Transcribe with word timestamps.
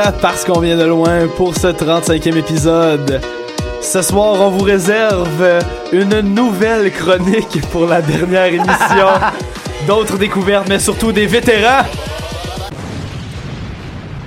à 0.00 0.12
Parce 0.12 0.44
qu'on 0.44 0.60
vient 0.60 0.76
de 0.76 0.84
loin 0.84 1.26
pour 1.36 1.54
ce 1.54 1.68
35e 1.68 2.36
épisode. 2.36 3.20
Ce 3.82 4.02
soir, 4.02 4.36
on 4.40 4.50
vous 4.50 4.64
réserve 4.64 5.60
une 5.92 6.20
nouvelle 6.20 6.90
chronique 6.92 7.60
pour 7.70 7.86
la 7.86 8.00
dernière 8.00 8.46
émission. 8.46 9.08
D'autres 9.86 10.16
découvertes, 10.16 10.68
mais 10.68 10.78
surtout 10.78 11.12
des 11.12 11.26
vétérans. 11.26 11.84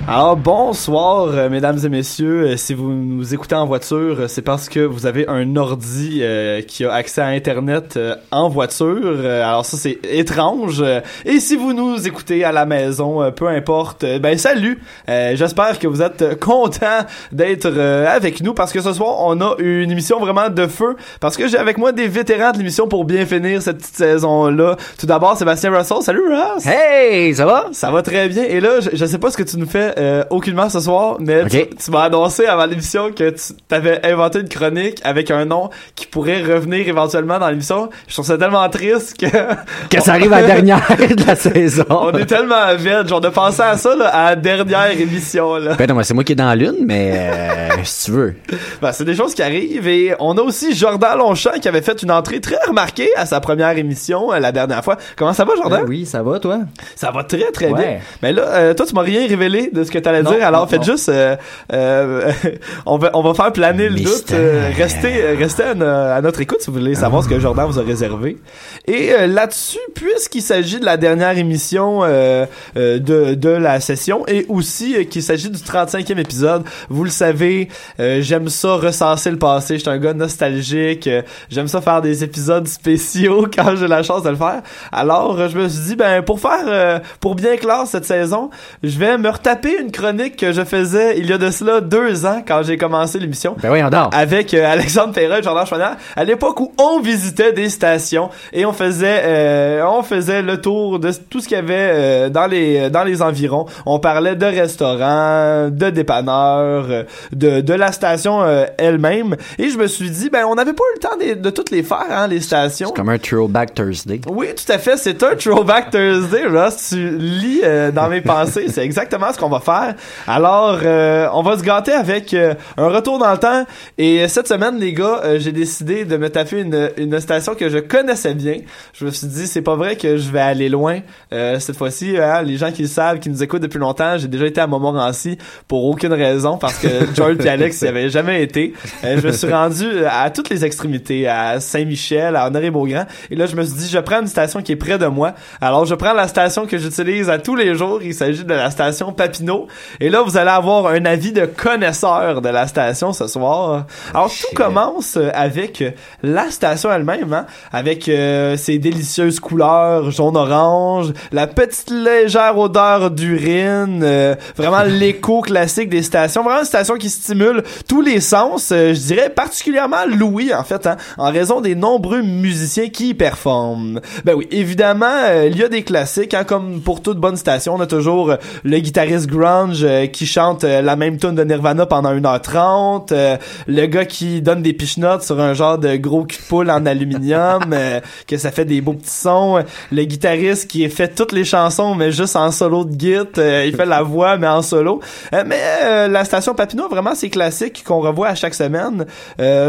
Alors 0.06 0.36
bonsoir 0.36 1.28
euh, 1.28 1.48
mesdames 1.48 1.78
et 1.82 1.88
messieurs, 1.88 2.42
Euh, 2.44 2.56
si 2.58 2.74
vous 2.74 2.92
nous 2.92 3.32
écoutez 3.32 3.54
en 3.54 3.64
voiture, 3.64 4.16
euh, 4.20 4.28
c'est 4.28 4.42
parce 4.42 4.68
que 4.68 4.80
vous 4.80 5.06
avez 5.06 5.26
un 5.28 5.56
ordi 5.56 6.22
qui 6.68 6.84
a 6.84 6.92
accès 6.92 7.22
à 7.22 7.28
internet 7.28 7.98
en 8.30 8.50
voiture. 8.50 9.20
Alors 9.24 9.64
ça 9.64 9.78
c'est 9.78 9.98
étrange. 10.04 10.84
Et 11.24 11.40
si 11.40 11.56
vous 11.56 11.72
nous 11.72 12.06
écoutez 12.06 12.44
à 12.44 12.52
la 12.52 12.66
maison, 12.66 13.30
peu 13.32 13.48
importe, 13.48 14.04
ben 14.20 14.36
salut. 14.36 14.78
J'espère 15.08 15.78
que 15.78 15.86
vous 15.86 16.02
êtes 16.02 16.38
contents 16.38 17.04
d'être 17.32 17.66
avec 17.68 18.42
nous 18.42 18.52
parce 18.52 18.72
que 18.72 18.80
ce 18.80 18.92
soir 18.92 19.16
on 19.20 19.40
a 19.40 19.54
une 19.58 19.90
émission 19.90 20.20
vraiment 20.20 20.50
de 20.50 20.66
feu 20.66 20.96
parce 21.20 21.36
que 21.36 21.48
j'ai 21.48 21.58
avec 21.58 21.78
moi 21.78 21.92
des 21.92 22.08
vétérans 22.08 22.52
de 22.52 22.58
l'émission 22.58 22.88
pour 22.88 23.04
bien 23.04 23.24
finir 23.24 23.62
cette 23.62 23.78
petite 23.78 23.96
saison 23.96 24.48
là. 24.48 24.76
Tout 24.98 25.06
d'abord 25.06 25.36
Sébastien 25.36 25.74
Russell, 25.74 26.02
salut 26.02 26.28
Russ. 26.28 26.66
Hey, 26.66 27.34
ça 27.34 27.46
va? 27.46 27.68
Ça 27.72 27.90
va 27.90 28.02
très 28.02 28.28
bien. 28.28 28.44
Et 28.44 28.60
là, 28.60 28.80
je, 28.80 28.90
je 28.92 29.06
sais 29.06 29.18
pas 29.18 29.30
ce 29.30 29.36
que 29.36 29.42
tu 29.42 29.56
nous 29.56 29.66
fais 29.68 29.93
euh, 29.98 30.24
aucunement 30.30 30.68
ce 30.68 30.80
soir, 30.80 31.16
mais 31.20 31.44
tu, 31.46 31.90
m'as 31.90 32.02
annoncé 32.04 32.46
avant 32.46 32.66
l'émission 32.66 33.10
que 33.12 33.30
tu 33.30 33.52
avais 33.70 34.04
inventé 34.06 34.40
une 34.40 34.48
chronique 34.48 35.00
avec 35.04 35.30
un 35.30 35.44
nom 35.44 35.70
qui 35.94 36.06
pourrait 36.06 36.42
revenir 36.42 36.88
éventuellement 36.88 37.38
dans 37.38 37.48
l'émission. 37.48 37.88
Je 38.08 38.14
trouve 38.14 38.26
ça 38.26 38.38
tellement 38.38 38.68
triste 38.68 39.16
que 39.18 39.26
Que 39.90 40.02
ça 40.02 40.12
arrive 40.12 40.32
à 40.32 40.40
la 40.40 40.46
dernière 40.46 40.82
de 40.98 41.26
la 41.26 41.36
saison. 41.36 41.84
on 41.88 42.12
est 42.18 42.26
tellement 42.26 42.74
vite. 42.76 43.08
Genre 43.08 43.20
de 43.20 43.28
penser 43.28 43.62
à 43.62 43.76
ça 43.76 43.94
là, 43.94 44.08
à 44.08 44.30
la 44.30 44.36
dernière 44.36 44.98
émission. 44.98 45.56
Là. 45.56 45.74
Ben 45.74 45.86
non, 45.88 46.02
c'est 46.02 46.14
moi 46.14 46.24
qui 46.24 46.32
est 46.32 46.36
dans 46.36 46.46
la 46.48 46.56
lune, 46.56 46.76
mais 46.84 47.12
euh, 47.14 47.68
si 47.84 48.06
tu 48.06 48.10
veux. 48.12 48.34
Ben, 48.80 48.92
c'est 48.92 49.04
des 49.04 49.14
choses 49.14 49.34
qui 49.34 49.42
arrivent 49.42 49.86
et 49.88 50.14
on 50.18 50.36
a 50.38 50.40
aussi 50.42 50.74
Jordan 50.74 51.18
Longchamp 51.18 51.58
qui 51.60 51.68
avait 51.68 51.82
fait 51.82 52.02
une 52.02 52.10
entrée 52.10 52.40
très 52.40 52.58
remarquée 52.66 53.08
à 53.16 53.26
sa 53.26 53.40
première 53.40 53.76
émission 53.78 54.32
euh, 54.32 54.38
la 54.38 54.52
dernière 54.52 54.82
fois. 54.84 54.96
Comment 55.16 55.32
ça 55.32 55.44
va 55.44 55.54
Jordan? 55.56 55.82
Ben 55.82 55.88
oui, 55.88 56.06
ça 56.06 56.22
va, 56.22 56.38
toi? 56.38 56.60
Ça 56.96 57.10
va 57.10 57.24
très 57.24 57.50
très 57.52 57.70
Ouais. 57.70 57.82
bien. 57.82 57.98
Mais 58.22 58.32
là, 58.32 58.42
euh, 58.42 58.74
toi, 58.74 58.86
tu 58.86 58.94
m'as 58.94 59.02
rien 59.02 59.26
révélé 59.26 59.70
de 59.72 59.83
ce 59.84 59.90
que 59.90 59.98
t'allais 59.98 60.22
dire. 60.22 60.44
Alors, 60.46 60.62
non, 60.62 60.66
faites 60.66 60.80
non. 60.86 60.92
juste, 60.92 61.08
euh, 61.08 61.36
euh, 61.72 62.30
on 62.86 62.98
va 62.98 63.10
on 63.14 63.22
va 63.22 63.34
faire 63.34 63.52
planer 63.52 63.88
le 63.88 64.00
doute. 64.00 64.32
Euh, 64.32 64.70
restez 64.76 65.22
euh, 65.22 65.34
restez 65.38 65.62
à, 65.62 65.74
no- 65.74 65.84
à 65.86 66.20
notre 66.20 66.40
écoute 66.40 66.60
si 66.60 66.70
vous 66.70 66.78
voulez 66.78 66.94
savoir 66.94 67.22
ce 67.22 67.28
que 67.28 67.38
Jordan 67.38 67.66
vous 67.66 67.78
a 67.78 67.82
réservé. 67.82 68.38
Et 68.86 69.12
euh, 69.12 69.26
là-dessus, 69.26 69.78
puisqu'il 69.94 70.42
s'agit 70.42 70.80
de 70.80 70.84
la 70.84 70.96
dernière 70.96 71.36
émission 71.38 72.00
euh, 72.02 72.46
de 72.76 73.34
de 73.34 73.48
la 73.48 73.80
session 73.80 74.26
et 74.28 74.46
aussi 74.48 75.06
qu'il 75.06 75.22
s'agit 75.22 75.50
du 75.50 75.58
35e 75.58 76.18
épisode, 76.18 76.64
vous 76.88 77.04
le 77.04 77.10
savez, 77.10 77.68
euh, 78.00 78.18
j'aime 78.22 78.48
ça 78.48 78.74
recenser 78.74 79.30
le 79.30 79.38
passé. 79.38 79.74
Je 79.74 79.80
suis 79.80 79.90
un 79.90 79.98
gars 79.98 80.14
nostalgique. 80.14 81.08
j'aime 81.50 81.68
ça 81.68 81.80
faire 81.80 82.02
des 82.02 82.24
épisodes 82.24 82.66
spéciaux 82.68 83.46
quand 83.54 83.76
j'ai 83.76 83.88
la 83.88 84.02
chance 84.02 84.22
de 84.22 84.30
le 84.30 84.36
faire. 84.36 84.62
Alors, 84.92 85.48
je 85.48 85.58
me 85.58 85.68
suis 85.68 85.82
dit, 85.84 85.96
ben 85.96 86.22
pour 86.22 86.40
faire, 86.40 86.64
euh, 86.66 86.98
pour 87.20 87.34
bien 87.34 87.56
clore 87.56 87.86
cette 87.86 88.04
saison, 88.04 88.50
je 88.82 88.98
vais 88.98 89.18
me 89.18 89.28
retaper 89.28 89.73
une 89.80 89.90
chronique 89.90 90.36
que 90.36 90.52
je 90.52 90.62
faisais 90.64 91.18
il 91.18 91.26
y 91.26 91.32
a 91.32 91.38
de 91.38 91.50
cela 91.50 91.80
deux 91.80 92.26
ans 92.26 92.42
quand 92.46 92.62
j'ai 92.62 92.76
commencé 92.76 93.18
l'émission. 93.18 93.56
Ben 93.62 93.70
oui, 93.70 93.82
on 93.82 93.90
dort. 93.90 94.10
Avec 94.12 94.54
euh, 94.54 94.70
Alexandre 94.70 95.12
Perret 95.12 95.40
et 95.40 95.42
Jordan 95.42 95.66
Chouinard, 95.66 95.96
à 96.16 96.24
l'époque 96.24 96.60
où 96.60 96.72
on 96.78 97.00
visitait 97.00 97.52
des 97.52 97.68
stations 97.68 98.30
et 98.52 98.64
on 98.66 98.72
faisait 98.72 99.22
euh, 99.24 99.84
on 99.86 100.02
faisait 100.02 100.42
le 100.42 100.60
tour 100.60 100.98
de 100.98 101.10
tout 101.28 101.40
ce 101.40 101.48
qu'il 101.48 101.56
y 101.56 101.60
avait 101.60 101.74
euh, 101.76 102.28
dans 102.28 102.46
les 102.46 102.90
dans 102.90 103.04
les 103.04 103.22
environs. 103.22 103.66
On 103.86 103.98
parlait 103.98 104.36
de 104.36 104.46
restaurants, 104.46 105.68
de 105.70 105.90
dépanneurs, 105.90 106.86
euh, 106.90 107.02
de, 107.32 107.60
de 107.60 107.74
la 107.74 107.92
station 107.92 108.42
euh, 108.42 108.64
elle-même 108.78 109.36
et 109.58 109.68
je 109.68 109.78
me 109.78 109.86
suis 109.86 110.10
dit 110.10 110.30
ben 110.30 110.44
on 110.46 110.54
n'avait 110.54 110.72
pas 110.72 110.84
eu 110.92 110.96
le 110.96 111.00
temps 111.00 111.16
de, 111.16 111.40
de 111.40 111.50
toutes 111.50 111.70
les 111.70 111.82
faire 111.82 112.04
hein, 112.10 112.26
les 112.26 112.40
stations. 112.40 112.90
Comme 112.90 113.08
un 113.08 113.18
throwback 113.18 113.74
Thursday. 113.74 114.20
Oui, 114.28 114.48
tout 114.54 114.70
à 114.72 114.78
fait. 114.78 114.96
C'est 114.96 115.22
un 115.22 115.34
Throwback 115.36 115.90
Thursday, 115.90 116.46
Ross. 116.46 116.88
Tu 116.90 117.18
lis 117.18 117.60
euh, 117.62 117.90
dans 117.90 118.08
mes 118.08 118.20
pensées. 118.22 118.66
C'est 118.68 118.84
exactement 118.84 119.32
ce 119.32 119.38
qu'on 119.38 119.48
va 119.48 119.60
faire. 119.64 119.94
Alors, 120.26 120.78
euh, 120.84 121.26
on 121.32 121.42
va 121.42 121.58
se 121.58 121.62
gâter 121.62 121.92
avec 121.92 122.32
euh, 122.34 122.54
un 122.76 122.88
retour 122.88 123.18
dans 123.18 123.30
le 123.32 123.38
temps. 123.38 123.64
Et 123.98 124.26
cette 124.28 124.48
semaine, 124.48 124.78
les 124.78 124.92
gars, 124.92 125.20
euh, 125.24 125.38
j'ai 125.38 125.52
décidé 125.52 126.04
de 126.04 126.16
me 126.16 126.28
taper 126.30 126.60
une, 126.60 126.90
une 126.96 127.18
station 127.20 127.54
que 127.54 127.68
je 127.68 127.78
connaissais 127.78 128.34
bien. 128.34 128.56
Je 128.92 129.04
me 129.06 129.10
suis 129.10 129.26
dit, 129.26 129.46
c'est 129.46 129.62
pas 129.62 129.76
vrai 129.76 129.96
que 129.96 130.16
je 130.16 130.30
vais 130.30 130.40
aller 130.40 130.68
loin 130.68 131.00
euh, 131.32 131.58
cette 131.58 131.76
fois-ci. 131.76 132.16
hein. 132.18 132.42
les 132.42 132.56
gens 132.56 132.70
qui 132.72 132.82
le 132.82 132.88
savent, 132.88 133.18
qui 133.18 133.28
nous 133.30 133.42
écoutent 133.42 133.62
depuis 133.62 133.78
longtemps, 133.78 134.16
j'ai 134.18 134.28
déjà 134.28 134.46
été 134.46 134.60
à 134.60 134.66
Montmorency 134.66 135.38
pour 135.68 135.84
aucune 135.84 136.12
raison 136.12 136.58
parce 136.58 136.78
que 136.78 136.88
George 137.14 137.36
et 137.44 137.48
Alex 137.48 137.82
n'y 137.82 137.88
avaient 137.88 138.10
jamais 138.10 138.42
été. 138.42 138.72
Euh, 139.04 139.18
je 139.20 139.26
me 139.26 139.32
suis 139.32 139.52
rendu 139.52 139.86
à 140.10 140.30
toutes 140.30 140.50
les 140.50 140.64
extrémités, 140.64 141.26
à 141.28 141.60
Saint-Michel, 141.60 142.36
à 142.36 142.46
Honoré-Beaugrand. 142.46 143.06
Et 143.30 143.36
là, 143.36 143.46
je 143.46 143.56
me 143.56 143.62
suis 143.62 143.74
dit, 143.74 143.88
je 143.88 143.98
prends 143.98 144.20
une 144.20 144.26
station 144.26 144.62
qui 144.62 144.72
est 144.72 144.76
près 144.76 144.98
de 144.98 145.06
moi. 145.06 145.34
Alors, 145.60 145.84
je 145.86 145.94
prends 145.94 146.12
la 146.12 146.28
station 146.28 146.66
que 146.66 146.76
j'utilise 146.78 147.30
à 147.30 147.38
tous 147.38 147.54
les 147.56 147.74
jours. 147.74 148.00
Il 148.02 148.14
s'agit 148.14 148.44
de 148.44 148.52
la 148.52 148.70
station 148.70 149.12
Papineau. 149.12 149.53
Et 150.00 150.10
là, 150.10 150.22
vous 150.22 150.36
allez 150.36 150.50
avoir 150.50 150.86
un 150.86 151.04
avis 151.04 151.32
de 151.32 151.46
connaisseur 151.46 152.40
de 152.42 152.48
la 152.48 152.66
station 152.66 153.12
ce 153.12 153.26
soir. 153.26 153.86
Alors, 154.12 154.30
tout 154.30 154.54
commence 154.54 155.16
euh, 155.16 155.30
avec 155.34 155.82
la 156.22 156.50
station 156.50 156.90
elle-même, 156.92 157.32
hein, 157.32 157.46
avec 157.72 158.08
euh, 158.08 158.56
ses 158.56 158.78
délicieuses 158.78 159.40
couleurs 159.40 160.10
jaune-orange, 160.10 161.12
la 161.32 161.46
petite 161.46 161.90
légère 161.90 162.58
odeur 162.58 163.10
d'urine, 163.10 164.02
euh, 164.02 164.34
vraiment 164.56 164.82
l'écho 164.86 165.40
classique 165.40 165.88
des 165.88 166.02
stations. 166.02 166.42
Vraiment 166.42 166.60
une 166.60 166.66
station 166.66 166.94
qui 166.96 167.10
stimule 167.10 167.62
tous 167.88 168.00
les 168.02 168.20
sens. 168.20 168.70
euh, 168.72 168.94
je 168.94 169.00
dirais 169.00 169.30
particulièrement 169.30 170.04
Louis, 170.06 170.52
en 170.54 170.64
fait, 170.64 170.86
hein, 170.86 170.96
en 171.18 171.30
raison 171.30 171.60
des 171.60 171.74
nombreux 171.74 172.22
musiciens 172.22 172.88
qui 172.88 173.10
y 173.10 173.14
performent. 173.14 174.00
Ben 174.24 174.34
oui, 174.34 174.46
évidemment, 174.50 175.06
euh, 175.06 175.48
il 175.50 175.56
y 175.58 175.64
a 175.64 175.68
des 175.68 175.82
classiques, 175.82 176.34
hein, 176.34 176.44
comme 176.44 176.80
pour 176.80 177.02
toute 177.02 177.18
bonne 177.18 177.36
station, 177.36 177.74
on 177.74 177.80
a 177.80 177.86
toujours 177.86 178.32
euh, 178.32 178.36
le 178.64 178.78
guitariste 178.78 179.26
grunge 179.26 179.43
grunge 179.44 179.84
euh, 179.84 180.06
qui 180.06 180.26
chante 180.26 180.64
euh, 180.64 180.80
la 180.80 180.96
même 180.96 181.18
tune 181.18 181.34
de 181.34 181.44
Nirvana 181.44 181.86
pendant 181.86 182.14
1h30, 182.14 183.08
euh, 183.12 183.36
le 183.66 183.86
gars 183.86 184.04
qui 184.06 184.40
donne 184.40 184.62
des 184.62 184.72
pichenottes 184.72 185.22
sur 185.22 185.38
un 185.40 185.52
genre 185.52 185.78
de 185.78 185.96
gros 185.96 186.24
cul 186.24 186.38
poule 186.48 186.70
en 186.70 186.86
aluminium, 186.86 187.62
euh, 187.72 188.00
que 188.26 188.36
ça 188.38 188.50
fait 188.50 188.64
des 188.64 188.80
beaux 188.80 188.94
petits 188.94 189.10
sons, 189.10 189.62
le 189.92 190.04
guitariste 190.04 190.70
qui 190.70 190.88
fait 190.88 191.08
toutes 191.08 191.32
les 191.32 191.44
chansons 191.44 191.94
mais 191.94 192.10
juste 192.10 192.36
en 192.36 192.50
solo 192.50 192.84
de 192.84 192.98
git, 192.98 193.16
euh, 193.38 193.66
il 193.66 193.76
fait 193.76 193.86
la 193.86 194.02
voix 194.02 194.36
mais 194.38 194.48
en 194.48 194.62
solo. 194.62 195.00
Euh, 195.34 195.44
mais 195.46 196.08
la 196.08 196.24
station 196.24 196.54
Papineau 196.54 196.88
vraiment 196.88 197.14
c'est 197.14 197.30
classique 197.30 197.84
qu'on 197.84 198.00
revoit 198.00 198.28
à 198.28 198.34
chaque 198.34 198.54
semaine. 198.54 199.04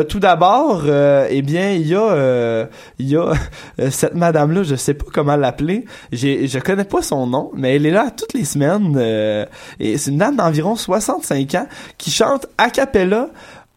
Tout 0.10 0.19
d'abord, 0.19 0.83
eh 1.30 1.42
bien 1.42 1.71
il 1.71 1.88
y 1.88 1.95
a 1.95 2.68
il 3.00 3.10
y 3.10 3.18
a 3.18 3.33
cette 3.89 4.16
madame 4.16 4.51
là, 4.51 4.63
je 4.63 4.75
sais 4.75 4.94
pas 4.94 5.06
comment 5.13 5.36
l'appeler. 5.36 5.86
J'ai 6.12 6.48
je 6.48 6.60
connais 6.60 6.86
pas 6.86 7.01
son 7.01 7.28
nom, 7.28 7.51
mais 7.56 7.75
elle 7.75 7.86
est 7.86 7.92
là 7.92 8.12
toutes 8.16 8.33
les 8.33 8.45
semaines 8.45 8.95
euh, 8.95 9.45
et 9.79 9.97
c'est 9.97 10.12
une 10.12 10.17
dame 10.17 10.35
d'environ 10.35 10.75
65 10.75 11.56
ans 11.56 11.67
qui 11.97 12.12
chante 12.12 12.47
a 12.57 12.69
cappella 12.69 13.27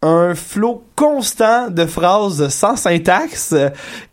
un 0.01 0.33
flot 0.33 0.81
constant 0.95 1.69
de 1.69 1.85
phrases 1.85 2.47
sans 2.47 2.77
syntaxe 2.77 3.53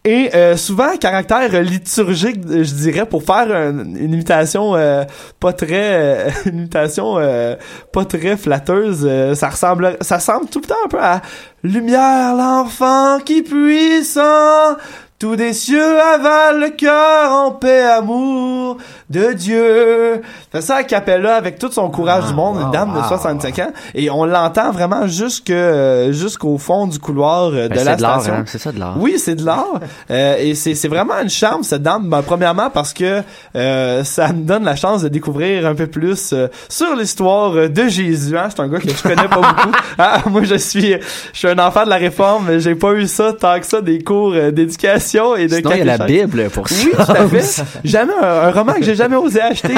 et 0.05 0.35
euh, 0.35 0.57
souvent 0.57 0.93
à 0.93 0.97
caractère 0.97 1.63
liturgique, 1.63 2.41
je 2.45 2.75
dirais, 2.75 3.07
pour 3.07 3.23
faire 3.23 3.55
un- 3.55 3.95
une 3.95 4.13
imitation 4.13 4.75
euh, 4.75 5.05
pas 5.39 5.53
très 5.53 6.27
euh, 6.27 6.31
une 6.47 6.59
imitation 6.63 7.19
euh, 7.19 7.55
pas 7.93 8.05
très 8.05 8.37
flatteuse. 8.37 9.05
euh, 9.09 9.37
ça 9.37 9.49
ressemble 9.51 9.97
ça 10.01 10.17
ressemble 10.17 10.47
tout 10.49 10.59
le 10.61 10.67
temps 10.67 10.75
un 10.85 10.89
peu 10.89 10.99
à 11.01 11.23
Lumière, 11.63 12.35
l'enfant 12.35 13.21
qui 13.25 13.43
puissant 13.43 14.75
tout 15.19 15.35
des 15.37 15.55
cieux 15.55 15.99
avale 16.01 16.61
le 16.61 16.71
cœur 16.71 17.33
en 17.33 17.51
paix, 17.53 17.83
amour 17.83 18.77
de 19.09 19.33
Dieu. 19.33 20.21
Fait 20.53 20.61
ça 20.61 20.77
à 20.77 20.83
Capella 20.85 21.37
avec 21.37 21.59
tout 21.59 21.71
son 21.73 21.89
courage 21.89 22.27
du 22.27 22.35
monde, 22.35 22.59
une 22.61 22.71
dame 22.71 22.93
de 22.95 23.03
65 23.03 23.59
ans. 23.61 23.71
Et 23.95 24.11
on 24.11 24.27
l'entend 24.27 24.73
vraiment 24.73 25.07
jusque, 25.07 25.49
euh, 25.51 26.13
jusqu'au 26.13 26.59
fond 26.59 26.87
du 26.87 26.99
couloir 26.99 27.45
euh, 27.47 27.69
de 27.69 27.75
Ben, 27.75 27.85
la 27.85 27.93
c'est 27.93 27.97
de 27.97 28.03
l'art, 28.03 28.21
station. 28.21 28.35
hein, 28.41 28.45
c'est 28.47 28.59
ça 28.59 28.73
de 28.73 28.79
l'art. 28.79 28.97
Oui, 28.99 29.15
c'est 29.19 29.35
de 29.37 29.45
l'art. 29.45 29.65
Euh, 30.11 30.37
et 30.39 30.55
c'est, 30.55 30.75
c'est 30.75 30.87
vraiment 30.89 31.15
une 31.23 31.29
charme, 31.31 31.63
cette 31.65 31.83
dame. 31.83 32.09
Ben, 32.09 32.23
premièrement, 32.23 32.71
parce 32.71 32.93
que 32.93 33.23
euh, 33.57 34.05
ça 34.05 34.29
me 34.33 34.43
donne 34.45 34.65
la 34.65 34.77
chance 34.77 35.03
de 35.03 35.09
découvrir 35.09 35.67
un 35.67 35.75
peu 35.75 35.87
plus 35.89 36.33
euh, 36.33 36.47
sur 36.69 36.95
l'histoire 36.95 37.55
euh, 37.57 37.69
de 37.69 37.89
Jésus. 37.89 38.37
Hein. 38.39 38.49
C'est 38.51 38.61
un 38.61 38.69
gars 38.69 38.79
que 38.79 38.89
je 38.89 39.03
connais 39.03 39.29
pas 39.29 39.37
beaucoup. 39.37 39.73
Ah, 39.99 40.21
moi, 40.27 40.43
je 40.45 40.57
suis 40.57 40.93
je 41.33 41.39
suis 41.39 41.49
un 41.49 41.59
enfant 41.59 41.85
de 41.85 41.89
la 41.91 41.97
Réforme, 41.97 42.45
mais 42.49 42.61
j'ai 42.61 42.75
pas 42.75 42.93
eu 42.93 43.07
ça 43.07 43.33
tant 43.33 43.59
que 43.59 43.67
ça, 43.67 43.81
des 43.81 44.03
cours 44.03 44.33
euh, 44.35 44.51
d'éducation 45.13 45.37
et 45.37 45.47
de 45.47 45.55
Sinon, 45.57 45.71
il 45.73 45.79
y 45.79 45.81
a 45.83 45.97
la. 45.99 46.07
Bible 46.07 46.51
pour 46.51 46.69
ça. 46.69 46.75
Oui, 46.85 46.91
tout 46.95 47.13
à 47.13 47.27
fait. 47.29 47.65
Jamais 47.85 48.13
un, 48.23 48.27
un 48.27 48.51
roman 48.51 48.75
que 48.75 48.85
j'ai 48.85 48.95
jamais 48.95 49.17
osé 49.17 49.41
acheter. 49.41 49.75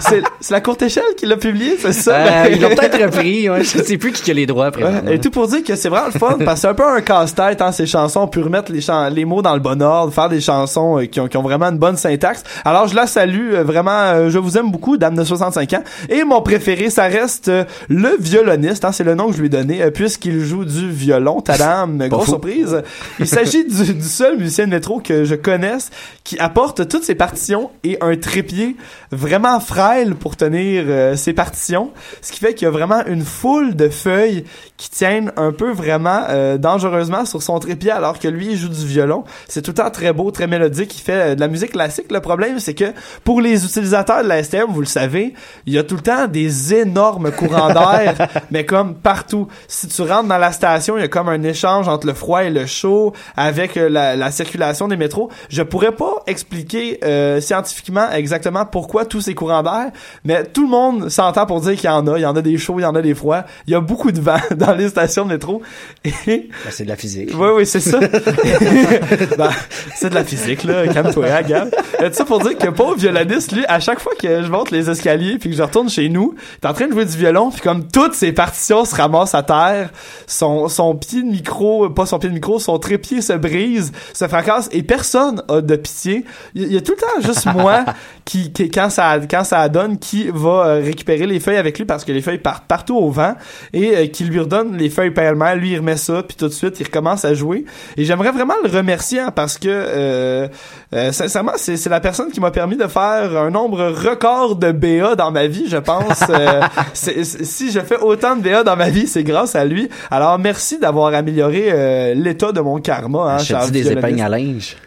C'est, 0.00 0.22
la 0.50 0.60
courte 0.60 0.82
échelle 0.82 1.02
qui 1.16 1.26
l'a 1.26 1.36
publié, 1.36 1.76
c'est 1.78 1.92
ça? 1.92 2.16
Euh, 2.16 2.48
ils 2.52 2.60
l'ont 2.60 2.68
peut-être 2.70 3.00
repris, 3.02 3.48
ouais, 3.50 3.62
je 3.64 3.78
sais 3.82 3.96
plus 3.98 4.12
qui 4.12 4.30
a 4.30 4.34
les 4.34 4.46
droits 4.46 4.66
après. 4.66 4.84
Ouais, 4.84 5.14
et 5.14 5.18
tout 5.20 5.30
pour 5.30 5.46
dire 5.48 5.62
que 5.64 5.74
c'est 5.76 5.88
vraiment 5.88 6.06
le 6.12 6.18
fun 6.18 6.36
parce 6.44 6.54
que 6.54 6.60
c'est 6.62 6.68
un 6.68 6.74
peu 6.74 6.86
un 6.86 7.00
casse-tête 7.00 7.60
hein, 7.62 7.72
ces 7.72 7.86
chansons 7.86 8.20
on 8.20 8.28
peut 8.28 8.42
remettre 8.42 8.72
les 8.72 8.80
chan- 8.80 9.08
les 9.08 9.24
mots 9.24 9.42
dans 9.42 9.54
le 9.54 9.60
bon 9.60 9.80
ordre 9.82 10.12
faire 10.12 10.28
des 10.28 10.40
chansons 10.40 10.98
euh, 11.00 11.04
qui, 11.06 11.20
ont, 11.20 11.28
qui 11.28 11.36
ont 11.36 11.42
vraiment 11.42 11.66
une 11.66 11.78
bonne 11.78 11.96
syntaxe 11.96 12.42
alors 12.64 12.88
je 12.88 12.94
la 12.94 13.06
salue 13.06 13.52
euh, 13.54 13.62
vraiment 13.64 13.90
euh, 13.92 14.30
je 14.30 14.38
vous 14.38 14.56
aime 14.58 14.70
beaucoup 14.70 14.96
dame 14.96 15.14
de 15.14 15.24
65 15.24 15.72
ans 15.74 15.82
et 16.08 16.24
mon 16.24 16.40
préféré 16.42 16.90
ça 16.90 17.04
reste 17.04 17.48
euh, 17.48 17.64
le 17.88 18.16
violoniste 18.18 18.84
hein, 18.84 18.92
c'est 18.92 19.04
le 19.04 19.14
nom 19.14 19.28
que 19.28 19.34
je 19.34 19.38
lui 19.40 19.46
ai 19.46 19.50
donné 19.50 19.82
euh, 19.82 19.90
puisqu'il 19.90 20.40
joue 20.40 20.64
du 20.64 20.90
violon 20.90 21.40
tadam 21.40 21.98
grosse 22.08 22.24
fou. 22.26 22.30
surprise 22.32 22.82
il 23.20 23.26
s'agit 23.26 23.64
du, 23.64 23.94
du 23.94 24.02
seul 24.08 24.36
musicien 24.38 24.65
de 24.66 24.70
métro 24.70 25.00
que 25.00 25.24
je 25.24 25.34
connaisse 25.34 25.90
qui 26.24 26.38
apporte 26.38 26.88
toutes 26.88 27.04
ses 27.04 27.14
partitions 27.14 27.70
et 27.84 27.98
un 28.00 28.16
trépied 28.16 28.76
vraiment 29.12 29.60
frêle 29.60 30.14
pour 30.14 30.36
tenir 30.36 30.84
euh, 30.86 31.16
ses 31.16 31.32
partitions 31.32 31.92
ce 32.20 32.32
qui 32.32 32.40
fait 32.40 32.54
qu'il 32.54 32.66
y 32.66 32.68
a 32.68 32.70
vraiment 32.70 33.04
une 33.06 33.24
foule 33.24 33.74
de 33.74 33.88
feuilles 33.88 34.44
qui 34.76 34.90
tiennent 34.90 35.32
un 35.36 35.52
peu 35.52 35.70
vraiment 35.70 36.24
euh, 36.28 36.58
dangereusement 36.58 37.24
sur 37.24 37.42
son 37.42 37.58
trépied 37.58 37.90
alors 37.90 38.18
que 38.18 38.28
lui 38.28 38.48
il 38.52 38.56
joue 38.56 38.68
du 38.68 38.86
violon. 38.86 39.24
C'est 39.48 39.62
tout 39.62 39.70
le 39.70 39.76
temps 39.76 39.90
très 39.90 40.12
beau, 40.12 40.30
très 40.30 40.46
mélodique, 40.46 40.96
il 40.98 41.00
fait 41.00 41.12
euh, 41.12 41.34
de 41.34 41.40
la 41.40 41.48
musique 41.48 41.72
classique. 41.72 42.10
Le 42.10 42.20
problème 42.20 42.58
c'est 42.58 42.74
que 42.74 42.92
pour 43.24 43.40
les 43.40 43.64
utilisateurs 43.64 44.22
de 44.22 44.28
la 44.28 44.42
STM, 44.42 44.66
vous 44.68 44.80
le 44.80 44.86
savez, 44.86 45.34
il 45.66 45.72
y 45.72 45.78
a 45.78 45.82
tout 45.82 45.96
le 45.96 46.02
temps 46.02 46.26
des 46.26 46.74
énormes 46.74 47.30
courants 47.30 47.68
d'air, 47.72 48.28
mais 48.50 48.64
comme 48.64 48.94
partout. 48.94 49.48
Si 49.68 49.88
tu 49.88 50.02
rentres 50.02 50.28
dans 50.28 50.38
la 50.38 50.52
station, 50.52 50.96
il 50.96 51.00
y 51.00 51.04
a 51.04 51.08
comme 51.08 51.28
un 51.28 51.42
échange 51.42 51.88
entre 51.88 52.06
le 52.06 52.14
froid 52.14 52.44
et 52.44 52.50
le 52.50 52.66
chaud 52.66 53.12
avec 53.36 53.76
la, 53.76 54.16
la 54.16 54.30
circulation 54.30 54.55
des 54.56 54.96
métros. 54.96 55.30
Je 55.48 55.62
pourrais 55.62 55.92
pas 55.92 56.22
expliquer 56.26 56.98
euh, 57.04 57.40
scientifiquement 57.40 58.10
exactement 58.12 58.64
pourquoi 58.66 59.04
tous 59.04 59.20
ces 59.20 59.34
courants 59.34 59.62
d'air, 59.62 59.90
mais 60.24 60.44
tout 60.44 60.62
le 60.62 60.68
monde 60.68 61.08
s'entend 61.08 61.46
pour 61.46 61.60
dire 61.60 61.74
qu'il 61.74 61.86
y 61.86 61.92
en 61.92 62.06
a. 62.06 62.18
Il 62.18 62.22
y 62.22 62.26
en 62.26 62.36
a 62.36 62.42
des 62.42 62.58
chauds, 62.58 62.78
il 62.78 62.82
y 62.82 62.86
en 62.86 62.94
a 62.94 63.02
des 63.02 63.14
froids. 63.14 63.44
Il 63.66 63.72
y 63.72 63.74
a 63.74 63.80
beaucoup 63.80 64.12
de 64.12 64.20
vent 64.20 64.38
dans 64.56 64.74
les 64.74 64.88
stations 64.88 65.24
de 65.24 65.30
métro. 65.32 65.62
Et 66.04 66.12
Ben, 66.26 66.48
c'est 66.70 66.84
de 66.84 66.88
la 66.88 66.96
physique. 66.96 67.30
oui, 67.34 67.48
oui, 67.56 67.66
c'est 67.66 67.80
ça. 67.80 68.00
Ben, 69.38 69.50
c'est 69.94 70.10
de 70.10 70.14
la 70.14 70.24
physique, 70.24 70.64
là. 70.64 70.86
Calme-toi, 70.88 71.26
hein, 71.26 71.42
Gab. 71.42 71.74
Euh, 72.00 72.08
tout 72.08 72.14
ça 72.14 72.24
pour 72.24 72.40
dire 72.40 72.56
que 72.56 72.68
pauvre 72.68 72.96
violoniste, 72.96 73.52
lui, 73.52 73.64
à 73.66 73.80
chaque 73.80 74.00
fois 74.00 74.12
que 74.18 74.42
je 74.42 74.48
monte 74.48 74.70
les 74.70 74.88
escaliers 74.90 75.38
puis 75.38 75.50
que 75.50 75.56
je 75.56 75.62
retourne 75.62 75.88
chez 75.88 76.08
nous, 76.08 76.34
il 76.36 76.66
est 76.66 76.70
en 76.70 76.74
train 76.74 76.86
de 76.86 76.92
jouer 76.92 77.04
du 77.04 77.16
violon 77.16 77.50
puis 77.50 77.60
comme 77.60 77.86
toutes 77.88 78.14
ses 78.14 78.32
partitions 78.32 78.84
se 78.84 78.94
ramassent 78.94 79.34
à 79.34 79.42
terre, 79.42 79.90
son, 80.26 80.68
son 80.68 80.94
pied 80.94 81.22
de 81.22 81.28
micro, 81.28 81.88
pas 81.90 82.06
son 82.06 82.18
pied 82.18 82.28
de 82.28 82.34
micro, 82.34 82.58
son 82.58 82.78
trépied 82.78 83.20
se 83.20 83.32
brise, 83.32 83.92
se 84.12 84.24
et 84.70 84.82
personne 84.82 85.42
a 85.48 85.60
de 85.60 85.76
pitié. 85.76 86.24
Il 86.54 86.72
y 86.72 86.76
a 86.76 86.80
tout 86.80 86.92
le 86.92 86.98
temps 86.98 87.26
juste 87.26 87.46
moi 87.54 87.84
qui, 88.24 88.52
qui 88.52 88.70
quand 88.70 88.90
ça 88.90 89.18
quand 89.30 89.44
ça 89.44 89.68
donne 89.68 89.98
qui 89.98 90.28
va 90.32 90.66
euh, 90.66 90.82
récupérer 90.84 91.26
les 91.26 91.40
feuilles 91.40 91.56
avec 91.56 91.78
lui 91.78 91.84
parce 91.84 92.04
que 92.04 92.12
les 92.12 92.20
feuilles 92.20 92.38
partent 92.38 92.66
partout 92.66 92.96
au 92.96 93.10
vent 93.10 93.34
et 93.72 93.96
euh, 93.96 94.06
qui 94.06 94.24
lui 94.24 94.40
redonne 94.40 94.76
les 94.76 94.90
feuilles 94.90 95.12
pêle-mêle. 95.12 95.58
Lui 95.58 95.72
il 95.72 95.78
remet 95.78 95.96
ça 95.96 96.22
puis 96.22 96.36
tout 96.36 96.48
de 96.48 96.52
suite 96.52 96.78
il 96.80 96.84
recommence 96.84 97.24
à 97.24 97.34
jouer. 97.34 97.64
Et 97.96 98.04
j'aimerais 98.04 98.32
vraiment 98.32 98.54
le 98.62 98.70
remercier 98.70 99.20
hein, 99.20 99.30
parce 99.34 99.58
que 99.58 99.68
euh, 99.68 100.48
euh, 100.92 101.12
sincèrement 101.12 101.52
c'est 101.56 101.76
c'est 101.76 101.90
la 101.90 102.00
personne 102.00 102.30
qui 102.30 102.40
m'a 102.40 102.50
permis 102.50 102.76
de 102.76 102.86
faire 102.86 103.36
un 103.36 103.50
nombre 103.50 103.86
record 103.86 104.56
de 104.56 104.72
BA 104.72 105.14
dans 105.16 105.30
ma 105.30 105.46
vie 105.46 105.66
je 105.68 105.76
pense. 105.76 106.22
Euh, 106.30 106.60
si 106.94 107.70
je 107.70 107.80
fais 107.80 107.98
autant 107.98 108.36
de 108.36 108.42
BA 108.42 108.64
dans 108.64 108.76
ma 108.76 108.90
vie 108.90 109.06
c'est 109.06 109.24
grâce 109.24 109.54
à 109.54 109.64
lui. 109.64 109.88
Alors 110.10 110.38
merci 110.38 110.78
d'avoir 110.78 111.14
amélioré 111.14 112.14
l'état 112.14 112.52
de 112.52 112.60
mon 112.60 112.78
karma 112.80 113.38
hein, 113.38 113.68
des 113.70 113.92
épingles 113.92 114.20
à 114.20 114.28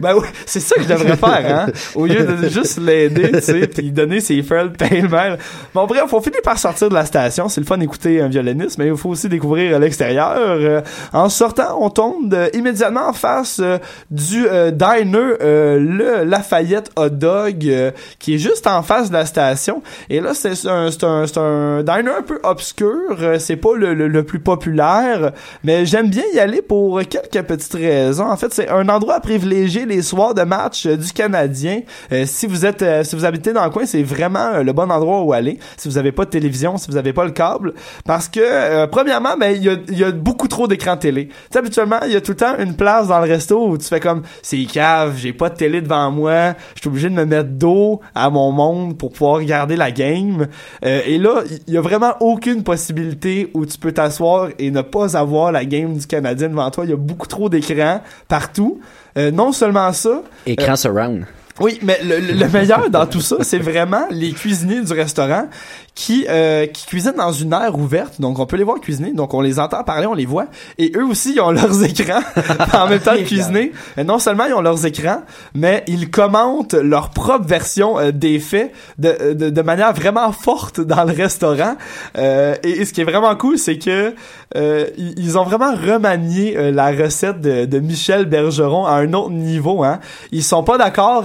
Ben 0.00 0.14
oui, 0.14 0.26
c'est 0.46 0.60
ça 0.60 0.76
que 0.76 0.82
je 0.82 0.88
devrais 0.88 1.16
faire, 1.16 1.56
hein. 1.56 1.72
Au 1.94 2.06
lieu 2.06 2.24
de 2.24 2.48
juste 2.48 2.78
l'aider, 2.78 3.30
tu 3.32 3.40
sais, 3.40 3.66
puis 3.66 3.90
donner 3.90 4.20
ses 4.20 4.42
feuilles 4.42 4.70
pêle-mêle. 4.70 5.38
Bon, 5.74 5.86
bref, 5.86 6.04
faut 6.08 6.20
finir 6.20 6.40
par 6.42 6.58
sortir 6.58 6.88
de 6.88 6.94
la 6.94 7.04
station. 7.04 7.48
C'est 7.48 7.60
le 7.60 7.66
fun 7.66 7.78
d'écouter 7.78 8.20
un 8.20 8.28
violoniste, 8.28 8.78
mais 8.78 8.88
il 8.88 8.96
faut 8.96 9.10
aussi 9.10 9.28
découvrir 9.28 9.78
l'extérieur. 9.78 10.36
Euh, 10.38 10.80
en 11.12 11.28
sortant, 11.28 11.78
on 11.80 11.90
tombe 11.90 12.36
immédiatement 12.52 13.08
en 13.08 13.12
face 13.12 13.60
euh, 13.60 13.78
du 14.10 14.46
euh, 14.46 14.70
diner, 14.70 15.34
le 15.40 16.24
Lafayette 16.24 16.90
Hot 16.96 17.10
Dog, 17.10 17.92
qui 18.18 18.34
est 18.34 18.38
juste 18.38 18.66
en 18.66 18.82
face 18.82 19.08
de 19.08 19.14
la 19.14 19.26
station. 19.26 19.82
Et 20.08 20.20
là, 20.20 20.34
c'est 20.34 20.54
un, 20.66 20.88
un, 21.02 21.24
un 21.36 21.82
diner 21.82 22.10
un 22.18 22.22
peu 22.22 22.40
obscur. 22.42 23.18
C'est 23.38 23.56
pas 23.56 23.74
le, 23.76 23.94
le, 23.94 24.22
plus 24.22 24.40
populaire, 24.40 25.32
mais 25.64 25.86
j'aime 25.86 26.08
bien 26.08 26.24
y 26.34 26.38
aller 26.38 26.62
pour 26.62 27.00
quelques 27.00 27.46
petites 27.46 27.74
raisons. 27.74 28.28
En 28.28 28.36
fait, 28.36 28.52
c'est 28.52 28.68
un 28.68 28.88
endroit 28.88 29.14
à 29.14 29.20
les 29.46 30.02
soirs 30.02 30.34
de 30.34 30.42
match 30.42 30.86
euh, 30.86 30.96
du 30.96 31.12
Canadien. 31.12 31.80
Euh, 32.12 32.24
si 32.26 32.46
vous 32.46 32.66
êtes, 32.66 32.82
euh, 32.82 33.04
si 33.04 33.16
vous 33.16 33.24
habitez 33.24 33.52
dans 33.52 33.64
le 33.64 33.70
coin, 33.70 33.86
c'est 33.86 34.02
vraiment 34.02 34.58
le 34.62 34.72
bon 34.72 34.90
endroit 34.90 35.22
où 35.22 35.32
aller. 35.32 35.58
Si 35.76 35.88
vous 35.88 35.98
avez 35.98 36.12
pas 36.12 36.24
de 36.24 36.30
télévision, 36.30 36.76
si 36.76 36.90
vous 36.90 36.96
avez 36.96 37.12
pas 37.12 37.24
le 37.24 37.30
câble, 37.30 37.74
parce 38.04 38.28
que 38.28 38.86
premièrement, 38.86 39.36
ben 39.38 39.54
il 39.54 39.62
y 39.62 39.68
a, 39.68 39.76
y 39.90 40.04
a 40.04 40.12
beaucoup 40.12 40.48
trop 40.48 40.68
d'écrans 40.68 40.96
télé. 40.96 41.28
Tu 41.28 41.34
sais, 41.52 41.58
habituellement, 41.58 42.00
il 42.06 42.12
y 42.12 42.16
a 42.16 42.20
tout 42.20 42.32
le 42.32 42.36
temps 42.36 42.56
une 42.58 42.74
place 42.74 43.08
dans 43.08 43.20
le 43.20 43.26
resto 43.26 43.68
où 43.68 43.78
tu 43.78 43.86
fais 43.86 44.00
comme 44.00 44.22
c'est 44.42 44.64
cave, 44.64 45.16
j'ai 45.16 45.32
pas 45.32 45.48
de 45.48 45.56
télé 45.56 45.80
devant 45.80 46.10
moi, 46.10 46.54
je 46.74 46.80
suis 46.80 46.88
obligé 46.88 47.08
de 47.08 47.14
me 47.14 47.24
mettre 47.24 47.50
dos 47.50 48.00
à 48.14 48.30
mon 48.30 48.52
monde 48.52 48.96
pour 48.96 49.12
pouvoir 49.12 49.36
regarder 49.36 49.76
la 49.76 49.90
game. 49.90 50.46
Euh, 50.84 51.00
et 51.06 51.18
là, 51.18 51.42
il 51.66 51.74
y 51.74 51.76
a 51.76 51.80
vraiment 51.80 52.14
aucune 52.20 52.62
possibilité 52.62 53.50
où 53.54 53.66
tu 53.66 53.78
peux 53.78 53.92
t'asseoir 53.92 54.48
et 54.58 54.70
ne 54.70 54.82
pas 54.82 55.16
avoir 55.16 55.52
la 55.52 55.64
game 55.64 55.94
du 55.96 56.06
Canadien 56.06 56.48
devant 56.48 56.70
toi. 56.70 56.84
Il 56.84 56.90
y 56.90 56.94
a 56.94 56.96
beaucoup 56.96 57.26
trop 57.26 57.48
d'écrans 57.48 58.00
partout. 58.28 58.80
Euh, 59.16 59.30
non 59.30 59.52
seulement 59.52 59.92
ça, 59.92 60.22
Écran 60.46 60.76
surround. 60.76 61.26
Oui, 61.60 61.78
mais 61.82 62.00
le, 62.02 62.18
le- 62.18 62.32
le 62.32 62.48
meilleur 62.48 62.90
dans 62.90 63.06
tout 63.06 63.20
ça, 63.20 63.36
c'est 63.42 63.58
vraiment 63.58 64.06
les 64.10 64.32
cuisiniers 64.32 64.80
du 64.82 64.92
restaurant 64.92 65.48
qui 65.94 66.24
euh, 66.28 66.66
qui 66.66 66.86
cuisinent 66.86 67.16
dans 67.18 67.32
une 67.32 67.52
aire 67.52 67.76
ouverte. 67.78 68.20
Donc 68.20 68.38
on 68.38 68.46
peut 68.46 68.56
les 68.56 68.64
voir 68.64 68.80
cuisiner, 68.80 69.12
donc 69.12 69.34
on 69.34 69.40
les 69.40 69.58
entend 69.58 69.84
parler, 69.84 70.06
on 70.06 70.14
les 70.14 70.24
voit. 70.26 70.46
Et 70.78 70.92
eux 70.96 71.04
aussi, 71.04 71.34
ils 71.34 71.40
ont 71.40 71.50
leurs 71.50 71.82
écrans 71.84 72.20
en 72.74 72.88
même 72.88 73.00
temps 73.00 73.14
de 73.14 73.22
cuisiner. 73.22 73.72
Non 74.04 74.18
seulement 74.18 74.44
ils 74.46 74.54
ont 74.54 74.62
leurs 74.62 74.86
écrans, 74.86 75.22
mais 75.54 75.84
ils 75.86 76.10
commentent 76.10 76.74
leur 76.74 77.10
propre 77.10 77.46
version 77.46 77.98
euh, 77.98 78.10
des 78.12 78.38
faits 78.38 78.72
de, 78.98 79.34
de, 79.34 79.50
de 79.50 79.62
manière 79.62 79.92
vraiment 79.92 80.32
forte 80.32 80.80
dans 80.80 81.04
le 81.04 81.12
restaurant. 81.12 81.76
Euh, 82.16 82.54
et, 82.62 82.84
ce 82.84 82.92
qui 82.92 83.02
est 83.02 83.04
vraiment 83.04 83.34
cool, 83.36 83.58
c'est 83.58 83.78
que 83.78 84.14
euh, 84.56 84.86
ils 84.96 85.38
ont 85.38 85.44
vraiment 85.44 85.72
remanié 85.74 86.56
euh, 86.56 86.70
la 86.72 86.90
recette 86.90 87.40
de, 87.40 87.66
de 87.66 87.78
Michel 87.78 88.24
Bergeron 88.26 88.86
à 88.86 88.92
un 88.94 89.12
autre 89.12 89.30
niveau. 89.30 89.84
Hein. 89.84 90.00
Ils 90.32 90.42
sont 90.42 90.64
pas 90.64 90.78
d'accord 90.78 91.24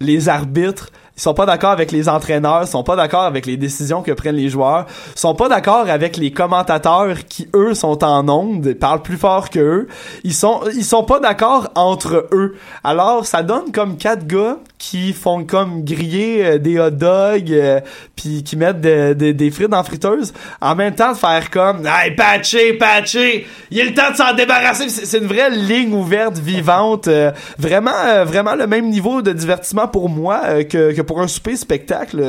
les 0.00 0.28
arbitres, 0.28 0.90
ils 1.16 1.22
sont 1.22 1.32
pas 1.32 1.46
d'accord 1.46 1.70
avec 1.70 1.92
les 1.92 2.10
entraîneurs, 2.10 2.64
ils 2.64 2.68
sont 2.68 2.82
pas 2.82 2.96
d'accord 2.96 3.22
avec 3.22 3.46
les 3.46 3.56
décisions 3.56 4.02
que 4.02 4.12
prennent 4.12 4.36
les 4.36 4.50
joueurs, 4.50 4.84
ils 5.14 5.18
sont 5.18 5.34
pas 5.34 5.48
d'accord 5.48 5.88
avec 5.88 6.18
les 6.18 6.30
commentateurs 6.30 7.24
qui 7.26 7.48
eux 7.54 7.72
sont 7.72 8.04
en 8.04 8.28
onde, 8.28 8.74
parlent 8.74 9.00
plus 9.00 9.16
fort 9.16 9.48
que 9.48 9.58
eux. 9.58 9.88
Ils 10.24 10.34
sont 10.34 10.60
ils 10.74 10.84
sont 10.84 11.04
pas 11.04 11.18
d'accord 11.18 11.70
entre 11.74 12.28
eux. 12.32 12.56
Alors 12.84 13.24
ça 13.24 13.42
donne 13.42 13.72
comme 13.72 13.96
quatre 13.96 14.26
gars 14.26 14.58
qui 14.78 15.12
font 15.14 15.44
comme 15.44 15.84
griller 15.84 16.44
euh, 16.44 16.58
des 16.58 16.78
hot 16.78 16.90
dogs 16.90 17.50
euh, 17.50 17.80
puis 18.14 18.42
qui 18.42 18.56
mettent 18.56 18.80
de- 18.82 19.14
de- 19.14 19.32
des 19.32 19.50
frites 19.50 19.68
dans 19.68 19.78
la 19.78 19.82
friteuse 19.84 20.34
en 20.60 20.74
même 20.74 20.94
temps 20.94 21.12
de 21.12 21.16
faire 21.16 21.50
comme 21.50 21.86
hey 21.86 22.14
patché 22.14 22.74
patché 22.74 23.46
il 23.70 23.78
est 23.78 23.84
le 23.84 23.94
temps 23.94 24.10
de 24.10 24.16
s'en 24.16 24.34
débarrasser 24.34 24.88
c'est 24.90 25.18
une 25.18 25.26
vraie 25.26 25.48
ligne 25.50 25.94
ouverte 25.94 26.36
vivante 26.38 27.08
euh, 27.08 27.30
vraiment 27.58 27.90
euh, 28.04 28.24
vraiment 28.24 28.54
le 28.54 28.66
même 28.66 28.90
niveau 28.90 29.22
de 29.22 29.32
divertissement 29.32 29.88
pour 29.88 30.08
moi 30.10 30.62
que, 30.64 30.92
que 30.92 31.00
pour 31.02 31.20
un 31.22 31.28
souper 31.28 31.56
spectacle 31.56 32.22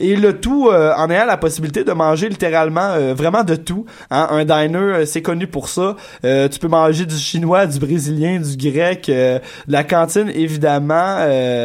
et 0.00 0.16
le 0.16 0.38
tout 0.38 0.68
en 0.70 1.10
ayant 1.10 1.24
la 1.26 1.36
possibilité 1.36 1.82
de 1.84 1.92
manger 1.92 2.28
littéralement 2.28 3.14
vraiment 3.14 3.42
de 3.42 3.56
tout 3.56 3.86
hein. 4.10 4.28
un 4.30 4.44
diner 4.44 5.06
c'est 5.06 5.22
connu 5.22 5.46
pour 5.46 5.68
ça 5.68 5.96
tu 6.22 6.58
peux 6.60 6.68
manger 6.68 7.06
du 7.06 7.16
chinois 7.16 7.66
du 7.66 7.78
brésilien 7.78 8.38
du 8.40 8.70
grec 8.70 9.06
de 9.06 9.40
la 9.68 9.84
cantine 9.84 10.30
évidemment 10.34 11.16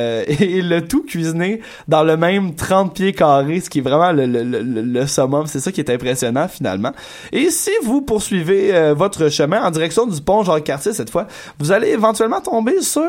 et 0.27 0.61
le 0.61 0.81
tout 0.87 1.03
cuisiné 1.03 1.61
dans 1.87 2.03
le 2.03 2.17
même 2.17 2.55
30 2.55 2.93
pieds 2.93 3.13
carrés 3.13 3.59
ce 3.59 3.69
qui 3.69 3.79
est 3.79 3.81
vraiment 3.81 4.11
le, 4.11 4.25
le, 4.25 4.43
le, 4.43 4.61
le 4.61 5.07
summum. 5.07 5.47
C'est 5.47 5.59
ça 5.59 5.71
qui 5.71 5.81
est 5.81 5.89
impressionnant 5.89 6.47
finalement. 6.47 6.91
Et 7.31 7.49
si 7.49 7.71
vous 7.83 8.01
poursuivez 8.01 8.75
euh, 8.75 8.93
votre 8.93 9.29
chemin 9.29 9.63
en 9.63 9.71
direction 9.71 10.05
du 10.07 10.21
pont 10.21 10.43
Jacques-Cartier 10.43 10.93
cette 10.93 11.09
fois 11.09 11.27
vous 11.59 11.71
allez 11.71 11.89
éventuellement 11.89 12.41
tomber 12.41 12.81
sur 12.81 13.01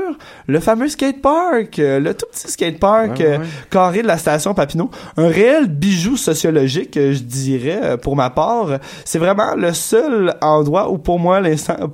le 0.46 0.60
fameux 0.60 0.88
skate 0.88 1.20
park 1.20 1.78
euh, 1.78 2.00
le 2.00 2.14
tout 2.14 2.26
petit 2.32 2.50
skate 2.50 2.78
park 2.78 3.20
euh, 3.20 3.38
carré 3.70 4.02
de 4.02 4.06
la 4.06 4.18
station 4.18 4.54
Papineau. 4.54 4.90
Un 5.16 5.28
réel 5.28 5.66
bijou 5.66 6.16
sociologique 6.16 6.96
euh, 6.96 7.12
je 7.12 7.20
dirais 7.22 7.80
euh, 7.82 7.96
pour 7.96 8.16
ma 8.16 8.30
part. 8.30 8.78
C'est 9.04 9.18
vraiment 9.18 9.54
le 9.56 9.72
seul 9.72 10.34
endroit 10.40 10.90
où 10.90 10.98
pour 10.98 11.18
moi 11.18 11.40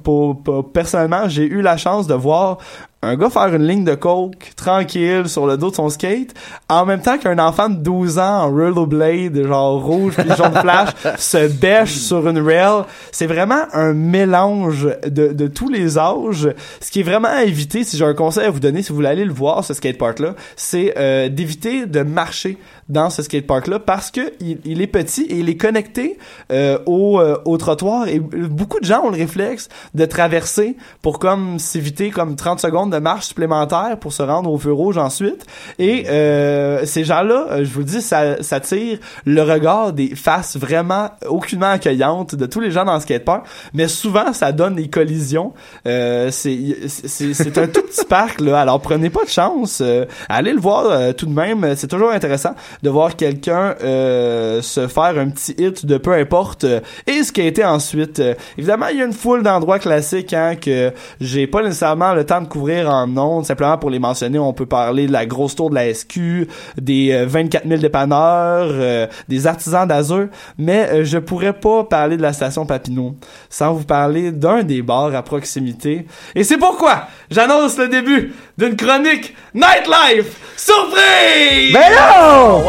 pour- 0.05 0.43
personnellement 0.73 1.29
j'ai 1.29 1.45
eu 1.45 1.63
la 1.63 1.77
chance 1.77 2.07
de 2.07 2.15
voir 2.15 2.59
un 3.03 3.17
gars 3.17 3.31
faire 3.31 3.53
une 3.55 3.67
ligne 3.67 3.85
de 3.85 3.95
coke 3.95 4.53
tranquille 4.57 5.29
sur 5.29 5.47
le 5.47 5.57
dos 5.57 5.71
de 5.71 5.75
son 5.75 5.89
skate 5.91 6.35
en 6.69 6.87
même 6.87 7.01
temps 7.01 7.19
qu'un 7.19 7.39
enfant 7.41 7.69
de 7.69 7.75
12 7.75 8.19
ans 8.19 8.45
en 8.45 8.51
rollerblade 8.51 9.45
genre 9.45 9.83
rouge 9.83 10.15
puis 10.17 10.29
jaune 10.37 10.55
flash 10.61 10.91
se 11.19 11.49
bêche 11.49 11.95
sur 11.95 12.29
une 12.29 12.39
rail. 12.39 12.85
C'est 13.11 13.27
vraiment 13.27 13.65
un 13.73 13.93
mélange 13.93 14.89
de, 15.05 15.33
de 15.33 15.47
tous 15.49 15.69
les 15.69 15.99
âges. 15.99 16.49
Ce 16.81 16.91
qui 16.91 17.01
est 17.01 17.05
vraiment 17.05 17.29
à 17.29 17.43
éviter 17.43 17.83
si 17.83 17.97
j'ai 17.97 18.05
un 18.05 18.15
conseil 18.15 18.47
à 18.47 18.51
vous 18.51 18.61
donner 18.61 18.83
si 18.83 18.91
vous 18.91 18.97
voulez 18.97 19.09
aller 19.09 19.25
le 19.25 19.33
voir 19.33 19.65
ce 19.65 19.75
skatepark 19.75 20.21
là 20.21 20.35
c'est 20.57 20.95
euh, 20.97 21.29
d'éviter 21.29 21.87
de 21.87 22.03
marcher 22.03 22.59
dans 22.89 23.11
ce 23.11 23.23
skatepark 23.23 23.67
là 23.67 23.79
parce 23.79 24.11
que 24.11 24.33
il, 24.41 24.59
il 24.65 24.81
est 24.81 24.87
petit 24.87 25.23
et 25.23 25.39
il 25.39 25.49
est 25.49 25.57
connecté 25.57 26.19
euh, 26.53 26.79
au, 26.87 27.21
euh, 27.21 27.37
au 27.45 27.57
trottoir 27.57 28.07
et 28.07 28.21
beaucoup 28.21 28.79
de 28.79 28.85
gens 28.85 29.03
ont 29.05 29.11
le 29.11 29.17
réflexe 29.17 29.69
de 29.95 30.05
traverser 30.05 30.77
pour 31.01 31.19
comme 31.19 31.59
s'éviter 31.59 32.11
comme 32.11 32.37
30 32.37 32.61
secondes 32.61 32.92
de 32.93 32.99
marche 32.99 33.27
supplémentaire 33.27 33.97
pour 34.01 34.13
se 34.13 34.23
rendre 34.23 34.51
au 34.51 34.59
feu 34.59 34.73
rouge 34.73 34.99
ensuite. 34.99 35.45
Et 35.79 36.05
euh, 36.09 36.85
ces 36.85 37.05
gens-là 37.05 37.47
euh, 37.51 37.65
je 37.65 37.73
vous 37.73 37.83
dis 37.83 38.01
ça, 38.01 38.43
ça 38.43 38.61
tire 38.61 38.99
le 39.25 39.43
regard 39.43 39.93
des 39.93 40.15
faces 40.15 40.57
vraiment 40.57 41.11
aucunement 41.27 41.71
accueillantes 41.71 42.35
de 42.35 42.47
tous 42.47 42.61
les 42.61 42.71
gens 42.71 42.85
dans 42.85 42.95
le 42.95 43.01
skatepark. 43.01 43.47
Mais 43.75 43.89
souvent 43.89 44.33
ça 44.33 44.53
donne 44.53 44.77
des 44.77 44.89
collisions. 44.89 45.53
Euh, 45.87 46.31
c'est 46.31 47.59
un 47.59 47.67
tout 47.67 47.83
petit 47.83 48.05
parc 48.05 48.41
là. 48.41 48.61
Alors 48.61 48.81
prenez 48.81 49.11
pas 49.11 49.25
de 49.25 49.31
chance. 49.31 49.81
Euh, 49.81 50.05
allez 50.29 50.53
le 50.53 50.61
voir 50.61 50.87
euh, 50.87 51.13
tout 51.13 51.27
de 51.27 51.33
même. 51.33 51.75
C'est 51.77 51.89
toujours 51.89 52.11
intéressant 52.11 52.55
de 52.83 52.91
voir 52.91 53.17
quelqu'un 53.17 53.75
euh, 53.83 54.63
se 54.63 54.87
faire 54.89 55.19
un 55.19 55.31
petit 55.31 55.55
hit 55.59 55.87
de 55.87 55.97
peu 55.97 56.13
importe 56.13 56.67
et 57.07 57.23
ce 57.23 57.33
qui 57.33 57.41
a 57.41 57.45
été 57.45 57.65
ensuite 57.65 58.23
évidemment 58.59 58.87
il 58.89 58.99
y 58.99 59.03
a 59.03 59.05
une 59.05 59.13
foule 59.13 59.43
d'endroits 59.43 59.79
classiques 59.79 60.33
hein, 60.33 60.57
que 60.57 60.93
j'ai 61.21 61.47
pas 61.47 61.63
nécessairement 61.63 62.15
le 62.15 62.25
temps 62.25 62.41
de 62.41 62.49
couvrir 62.49 62.82
en 62.89 63.17
ondes 63.17 63.45
simplement 63.45 63.79
pour 63.79 63.91
les 63.91 63.99
mentionner 63.99 64.39
on 64.39 64.53
peut 64.53 64.67
parler 64.67 65.07
de 65.07 65.13
la 65.13 65.27
grosse 65.27 65.55
tour 65.55 65.71
de 65.71 65.75
la 65.75 65.93
SQ 65.93 66.49
des 66.81 67.13
euh, 67.13 67.27
24 67.27 67.67
000 67.67 67.81
dépanneurs 67.81 68.69
euh, 68.71 69.07
des 69.29 69.47
artisans 69.47 69.87
d'Azur 69.87 70.29
mais 70.59 70.89
euh, 70.91 71.05
je 71.05 71.19
pourrais 71.19 71.53
pas 71.53 71.85
parler 71.85 72.17
de 72.17 72.23
la 72.23 72.33
station 72.33 72.67
Papineau 72.67 73.17
sans 73.49 73.75
vous 73.75 73.85
parler 73.85 74.33
d'un 74.33 74.63
des 74.63 74.83
bars 74.83 75.15
à 75.15 75.23
proximité 75.23 76.07
et 76.35 76.45
c'est 76.45 76.59
pourquoi 76.59 77.09
j'annonce 77.31 77.79
le 77.79 77.89
début 77.89 78.33
d'une 78.59 78.77
chronique 78.77 79.35
Nightlife 79.55 80.55
surprise 80.57 81.73
Ben 81.73 81.93
non! 81.93 82.63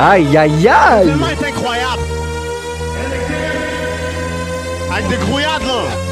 Aïe, 0.00 0.36
aïe, 0.36 0.68
aïe! 0.68 1.06
Tellement 1.06 1.26
est 1.26 1.48
incroyable. 1.48 2.02
Avec 4.92 5.08
des 5.08 5.16
grouillades, 5.16 5.62
là. 5.62 6.07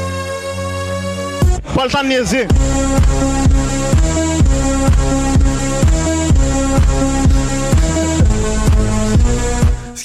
Pas 1.77 1.85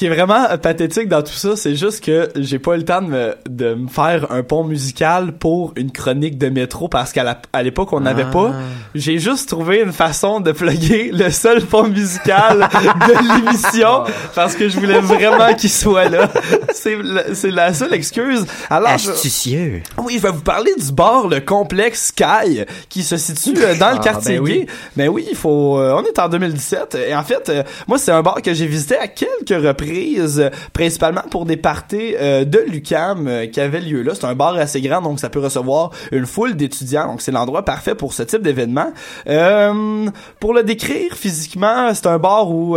qui 0.03 0.07
est 0.07 0.15
vraiment 0.17 0.49
euh, 0.51 0.57
pathétique 0.57 1.07
dans 1.07 1.23
tout 1.23 1.33
ça, 1.33 1.55
c'est 1.55 1.77
juste 1.77 2.03
que 2.03 2.29
j'ai 2.35 2.59
pas 2.59 2.75
eu 2.75 2.79
le 2.79 2.85
temps 2.85 3.03
de 3.03 3.07
me, 3.07 3.37
de 3.49 3.75
me 3.75 3.87
faire 3.87 4.33
un 4.33 4.43
pont 4.43 4.65
musical 4.65 5.31
pour 5.31 5.73
une 5.77 5.93
chronique 5.93 6.39
de 6.39 6.49
métro 6.49 6.89
parce 6.89 7.13
qu'à 7.13 7.41
à 7.53 7.63
l'époque 7.63 7.93
on 7.93 8.01
n'avait 8.01 8.29
pas. 8.29 8.51
J'ai 8.97 9.21
juste 9.21 9.49
trouvé 9.51 9.81
une 9.81 9.93
façon 9.93 10.41
de 10.41 10.51
plugger 10.51 11.11
le 11.13 11.31
seul 11.31 11.65
pont 11.65 11.87
musical 11.87 12.69
de 12.69 13.13
l'émission 13.47 14.03
parce 14.35 14.57
que 14.57 14.69
je 14.69 14.81
voulais 14.81 14.99
vraiment 14.99 15.55
qu'il 15.55 15.71
soit 15.71 16.09
là. 16.09 16.29
C'est 16.73 16.97
la, 17.49 17.73
seule 17.73 17.95
excuse. 17.95 18.45
Alors 18.71 18.99
je- 18.99 19.11
Astucieux. 19.11 19.83
oui, 19.99 20.15
je 20.17 20.23
vais 20.23 20.33
vous 20.33 20.41
parler 20.43 20.73
du 20.77 20.91
bar 20.91 21.29
le 21.29 21.39
complexe 21.39 22.09
Sky 22.09 22.65
qui 22.89 23.05
se 23.05 23.17
situe 23.19 23.55
euh, 23.57 23.77
dans 23.77 23.91
le 23.93 23.99
Ah, 24.01 24.03
quartier 24.03 24.39
ben 24.39 24.43
oui. 24.43 24.67
Mais 24.97 25.07
oui, 25.07 25.27
il 25.31 25.37
faut 25.37 25.79
euh, 25.79 25.95
on 25.97 26.03
est 26.03 26.19
en 26.19 26.29
2017 26.29 26.97
et 27.09 27.15
en 27.15 27.23
fait 27.23 27.49
euh, 27.51 27.63
moi 27.87 27.99
c'est 27.99 28.11
un 28.11 28.23
bar 28.23 28.43
que 28.43 28.53
j'ai 28.53 28.67
visité 28.67 28.97
à 28.99 29.07
quelques 29.07 29.65
reprises 29.65 29.92
principalement 30.73 31.23
pour 31.31 31.47
des 31.47 31.57
parties 31.57 32.15
euh, 32.21 32.45
de 32.45 32.59
l'UCAM 32.67 33.27
euh, 33.27 33.47
qui 33.47 33.61
avaient 33.61 33.81
lieu 33.81 34.03
là. 34.03 34.13
C'est 34.15 34.27
un 34.27 34.35
bar 34.35 34.57
assez 34.57 34.81
grand 34.81 35.01
donc 35.03 35.21
ça 35.21 35.29
peut 35.29 35.41
recevoir 35.41 35.91
une 36.11 36.27
foule 36.27 36.55
d'étudiants 36.57 37.07
donc 37.07 37.21
c'est 37.21 37.33
l'endroit 37.33 37.65
parfait 37.65 37.95
pour 37.95 38.13
ce 38.13 38.23
type 38.23 38.43
d'événement. 38.43 38.93
Euh, 39.27 40.07
pour 40.41 40.55
le 40.55 40.63
décrire 40.63 41.15
physiquement, 41.15 41.93
c'est 41.95 42.07
un 42.07 42.19
bar 42.19 42.51
où 42.51 42.77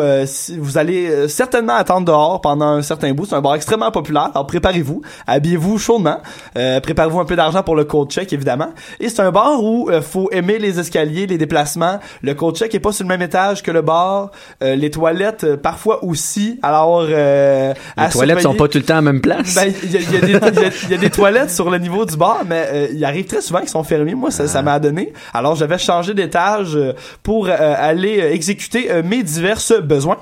vous 0.58 0.78
allez 0.78 1.28
certainement 1.28 1.76
attendre 1.76 2.06
dehors 2.06 2.42
pendant 2.42 2.66
un 2.66 2.82
certain 2.82 3.14
bout. 3.14 3.26
C'est 3.26 3.36
un 3.36 3.42
bar 3.42 3.56
extrêmement 3.56 3.92
populaire. 3.92 4.32
Alors 4.34 4.48
préparez-vous, 4.48 5.02
habillez-vous 5.28 5.78
chaudement, 5.78 6.18
préparez-vous 6.54 7.20
un 7.20 7.26
peu 7.26 7.36
d'argent 7.36 7.64
pour 7.64 7.76
le 7.76 7.86
code 7.86 8.12
check 8.12 8.32
évidemment. 8.34 8.70
Et 9.00 9.10
c'est 9.10 9.22
un 9.22 9.32
bar 9.32 9.64
où 9.64 9.90
faut 10.02 10.30
aimer 10.32 10.60
les 10.60 10.80
escaliers, 10.80 11.28
les 11.28 11.38
déplacements. 11.38 12.00
Le 12.22 12.34
code 12.34 12.58
check 12.58 12.74
est 12.74 12.80
pas 12.80 12.92
sur 12.92 13.04
le 13.04 13.10
même 13.10 13.22
étage 13.22 13.64
que 13.64 13.72
le 13.72 13.82
bar. 13.82 14.32
Les 14.62 14.92
toilettes 14.92 15.56
parfois 15.56 16.04
aussi. 16.04 16.60
Alors 16.62 17.05
euh, 17.10 17.74
Les 17.98 18.10
toilettes 18.10 18.42
sont 18.42 18.54
pas 18.56 18.68
tout 18.68 18.78
le 18.78 18.84
temps 18.84 18.94
à 18.94 18.98
la 18.98 19.02
même 19.02 19.22
place. 19.22 19.56
Ben, 19.56 19.74
il 19.84 19.92
y, 19.92 19.98
a- 19.98 20.00
y 20.00 20.06
des- 20.06 20.28
il 20.28 20.32
y 20.32 20.36
a- 20.36 20.72
il 20.84 20.92
y 20.92 20.94
a 20.94 20.98
des 20.98 21.10
toilettes 21.10 21.52
sur 21.52 21.70
le 21.70 21.78
niveau 21.78 22.06
du 22.06 22.16
bar, 22.18 22.42
mais 22.48 22.68
euh, 22.72 22.88
il 22.94 23.04
arrive 23.06 23.26
très 23.26 23.42
souvent 23.42 23.60
qu'ils 23.60 23.70
sont 23.70 23.84
fermés. 23.84 24.16
Moi, 24.16 24.32
ça, 24.32 24.48
ça 24.48 24.62
m'a 24.62 24.80
donné. 24.80 25.14
Alors, 25.34 25.56
j'avais 25.56 25.78
changé 25.78 26.14
d'étage 26.14 26.76
euh, 26.76 26.94
pour 27.24 27.48
aller 27.50 28.20
exécuter 28.32 28.90
mes 29.04 29.24
divers 29.24 29.60
besoins. 29.84 30.18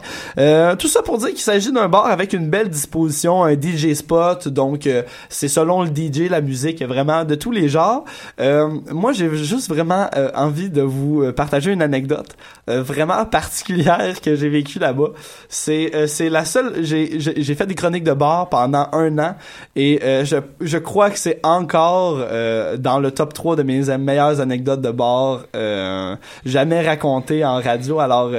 Tout 0.77 0.87
ça 0.87 1.01
pour 1.03 1.17
dire 1.17 1.29
qu'il 1.29 1.39
s'agit 1.39 1.71
d'un 1.71 1.87
bar 1.87 2.05
avec 2.07 2.33
une 2.33 2.49
belle 2.49 2.69
disposition, 2.69 3.43
un 3.43 3.53
DJ 3.53 3.93
spot. 3.93 4.47
Donc, 4.47 4.87
c'est 5.29 5.47
selon 5.47 5.83
le 5.83 5.89
DJ, 5.89 6.29
la 6.29 6.41
musique, 6.41 6.81
vraiment 6.83 7.23
de 7.25 7.35
tous 7.35 7.51
les 7.51 7.69
genres. 7.69 8.03
Moi, 8.39 9.11
j'ai 9.13 9.33
juste 9.35 9.69
vraiment 9.69 10.09
envie 10.35 10.69
de 10.69 10.81
vous 10.81 11.31
partager 11.35 11.71
une 11.71 11.81
anecdote 11.81 12.29
vraiment 12.67 13.25
particulière 13.25 14.21
que 14.21 14.35
j'ai 14.35 14.49
vécue 14.49 14.79
là-bas. 14.79 15.09
C'est 15.49 15.91
euh, 15.95 16.07
c'est 16.07 16.29
la 16.29 16.45
seule. 16.45 16.72
J'ai 16.81 17.55
fait 17.55 17.65
des 17.65 17.75
chroniques 17.75 18.03
de 18.03 18.13
bar 18.13 18.49
pendant 18.49 18.87
un 18.91 19.17
an 19.19 19.35
et 19.75 19.99
euh, 20.03 20.25
je 20.25 20.37
je 20.61 20.77
crois 20.77 21.09
que 21.09 21.19
c'est 21.19 21.39
encore 21.43 22.17
euh, 22.19 22.77
dans 22.77 22.99
le 22.99 23.11
top 23.11 23.33
3 23.33 23.55
de 23.55 23.63
mes 23.63 23.97
meilleures 23.97 24.39
anecdotes 24.39 24.81
de 24.81 24.91
bar 24.91 25.41
euh, 25.55 26.15
jamais 26.45 26.85
racontées 26.85 27.45
en 27.45 27.61
radio. 27.61 27.99
Alors 27.99 28.31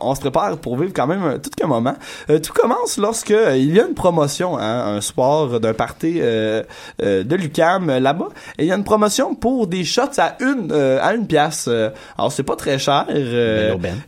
on 0.00 0.14
se 0.14 0.20
prépare 0.20 0.56
pour 0.58 0.76
vivre 0.76 0.92
quand 0.94 1.06
même 1.06 1.22
un, 1.22 1.38
tout 1.38 1.50
qu'un 1.56 1.66
moment. 1.66 1.94
Tout 2.28 2.52
commence 2.54 2.98
lorsque 2.98 3.34
il 3.54 3.74
y 3.74 3.80
a 3.80 3.86
une 3.86 3.94
promotion 3.94 4.58
hein, 4.58 4.96
un 4.96 5.00
soir 5.00 5.60
d'un 5.60 5.74
party 5.74 6.20
de 6.20 7.34
Lucam 7.34 7.98
là-bas 7.98 8.28
et 8.58 8.64
il 8.64 8.68
y 8.68 8.72
a 8.72 8.76
une 8.76 8.84
promotion 8.84 9.34
pour 9.34 9.66
des 9.66 9.84
shots 9.84 10.18
à 10.18 10.36
une 10.40 10.72
à 10.72 11.14
une 11.14 11.26
pièce. 11.26 11.68
Alors 12.18 12.32
c'est 12.32 12.42
pas 12.42 12.56
très 12.56 12.78
cher. 12.78 13.06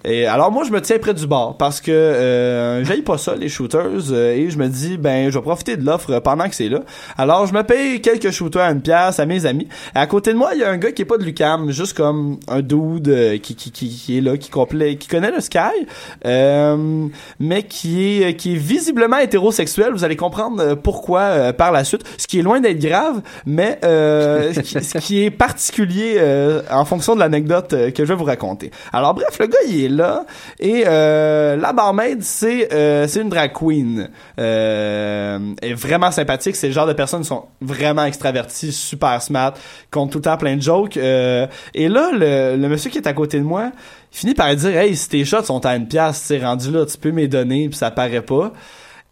et 0.05 0.27
alors 0.27 0.53
moi 0.53 0.65
je 0.65 0.71
me 0.71 0.81
tiens 0.81 0.99
près 0.99 1.15
du 1.15 1.27
bar 1.27 1.57
parce 1.57 1.81
que 1.81 1.91
euh, 1.91 2.85
j'aille 2.85 3.03
pas 3.03 3.19
ça 3.19 3.35
les 3.35 3.49
shooters 3.63 4.11
euh, 4.11 4.33
et 4.33 4.51
je 4.51 4.59
me 4.59 4.69
dis 4.69 4.97
ben 4.97 5.31
je 5.31 5.39
vais 5.39 5.43
profiter 5.43 5.77
de 5.77 5.85
l'offre 5.85 6.19
pendant 6.21 6.49
que 6.49 6.55
c'est 6.55 6.69
là. 6.69 6.81
Alors 7.17 7.47
je 7.47 7.55
me 7.55 7.63
paye 7.63 8.01
quelques 8.01 8.31
shooters 8.31 8.63
à 8.63 8.71
une 8.71 8.83
pièce 8.83 9.19
à 9.19 9.27
mes 9.27 9.47
amis. 9.47 9.69
à 9.95 10.07
côté 10.07 10.33
de 10.33 10.39
moi, 10.39 10.51
il 10.55 10.61
y 10.61 10.65
a 10.65 10.71
un 10.71 10.79
gars 10.79 10.93
qui 10.93 11.03
est 11.03 11.07
pas 11.07 11.19
de 11.19 11.25
Lucam, 11.25 11.71
juste 11.71 11.97
comme 11.97 12.39
un 12.49 12.61
dude 12.61 13.09
euh, 13.09 13.39
qui, 13.39 13.55
qui, 13.55 13.71
qui, 13.71 13.89
qui 13.89 14.19
est 14.19 14.21
là, 14.21 14.37
qui 14.37 14.51
complet, 14.51 14.97
qui 14.97 15.09
connaît 15.09 15.31
le 15.31 15.41
Sky, 15.41 15.59
euh, 16.25 17.07
mais 17.39 17.63
qui 17.63 18.23
est 18.23 18.37
qui 18.37 18.55
est 18.55 18.59
visiblement 18.59 19.19
hétérosexuel. 19.19 19.93
Vous 19.93 20.05
allez 20.05 20.17
comprendre 20.17 20.61
euh, 20.61 20.75
pourquoi 20.77 21.21
euh, 21.21 21.53
par 21.53 21.73
la 21.73 21.85
suite. 21.85 22.03
Ce 22.19 22.27
qui 22.27 22.39
est 22.39 22.43
loin 22.43 22.61
d'être 22.61 22.79
grave, 22.79 23.23
mais 23.47 23.79
euh, 23.85 24.53
ce, 24.53 24.99
qui, 24.99 25.25
est 25.25 25.31
particulier 25.31 26.17
euh, 26.19 26.63
en 26.71 26.85
fonction 26.85 27.15
de 27.15 27.21
l'anecdote 27.21 27.73
euh, 27.73 27.91
que 27.91 28.05
je 28.05 28.09
vais 28.09 28.15
vous 28.15 28.25
raconter. 28.25 28.71
Alors 28.93 29.15
bref, 29.15 29.39
le 29.39 29.47
gars 29.47 29.59
il 29.69 29.85
est 29.85 29.89
là 29.89 30.25
et 30.59 30.85
euh, 30.87 31.57
la 31.57 31.73
barmaid 31.73 32.23
c'est 32.23 32.73
euh, 32.73 33.07
c'est 33.09 33.21
une 33.21 33.29
drag 33.29 33.52
queen. 33.53 34.09
Euh, 34.39 35.55
est 35.63 35.75
vraiment 35.75 36.11
sympathique. 36.11 36.57
C'est 36.57 36.69
le 36.69 36.73
genre 36.73 36.87
de 36.87 36.93
personnes 36.93 37.23
qui 37.23 37.29
sont 37.29 37.45
vraiment 37.61 38.05
extraverties, 38.05 38.73
super 38.73 39.21
smart, 39.23 39.55
ont 39.95 40.07
tout 40.07 40.19
le 40.19 40.23
temps 40.23 40.37
plein 40.37 40.57
de 40.57 40.63
jokes. 40.63 40.97
Euh, 40.97 41.47
et 41.75 41.89
là, 41.89 42.11
le, 42.13 42.69
monsieur 42.69 42.91
qui 42.91 42.99
est 42.99 43.07
à 43.07 43.13
côté 43.13 43.39
de 43.39 43.45
moi, 43.45 43.71
il 44.13 44.19
finit 44.19 44.35
par 44.35 44.55
dire 44.55 44.77
Hey, 44.77 44.97
si 44.97 45.09
tes 45.09 45.25
shots 45.25 45.45
sont 45.45 45.65
à 45.65 45.77
une 45.77 45.87
pièce, 45.87 46.17
c'est 46.17 46.39
rendu 46.39 46.71
là, 46.71 46.87
tu 46.87 46.99
peux 46.99 47.11
m'y 47.11 47.29
donner, 47.29 47.69
puis 47.69 47.79
ça 47.79 47.91
paraît 47.91 48.23
pas. 48.23 48.53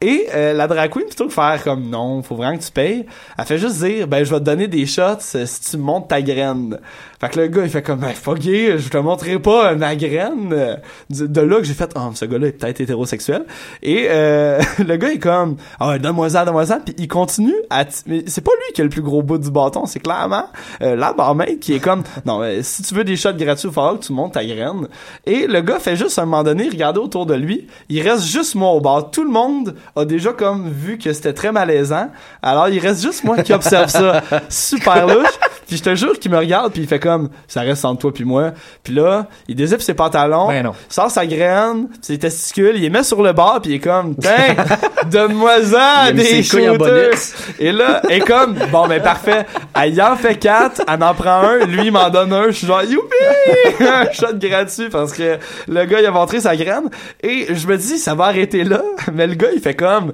Et 0.03 0.29
euh, 0.35 0.55
la 0.55 0.67
drag 0.67 0.91
queen, 0.91 1.05
plutôt 1.05 1.27
que 1.27 1.33
faire 1.33 1.63
comme 1.63 1.91
non, 1.91 2.23
faut 2.23 2.35
vraiment 2.35 2.57
que 2.57 2.63
tu 2.63 2.73
payes, 2.73 3.05
elle 3.37 3.45
fait 3.45 3.59
juste 3.59 3.85
dire 3.85 4.09
ben 4.09 4.25
je 4.25 4.31
vais 4.31 4.41
te 4.41 4.45
donner 4.45 4.67
des 4.67 4.87
shots 4.87 5.21
si 5.21 5.61
tu 5.61 5.77
me 5.77 5.83
montes 5.83 6.09
ta 6.09 6.23
graine. 6.23 6.79
Fait 7.21 7.29
que 7.29 7.39
le 7.39 7.49
gars 7.49 7.63
il 7.65 7.71
fait 7.71 7.83
comme 7.83 7.99
ben 8.01 8.13
fuck 8.15 8.45
it, 8.47 8.79
je 8.79 8.89
te 8.89 8.97
montrerai 8.97 9.39
pas 9.39 9.75
ma 9.75 9.95
graine. 9.95 10.53
Euh, 10.53 10.77
De, 11.11 11.41
là 11.43 11.57
que 11.59 11.65
j'ai 11.65 11.75
fait 11.75 11.91
oh 11.97 12.11
ce 12.15 12.25
gars-là 12.25 12.47
est 12.47 12.53
peut-être 12.53 12.81
hétérosexuel. 12.81 13.45
Et 13.83 14.07
euh, 14.09 14.61
le 14.79 14.97
gars 14.97 15.11
est 15.13 15.19
comme 15.19 15.57
ah 15.79 15.91
ouais, 15.91 15.99
donne-moi 15.99 16.31
ça, 16.31 16.45
donne-moi 16.45 16.65
ça, 16.67 16.79
puis 16.85 16.95
il 16.99 17.09
continue 17.09 17.55
à 17.69 17.85
t- 17.85 17.93
mais 18.07 18.25
c'est 18.27 18.41
pas 18.41 18.53
lui 18.53 18.73
qui 18.73 18.81
a 18.81 18.85
le 18.85 18.91
plus 18.91 19.03
gros 19.03 19.23
bout 19.23 19.37
du 19.39 19.51
bâton, 19.51 19.85
c'est 19.87 20.01
clairement 20.01 20.47
euh, 20.83 20.97
la 20.97 21.13
barmaid 21.13 21.59
qui 21.61 21.75
est 21.75 21.79
comme 21.81 22.03
non 22.25 22.41
euh, 22.43 22.61
si 22.63 22.83
tu 22.83 22.95
veux 22.95 23.05
des 23.05 23.17
shots 23.17 23.33
gratuits, 23.35 23.69
il 23.69 23.75
faut 23.75 23.97
que 23.97 24.05
tu 24.05 24.13
montes 24.15 24.33
ta 24.35 24.45
graine. 24.45 24.89
Et 25.27 25.47
le 25.47 25.61
gars 25.61 25.79
fait 25.79 25.97
juste 25.97 26.19
à 26.19 26.23
un 26.23 26.25
moment 26.25 26.43
donné 26.43 26.69
regarder 26.71 27.01
autour 27.01 27.27
de 27.27 27.35
lui, 27.35 27.67
il 27.91 28.01
reste 28.09 28.25
juste 28.25 28.55
moi 28.55 28.71
au 28.71 28.81
bar. 28.81 29.11
Tout 29.11 29.25
le 29.25 29.31
monde 29.31 29.75
a 29.95 30.05
déjà 30.07 30.33
comme 30.33 30.71
vu 30.71 30.97
que 30.97 31.13
c'était 31.13 31.35
très 31.35 31.53
malaisant. 31.53 32.09
Alors 32.43 32.69
il 32.71 32.79
reste 32.79 33.03
juste 33.03 33.25
moi 33.25 33.43
qui 33.43 33.53
observe 33.53 33.89
ça. 33.91 34.23
Super 34.49 35.07
louche. 35.07 35.39
Puis 35.67 35.77
je 35.77 35.83
te 35.83 35.95
jure 35.95 36.19
qu'il 36.19 36.31
me 36.31 36.39
regarde 36.39 36.73
puis 36.73 36.83
il 36.83 36.89
fait 36.89 36.99
comme 36.99 37.10
ça 37.49 37.61
reste 37.63 37.85
entre 37.85 38.01
toi 38.01 38.13
puis 38.13 38.25
moi. 38.25 38.53
Puis 38.83 38.95
là, 38.95 39.27
il 39.49 39.55
dézippe 39.55 39.83
ses 39.83 39.95
pantalons, 39.95 40.49
Ben 40.49 40.65
non. 40.65 40.73
sort 40.89 41.11
sa 41.11 41.27
graine, 41.27 41.89
ses 42.01 42.19
testicules, 42.19 42.73
il 42.77 42.83
les 42.83 42.91
met 42.91 43.03
sur 43.03 43.23
le 43.23 43.33
bar 43.33 43.61
puis 43.61 43.73
il 43.73 43.75
est 43.77 43.79
comme 43.81 44.17
tiens, 44.17 44.57
donne-moi-en 45.11 46.07
Il 46.07 46.11
a 46.11 46.13
mis 46.13 46.23
des 46.23 46.43
shooters. 46.43 47.11
Et 47.59 47.73
là, 47.73 48.03
est 48.09 48.21
comme 48.21 48.57
bon 48.71 48.87
ben 48.89 49.03
parfait. 49.03 49.47
Elle 49.75 50.01
en 50.03 50.17
fait 50.17 50.37
quatre, 50.37 50.83
elle 50.89 51.03
en 51.03 51.15
prend 51.15 51.43
un, 51.43 51.59
lui 51.67 51.87
il 51.87 51.93
m'en 51.93 52.11
donne 52.11 52.33
un, 52.33 52.47
je 52.47 52.53
suis 52.53 52.67
genre 52.67 52.83
youpi, 52.83 53.81
un 53.81 54.11
shot 54.13 54.35
gratuit 54.35 54.89
parce 54.89 55.13
que 55.13 55.39
le 55.69 55.85
gars 55.85 56.01
il 56.01 56.07
a 56.07 56.11
montré 56.11 56.41
sa 56.41 56.57
graine 56.57 56.89
et 57.23 57.55
je 57.55 57.67
me 57.67 57.77
dis 57.77 57.99
ça 57.99 58.15
va 58.15 58.25
arrêter 58.27 58.65
là, 58.65 58.83
mais 59.13 59.27
le 59.27 59.35
gars 59.35 59.49
il 59.55 59.61
fait 59.61 59.75
comme 59.75 60.13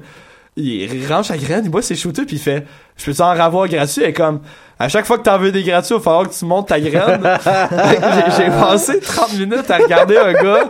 il 0.57 1.07
range 1.07 1.27
sa 1.27 1.37
graine, 1.37 1.63
il 1.65 1.71
boit 1.71 1.83
ses 1.83 1.95
shooters 1.95 2.25
puis 2.27 2.37
il 2.37 2.43
fait 2.43 2.65
je 2.97 3.11
peux 3.11 3.23
en 3.23 3.29
avoir 3.29 3.69
gratuit? 3.69 4.03
Et 4.05 4.13
comme 4.13 4.41
à 4.79 4.89
chaque 4.89 5.07
fois 5.07 5.19
que 5.19 5.23
t'en 5.23 5.39
veux 5.39 5.53
des 5.53 5.63
gratuits, 5.63 5.95
il 5.95 5.99
va 5.99 6.03
falloir 6.05 6.29
que 6.29 6.35
tu 6.35 6.45
montes 6.45 6.69
ta 6.69 6.79
graine. 6.81 7.23
J'ai- 7.45 8.45
J'ai 8.45 8.51
passé 8.51 9.01
30 9.01 9.33
minutes 9.35 9.71
à 9.71 9.79
regarder 9.79 10.17
un 10.19 10.33
gars 10.33 10.65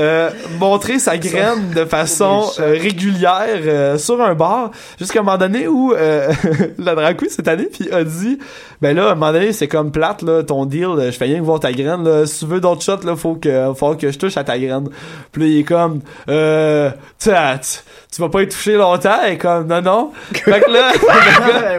euh, 0.00 0.30
montrer 0.58 0.98
sa 0.98 1.18
graine 1.18 1.70
de 1.74 1.84
façon 1.84 2.50
euh, 2.58 2.72
régulière 2.72 3.60
euh, 3.64 3.98
sur 3.98 4.20
un 4.20 4.34
bar 4.34 4.70
jusqu'à 4.98 5.20
un 5.20 5.22
moment 5.22 5.36
donné 5.36 5.68
où 5.68 5.92
euh, 5.92 6.32
la 6.78 6.94
drag 6.94 7.16
queen 7.16 7.30
cette 7.30 7.48
année 7.48 7.68
puis 7.70 7.90
a 7.92 8.02
dit 8.02 8.38
ben 8.80 8.96
là 8.96 9.08
à 9.08 9.12
un 9.12 9.14
moment 9.14 9.32
donné 9.32 9.52
c'est 9.52 9.68
comme 9.68 9.92
plate 9.92 10.22
là 10.22 10.42
ton 10.42 10.64
deal 10.64 10.88
je 10.98 11.10
fais 11.10 11.26
rien 11.26 11.38
que 11.38 11.44
voir 11.44 11.60
ta 11.60 11.72
graine 11.72 12.02
là. 12.02 12.26
Si 12.26 12.40
tu 12.40 12.46
veux 12.46 12.60
d'autres 12.60 12.82
shots 12.82 13.04
là 13.04 13.14
faut 13.14 13.34
que 13.34 13.72
faut 13.76 13.94
que 13.94 14.10
je 14.10 14.18
touche 14.18 14.36
à 14.36 14.44
ta 14.44 14.58
graine. 14.58 14.88
Puis 15.32 15.42
là, 15.42 15.48
il 15.48 15.58
est 15.58 15.64
comme 15.64 16.00
euh 16.28 16.90
tu, 17.18 17.28
tu, 17.28 17.78
tu 18.12 18.22
vas 18.22 18.28
pas 18.28 18.42
y 18.42 18.48
toucher 18.48 18.76
longtemps 18.76 19.22
et 19.28 19.36
comme 19.36 19.66
non 19.66 19.82
non. 19.82 20.10
Fait 20.32 20.60
que 20.60 20.70
là 20.70 20.92
le 21.00 21.48
gars, 21.52 21.78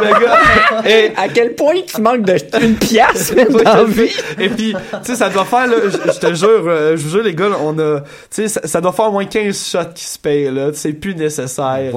le 0.00 0.24
gars 0.24 0.38
et 0.88 1.12
À 1.16 1.28
quel 1.28 1.54
point 1.54 1.74
tu 1.86 2.00
manques 2.00 2.22
de 2.22 2.36
une 2.62 2.76
pièce 2.76 3.34
même 3.34 3.52
dans 3.52 3.62
la 3.62 3.84
vie? 3.84 4.10
et 4.38 4.48
puis, 4.48 4.74
tu 4.74 4.98
sais, 5.04 5.16
ça 5.16 5.28
doit 5.28 5.44
faire, 5.44 5.66
là, 5.66 5.76
je 5.90 6.18
te 6.18 6.34
jure, 6.34 6.96
je 6.96 7.02
vous 7.02 7.10
jure, 7.10 7.22
les 7.22 7.31
gars, 7.34 7.50
on 7.60 7.78
a, 7.78 8.00
tu 8.00 8.06
sais, 8.30 8.48
ça, 8.48 8.66
ça 8.66 8.80
doit 8.80 8.92
faire 8.92 9.06
au 9.06 9.12
moins 9.12 9.24
15 9.24 9.70
shots 9.70 9.92
qui 9.94 10.04
se 10.04 10.18
payent, 10.18 10.50
là. 10.50 10.70
C'est 10.72 10.92
plus 10.92 11.14
nécessaire. 11.14 11.92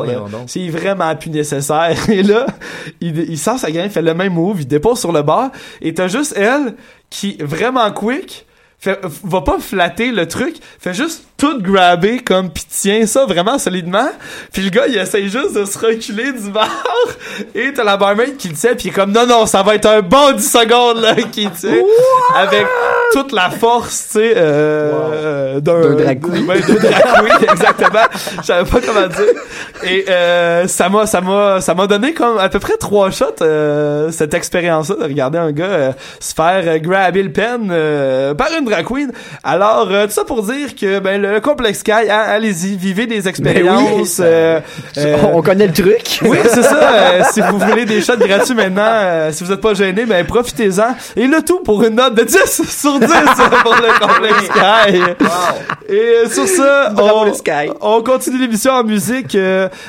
C'est 0.47 0.69
vraiment 0.69 1.15
plus 1.15 1.29
nécessaire. 1.29 1.97
Et 2.09 2.23
là, 2.23 2.45
il, 3.01 3.17
il 3.29 3.37
sort 3.37 3.59
sa 3.59 3.71
graine, 3.71 3.85
il 3.85 3.91
fait 3.91 4.01
le 4.01 4.13
même 4.13 4.33
move, 4.33 4.61
il 4.61 4.67
dépose 4.67 4.99
sur 4.99 5.11
le 5.11 5.21
bar, 5.21 5.51
et 5.81 5.93
t'as 5.93 6.07
juste 6.07 6.33
elle 6.35 6.75
qui, 7.09 7.37
vraiment 7.39 7.91
quick, 7.91 8.45
fait, 8.79 8.99
va 9.23 9.41
pas 9.41 9.59
flatter 9.59 10.11
le 10.11 10.27
truc, 10.27 10.57
fait 10.79 10.93
juste 10.93 11.25
tout 11.37 11.61
grabber 11.61 12.19
comme 12.19 12.49
pis 12.49 12.65
tient 12.65 13.05
ça 13.05 13.25
vraiment 13.25 13.59
solidement. 13.59 14.07
Puis 14.53 14.61
le 14.61 14.69
gars 14.69 14.87
il 14.87 14.97
essaye 14.97 15.29
juste 15.29 15.53
de 15.55 15.65
se 15.65 15.77
reculer 15.77 16.31
du 16.31 16.49
bar 16.49 16.69
et 17.55 17.73
t'as 17.73 17.83
la 17.83 17.97
barmaid 17.97 18.37
qui 18.37 18.47
le 18.49 18.55
tient 18.55 18.73
puis 18.75 18.87
il 18.87 18.91
est 18.91 18.93
comme 18.93 19.11
non 19.11 19.25
non 19.25 19.45
ça 19.45 19.61
va 19.63 19.75
être 19.75 19.85
un 19.85 20.01
bon 20.01 20.31
10 20.31 20.41
secondes 20.51 21.01
là 21.01 21.15
qui 21.15 21.49
tient 21.49 21.71
avec 22.35 22.65
toute 23.11 23.31
la 23.33 23.49
force 23.49 24.07
tu 24.13 24.19
sais 24.19 24.33
euh, 24.37 25.59
d'un 25.59 25.81
D'un 25.81 26.03
drag 26.03 26.21
queen. 26.21 26.45
drag 26.45 26.61
queen 26.63 27.49
exactement. 27.51 27.99
Je 28.41 28.45
savais 28.45 28.69
pas 28.69 28.79
comment 28.85 29.07
dire. 29.07 29.41
Et 29.83 30.05
euh, 30.09 30.67
ça 30.67 30.89
m'a 30.89 31.05
ça 31.05 31.21
m'a 31.21 31.59
ça 31.61 31.73
m'a 31.73 31.87
donné 31.87 32.13
comme 32.13 32.37
à 32.37 32.49
peu 32.49 32.59
près 32.59 32.77
trois 32.77 33.11
shots 33.11 33.41
euh, 33.41 34.09
cette 34.11 34.33
expérience 34.33 34.89
là 34.89 34.95
de 34.95 35.03
regarder 35.03 35.37
un 35.37 35.51
gars 35.51 35.65
euh, 35.65 35.91
se 36.19 36.33
faire 36.33 36.63
euh, 36.65 36.77
grabber 36.79 37.23
le 37.23 37.31
pen 37.31 37.69
euh, 37.71 38.33
par 38.33 38.47
une 38.57 38.65
drag 38.65 38.85
queen. 38.85 39.11
Alors 39.43 39.87
tout 39.87 40.11
ça 40.11 40.23
pour 40.23 40.43
dire 40.43 40.75
que 40.75 40.99
ben 40.99 41.24
le 41.33 41.39
complexe 41.39 41.79
Sky 41.79 41.91
hein, 41.91 42.23
allez-y 42.27 42.75
vivez 42.75 43.05
des 43.07 43.27
expériences 43.27 44.09
ça- 44.09 44.23
euh, 44.23 44.59
euh, 44.97 45.17
On 45.33 45.41
connaît 45.41 45.67
le 45.67 45.73
truc. 45.73 46.19
oui, 46.23 46.37
c'est 46.49 46.63
ça. 46.63 46.93
euh, 46.93 47.21
si 47.31 47.41
vous 47.41 47.59
voulez 47.59 47.85
des 47.85 48.01
shots 48.01 48.17
gratuits 48.17 48.55
maintenant, 48.55 49.29
si 49.31 49.43
vous 49.43 49.51
êtes 49.51 49.61
pas 49.61 49.73
gêné, 49.73 50.05
ben 50.05 50.25
profitez-en. 50.25 50.95
Et 51.15 51.27
le 51.27 51.41
tout 51.41 51.59
pour 51.61 51.83
une 51.83 51.95
note 51.95 52.15
de 52.15 52.23
10 52.23 52.35
sur 52.69 52.99
10 52.99 53.07
pour 53.63 53.75
le 53.75 53.99
complexe 53.99 54.45
Sky. 54.45 54.99
Et 55.89 56.29
sur 56.29 56.47
ça, 56.47 56.93
on, 56.97 57.33
Sky. 57.33 57.69
on 57.81 58.01
continue 58.01 58.39
l'émission 58.39 58.71
en 58.73 58.83
musique 58.83 59.37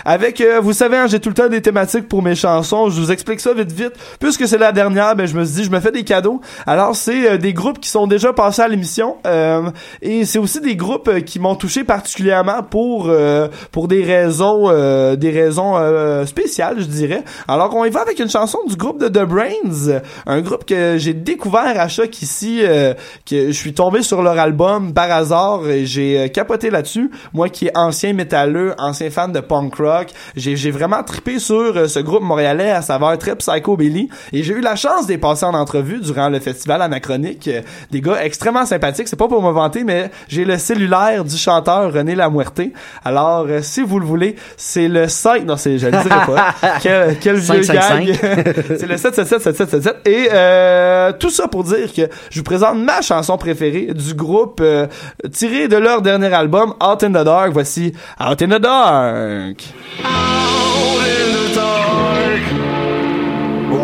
avec, 0.05 0.43
vous 0.63 0.73
savez, 0.73 0.97
hein, 0.97 1.07
j'ai 1.07 1.21
tout 1.21 1.29
le 1.31 1.35
temps 1.35 1.49
des 1.49 1.63
thématiques 1.63 2.09
pour 2.09 2.23
mes 2.23 2.35
chansons. 2.35 2.91
Je 2.91 3.01
vous 3.01 3.11
explique 3.13 3.41
ça 3.41 3.53
vite 3.55 3.73
vite. 3.73 3.93
Puisque 4.21 4.47
c'est 4.47 4.59
la 4.59 4.73
dernière, 4.73 5.15
ben 5.17 5.27
je 5.27 5.37
me 5.37 5.45
suis 5.45 5.57
dit, 5.57 5.65
je 5.65 5.71
me 5.71 5.81
fais 5.81 5.93
des 5.93 6.05
cadeaux. 6.05 6.41
Alors 6.67 6.95
c'est 6.97 7.39
des 7.39 7.53
groupes 7.53 7.81
qui 7.81 7.89
sont 7.89 8.07
déjà 8.07 8.33
passés 8.33 8.63
à 8.63 8.69
l'émission 8.69 9.17
euh, 9.27 9.63
et 10.03 10.25
c'est 10.25 10.39
aussi 10.39 10.61
des 10.61 10.77
groupes 10.77 11.11
qui 11.27 11.39
m'ont 11.39 11.55
touché 11.55 11.85
particulièrement 11.85 12.63
pour 12.63 13.09
euh, 13.09 13.49
pour 13.73 13.89
des 13.89 14.03
raisons 14.03 14.71
euh, 14.71 15.17
des 15.17 15.31
raisons 15.31 15.77
euh, 15.77 16.25
spéciales, 16.25 16.77
je 16.81 16.87
dirais. 16.87 17.23
Alors 17.49 17.75
on 17.75 17.85
y 17.85 17.91
va 17.91 18.01
avec 18.01 18.19
une 18.19 18.31
chanson 18.31 18.59
du 18.67 18.77
groupe 18.77 19.01
de 19.01 19.09
The 19.09 19.25
Brains, 19.25 20.01
un 20.27 20.41
groupe 20.41 20.65
que 20.65 20.97
j'ai 20.99 21.13
découvert 21.13 21.79
à 21.79 21.89
choc 21.89 22.23
ici, 22.23 22.61
euh, 22.63 22.95
que 23.29 23.49
je 23.49 23.53
suis 23.53 23.75
tombé 23.75 24.03
sur 24.03 24.23
leur 24.23 24.39
album 24.39 24.93
par 24.93 25.11
hasard 25.11 25.69
et 25.69 25.87
j'ai 25.87 26.19
euh, 26.19 26.29
capoté 26.29 26.71
là-dessus. 26.71 27.11
Moi 27.33 27.49
qui 27.49 27.67
est 27.67 27.77
ancien 27.77 28.13
métalleux, 28.13 28.75
ancien 28.79 29.11
fan 29.11 29.33
de 29.33 29.41
punk 29.41 29.75
rock, 29.77 30.09
j'ai 30.37 30.57
j'ai 30.57 30.71
vraiment 30.71 31.03
trippé 31.03 31.39
sur 31.39 31.77
euh, 31.77 31.89
ce 31.89 31.99
groupe 31.99 32.23
montréalais 32.23 32.71
à 32.71 32.83
saveur 32.83 33.17
très 33.19 33.37
psychobilly 33.37 34.09
et 34.33 34.43
j'ai 34.43 34.55
eu 34.55 34.61
la 34.61 34.77
chance 34.77 35.07
d'y 35.07 35.19
passer 35.19 35.45
en 35.45 35.55
entrevue 35.55 36.01
durant 36.01 36.29
le 36.29 36.41
festival 36.41 36.83
anachronique. 36.83 37.51
Des 37.91 38.01
gars 38.01 38.23
extrêmement 38.25 38.67
sympathiques, 38.67 39.09
c'est 39.09 39.17
pas 39.17 39.29
pour 39.29 39.43
me 39.43 39.51
vanter 39.51 39.85
mais 39.85 40.11
j'ai 40.29 40.45
le 40.45 40.59
cellulaire 40.59 41.16
du 41.25 41.37
chanteur 41.37 41.93
René 41.93 42.15
Lamuerté. 42.15 42.73
Alors 43.05 43.47
euh, 43.49 43.61
si 43.63 43.83
vous 43.83 43.99
le 43.99 44.07
voulez, 44.07 44.37
c'est 44.57 44.89
le 44.89 45.09
5 45.09 45.45
non, 45.45 45.57
c'est 45.57 45.79
je 45.79 45.87
le 45.87 45.93
dirai 45.93 46.09
pas. 46.09 46.55
quel 46.83 47.19
quel 47.19 47.37
vieux 47.37 47.63
555. 47.63 48.05
gag. 48.05 48.17
c'est 48.79 48.87
le 48.87 48.97
777 48.97 49.57
7777 49.57 49.97
et 50.07 50.29
euh, 50.33 51.13
tout 51.19 51.31
ça 51.31 51.49
pour 51.49 51.65
dire 51.65 51.93
que 51.93 52.03
je 52.31 52.39
vous 52.39 52.45
présente 52.45 52.79
ma 52.79 53.03
chanson 53.03 53.37
préférée 53.39 53.93
du 53.95 54.15
groupe 54.15 54.61
euh, 54.63 54.87
tirée 55.33 55.69
de 55.69 55.77
leur 55.77 56.03
dernier 56.03 56.33
album 56.33 56.75
Out 56.83 57.03
in 57.05 57.11
the 57.11 57.25
Dark. 57.25 57.53
Voici 57.53 57.93
Out 58.21 58.43
in 58.43 58.49
the 58.49 58.61
Dark. 58.61 59.63
Out 60.05 61.01
in 61.01 61.33
the 61.33 61.55
dark 61.55 62.43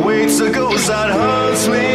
waits 0.05 0.41
a 0.41 0.51
ghost 0.51 0.87
that 0.89 1.11
haunts 1.11 1.69
me. 1.69 1.92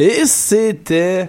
Et 0.00 0.24
c'était 0.24 1.28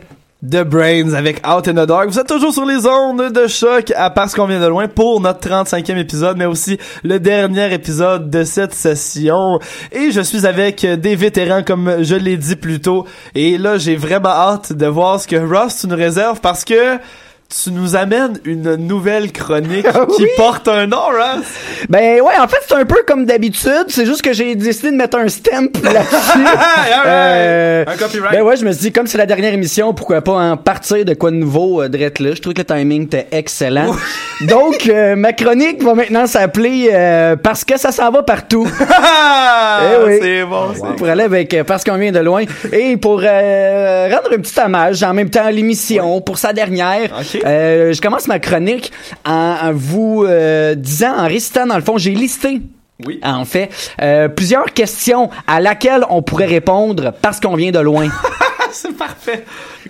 The 0.50 0.64
Brains 0.64 1.12
avec 1.14 1.46
Out 1.46 1.68
in 1.68 1.74
the 1.74 1.86
Dark. 1.86 2.08
Vous 2.08 2.18
êtes 2.18 2.28
toujours 2.28 2.54
sur 2.54 2.64
les 2.64 2.88
ondes 2.88 3.34
de 3.34 3.46
choc 3.46 3.92
à 3.98 4.10
parce 4.10 4.34
qu'on 4.34 4.46
vient 4.46 4.62
de 4.62 4.68
loin 4.68 4.88
pour 4.88 5.20
notre 5.20 5.46
35e 5.46 5.98
épisode, 5.98 6.38
mais 6.38 6.46
aussi 6.46 6.78
le 7.04 7.20
dernier 7.20 7.74
épisode 7.74 8.30
de 8.30 8.46
cette 8.46 8.74
session. 8.74 9.60
Et 9.92 10.12
je 10.12 10.22
suis 10.22 10.46
avec 10.46 10.86
des 10.86 11.18
vétérans 11.18 11.64
comme 11.64 12.02
je 12.02 12.16
l'ai 12.16 12.38
dit 12.38 12.56
plus 12.56 12.80
tôt. 12.80 13.06
Et 13.36 13.58
là, 13.58 13.78
j'ai 13.78 13.98
vraiment 13.98 14.30
hâte 14.30 14.72
de 14.72 14.86
voir 14.86 15.20
ce 15.20 15.28
que 15.28 15.36
Ross 15.36 15.84
nous 15.84 15.98
réserves 15.98 16.40
parce 16.40 16.64
que 16.64 16.98
tu 17.52 17.72
nous 17.72 17.96
amènes 17.98 18.40
une 18.46 18.76
nouvelle 18.76 19.32
chronique 19.34 19.86
qui 20.16 20.26
porte 20.38 20.68
un 20.70 20.88
nom, 20.88 20.98
Ross. 21.08 21.46
Ben 21.90 22.22
ouais, 22.22 22.34
en 22.40 22.48
fait, 22.48 22.60
c'est 22.66 22.76
un 22.76 22.86
peu 22.86 23.04
comme 23.06 23.26
d'habitude. 23.26 23.86
C'est 23.90 24.06
juste 24.06 24.22
que 24.22 24.32
j'ai 24.32 24.56
décidé 24.56 24.92
de 24.92 24.96
mettre 24.96 25.18
un 25.18 25.28
stamp 25.28 25.70
là-dessus. 25.84 26.46
Euh, 27.06 27.84
Un 27.86 27.98
copyright. 27.98 28.32
Ben 28.32 28.42
ouais, 28.44 28.56
je 28.56 28.64
me 28.66 28.72
suis 28.72 28.82
dit, 28.84 28.92
comme 28.94 29.06
c'est 29.08 29.18
la 29.18 29.26
dernière 29.26 29.54
émission, 29.54 29.94
pourquoi 29.94 30.22
pas 30.22 30.32
en 30.32 30.56
partir 30.56 31.04
de 31.04 31.14
quoi 31.14 31.32
de 31.32 31.36
nouveau, 31.36 31.82
euh, 31.82 31.90
drette 31.90 32.20
là. 32.20 32.34
Je 32.36 32.42
trouve 32.42 32.54
que 32.54 32.60
le 32.60 32.66
timing 32.66 33.04
était 33.04 33.28
excellent. 33.32 33.94
Donc, 34.48 34.88
euh, 34.88 35.16
ma 35.18 35.34
chronique 35.34 35.84
va 35.84 35.94
maintenant 35.94 36.28
s'appeler 36.28 36.90
euh, 36.94 37.36
Parce 37.36 37.66
que 37.66 37.78
ça 37.78 37.92
s'en 37.92 38.12
va 38.12 38.24
partout. 38.24 38.68
Eh 39.84 40.06
oui. 40.06 40.18
C'est 40.22 40.44
bon, 40.44 40.74
Pour 40.98 41.08
aller 41.08 41.24
avec 41.24 41.56
Parce 41.66 41.84
qu'on 41.84 41.98
vient 41.98 42.12
de 42.12 42.20
loin. 42.20 42.44
Et 42.72 42.98
pour 42.98 43.16
rendre 43.22 44.30
un 44.34 44.38
petit 44.40 44.60
hommage 44.60 45.04
en 45.04 45.14
même 45.14 45.30
temps 45.30 45.46
à 45.46 45.52
l'émission, 45.52 46.22
pour 46.22 46.38
sa 46.38 46.54
dernière. 46.54 47.10
Euh, 47.46 47.94
je 47.94 48.02
commence 48.02 48.28
ma 48.28 48.40
chronique 48.40 48.92
en, 49.26 49.72
vous 49.74 50.24
euh, 50.26 50.76
disant, 50.76 51.18
en 51.18 51.28
récitant 51.28 51.66
dans 51.66 51.76
le 51.76 51.84
fond, 51.84 51.98
j'ai 51.98 52.12
listé 52.12 52.62
Oui. 53.06 53.20
en 53.24 53.46
fait, 53.46 53.70
euh, 54.02 54.28
plusieurs 54.28 54.74
questions 54.74 55.30
à 55.48 55.60
laquelle 55.60 56.06
on 56.10 56.22
pourrait 56.22 56.46
répondre 56.46 57.14
parce 57.22 57.40
qu'on 57.40 57.56
vient 57.56 57.72
de 57.72 57.80
loin. 57.80 58.08
c'est 58.72 58.96
parfait. 58.96 59.44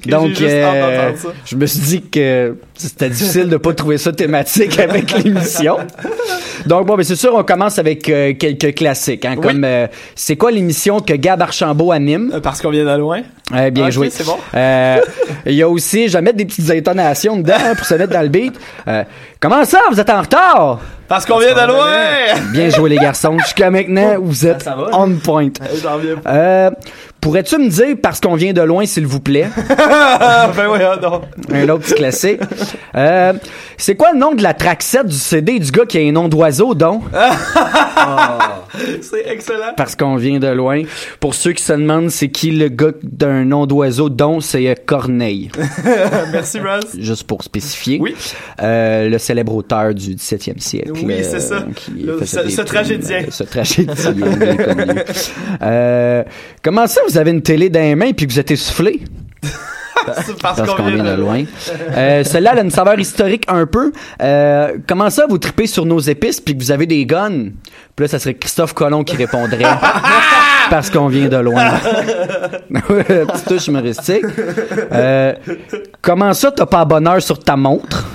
Donc, 0.05 0.41
euh, 0.41 1.15
ça. 1.15 1.29
je 1.45 1.55
me 1.55 1.65
suis 1.65 1.79
dit 1.79 2.01
que 2.01 2.55
c'était 2.73 3.09
difficile 3.09 3.49
de 3.49 3.57
pas 3.57 3.73
trouver 3.73 3.97
ça 3.97 4.11
thématique 4.11 4.79
avec 4.79 5.11
l'émission. 5.11 5.77
Donc 6.65 6.85
bon, 6.85 6.97
mais 6.97 7.03
c'est 7.03 7.15
sûr, 7.15 7.33
on 7.35 7.43
commence 7.43 7.77
avec 7.79 8.07
euh, 8.09 8.33
quelques 8.33 8.75
classiques, 8.75 9.25
hein, 9.25 9.35
comme 9.35 9.63
euh, 9.63 9.87
c'est 10.15 10.35
quoi 10.35 10.51
l'émission 10.51 10.99
que 10.99 11.13
Gab 11.13 11.41
Archambault 11.41 11.91
anime? 11.91 12.39
Parce 12.41 12.61
qu'on 12.61 12.69
vient 12.69 12.85
de 12.85 12.99
loin. 12.99 13.21
Bien 13.71 13.85
Ok, 13.87 13.91
joué. 13.91 14.09
c'est 14.09 14.25
bon. 14.25 14.37
Il 15.45 15.53
y 15.53 15.61
a 15.61 15.69
aussi, 15.69 16.07
je 16.07 16.13
vais 16.13 16.21
mettre 16.21 16.37
des 16.37 16.45
petites 16.45 16.69
intonations 16.71 17.37
dedans 17.37 17.53
hein, 17.59 17.75
pour 17.75 17.85
se 17.85 17.95
mettre 17.95 18.13
dans 18.13 18.21
le 18.21 18.29
beat. 18.29 18.53
Comment 19.39 19.65
ça, 19.65 19.79
vous 19.91 19.99
êtes 19.99 20.09
en 20.09 20.21
retard? 20.21 20.79
Parce 21.11 21.25
qu'on 21.25 21.39
vient 21.39 21.53
de 21.53 21.67
loin! 21.67 22.51
Bien 22.53 22.69
joué 22.69 22.91
les 22.91 22.95
garçons. 22.95 23.37
Jusqu'à 23.39 23.69
maintenant, 23.69 24.15
vous 24.21 24.47
êtes 24.47 24.65
on 24.93 25.15
point. 25.15 25.49
J'en. 25.83 25.99
Euh, 26.25 26.71
Pourrais-tu 27.21 27.57
me 27.59 27.69
dire 27.69 27.95
parce 28.01 28.19
qu'on 28.19 28.33
vient 28.35 28.51
de 28.51 28.61
loin, 28.61 28.85
s'il 28.85 29.05
vous 29.05 29.19
plaît? 29.19 29.47
ben 29.69 30.67
ouais, 30.69 30.83
ah 30.83 30.99
non. 31.01 31.21
Un 31.53 31.69
autre 31.69 31.83
petit 31.83 31.93
classique. 31.93 32.39
Euh, 32.95 33.33
c'est 33.77 33.95
quoi 33.95 34.11
le 34.13 34.17
nom 34.19 34.33
de 34.33 34.41
la 34.41 34.55
7 34.79 35.05
du 35.05 35.15
CD 35.15 35.59
du 35.59 35.71
gars 35.71 35.85
qui 35.85 35.97
a 35.99 36.01
un 36.01 36.11
nom 36.11 36.27
d'oiseau, 36.27 36.73
donc? 36.73 37.03
C'est 39.01 39.27
excellent. 39.27 39.73
Parce 39.75 39.95
qu'on 39.95 40.15
vient 40.15 40.39
de 40.39 40.47
loin. 40.47 40.83
Pour 41.19 41.35
ceux 41.35 41.51
qui 41.51 41.61
se 41.63 41.73
demandent 41.73 42.09
c'est 42.09 42.29
qui 42.29 42.51
le 42.51 42.69
gars 42.69 42.91
d'un 43.03 43.43
nom 43.45 43.65
d'oiseau, 43.65 44.09
dont 44.09 44.39
c'est 44.39 44.67
euh, 44.67 44.75
Corneille? 44.85 45.51
Merci, 46.31 46.59
Russ. 46.59 46.85
Juste 46.97 47.23
pour 47.25 47.43
spécifier. 47.43 47.99
Oui. 48.01 48.15
Euh, 48.61 49.09
le 49.09 49.17
célèbre 49.17 49.53
auteur 49.55 49.93
du 49.93 50.15
17e 50.15 50.59
siècle. 50.59 50.91
Oui, 51.03 51.13
euh, 51.13 51.23
c'est 51.23 51.39
ça. 51.41 51.65
qui 51.75 51.91
Le- 52.03 52.17
faisait 52.19 52.49
ce- 52.49 52.61
tragédien. 52.61 53.23
euh, 53.23 53.29
ce 53.29 53.43
tragédien 53.43 54.11
bien 54.13 54.55
connu. 54.55 54.91
Euh, 55.61 56.23
comment 56.63 56.87
ça, 56.87 57.01
vous 57.07 57.10
avez 57.17 57.31
une 57.31 57.41
télé 57.41 57.69
dans 57.69 57.79
les 57.79 57.95
mains 57.95 58.11
puis 58.13 58.27
que 58.27 58.33
vous 58.33 58.39
êtes 58.39 58.51
essoufflé? 58.51 59.01
Parce, 60.05 60.31
Parce 60.41 60.73
qu'on 60.73 60.83
vient 60.83 61.03
de 61.03 61.21
loin. 61.21 61.43
Euh, 61.93 62.23
Celle-là, 62.23 62.51
elle 62.53 62.59
a 62.59 62.61
une 62.63 62.71
saveur 62.71 62.97
historique 62.99 63.43
un 63.47 63.65
peu. 63.65 63.91
Euh, 64.21 64.77
comment 64.87 65.09
ça, 65.09 65.25
vous 65.29 65.37
tripez 65.37 65.67
sur 65.67 65.85
nos 65.85 65.99
épices 65.99 66.39
puis 66.39 66.57
que 66.57 66.63
vous 66.63 66.71
avez 66.71 66.85
des 66.85 67.05
guns? 67.05 67.49
Puis 67.95 68.05
là, 68.05 68.07
ça 68.07 68.17
serait 68.17 68.33
Christophe 68.33 68.73
Colomb 68.73 69.03
qui 69.03 69.15
répondrait. 69.17 69.65
parce 70.69 70.89
qu'on 70.89 71.07
vient 71.07 71.27
de 71.27 71.37
loin. 71.37 71.71
Petite 72.69 73.45
touche 73.47 73.67
humoristique. 73.67 74.23
Euh, 74.93 75.33
comment 76.01 76.33
ça, 76.33 76.51
t'as 76.51 76.65
pas 76.65 76.85
bonheur 76.85 77.21
sur 77.21 77.37
ta 77.39 77.57
montre? 77.57 78.05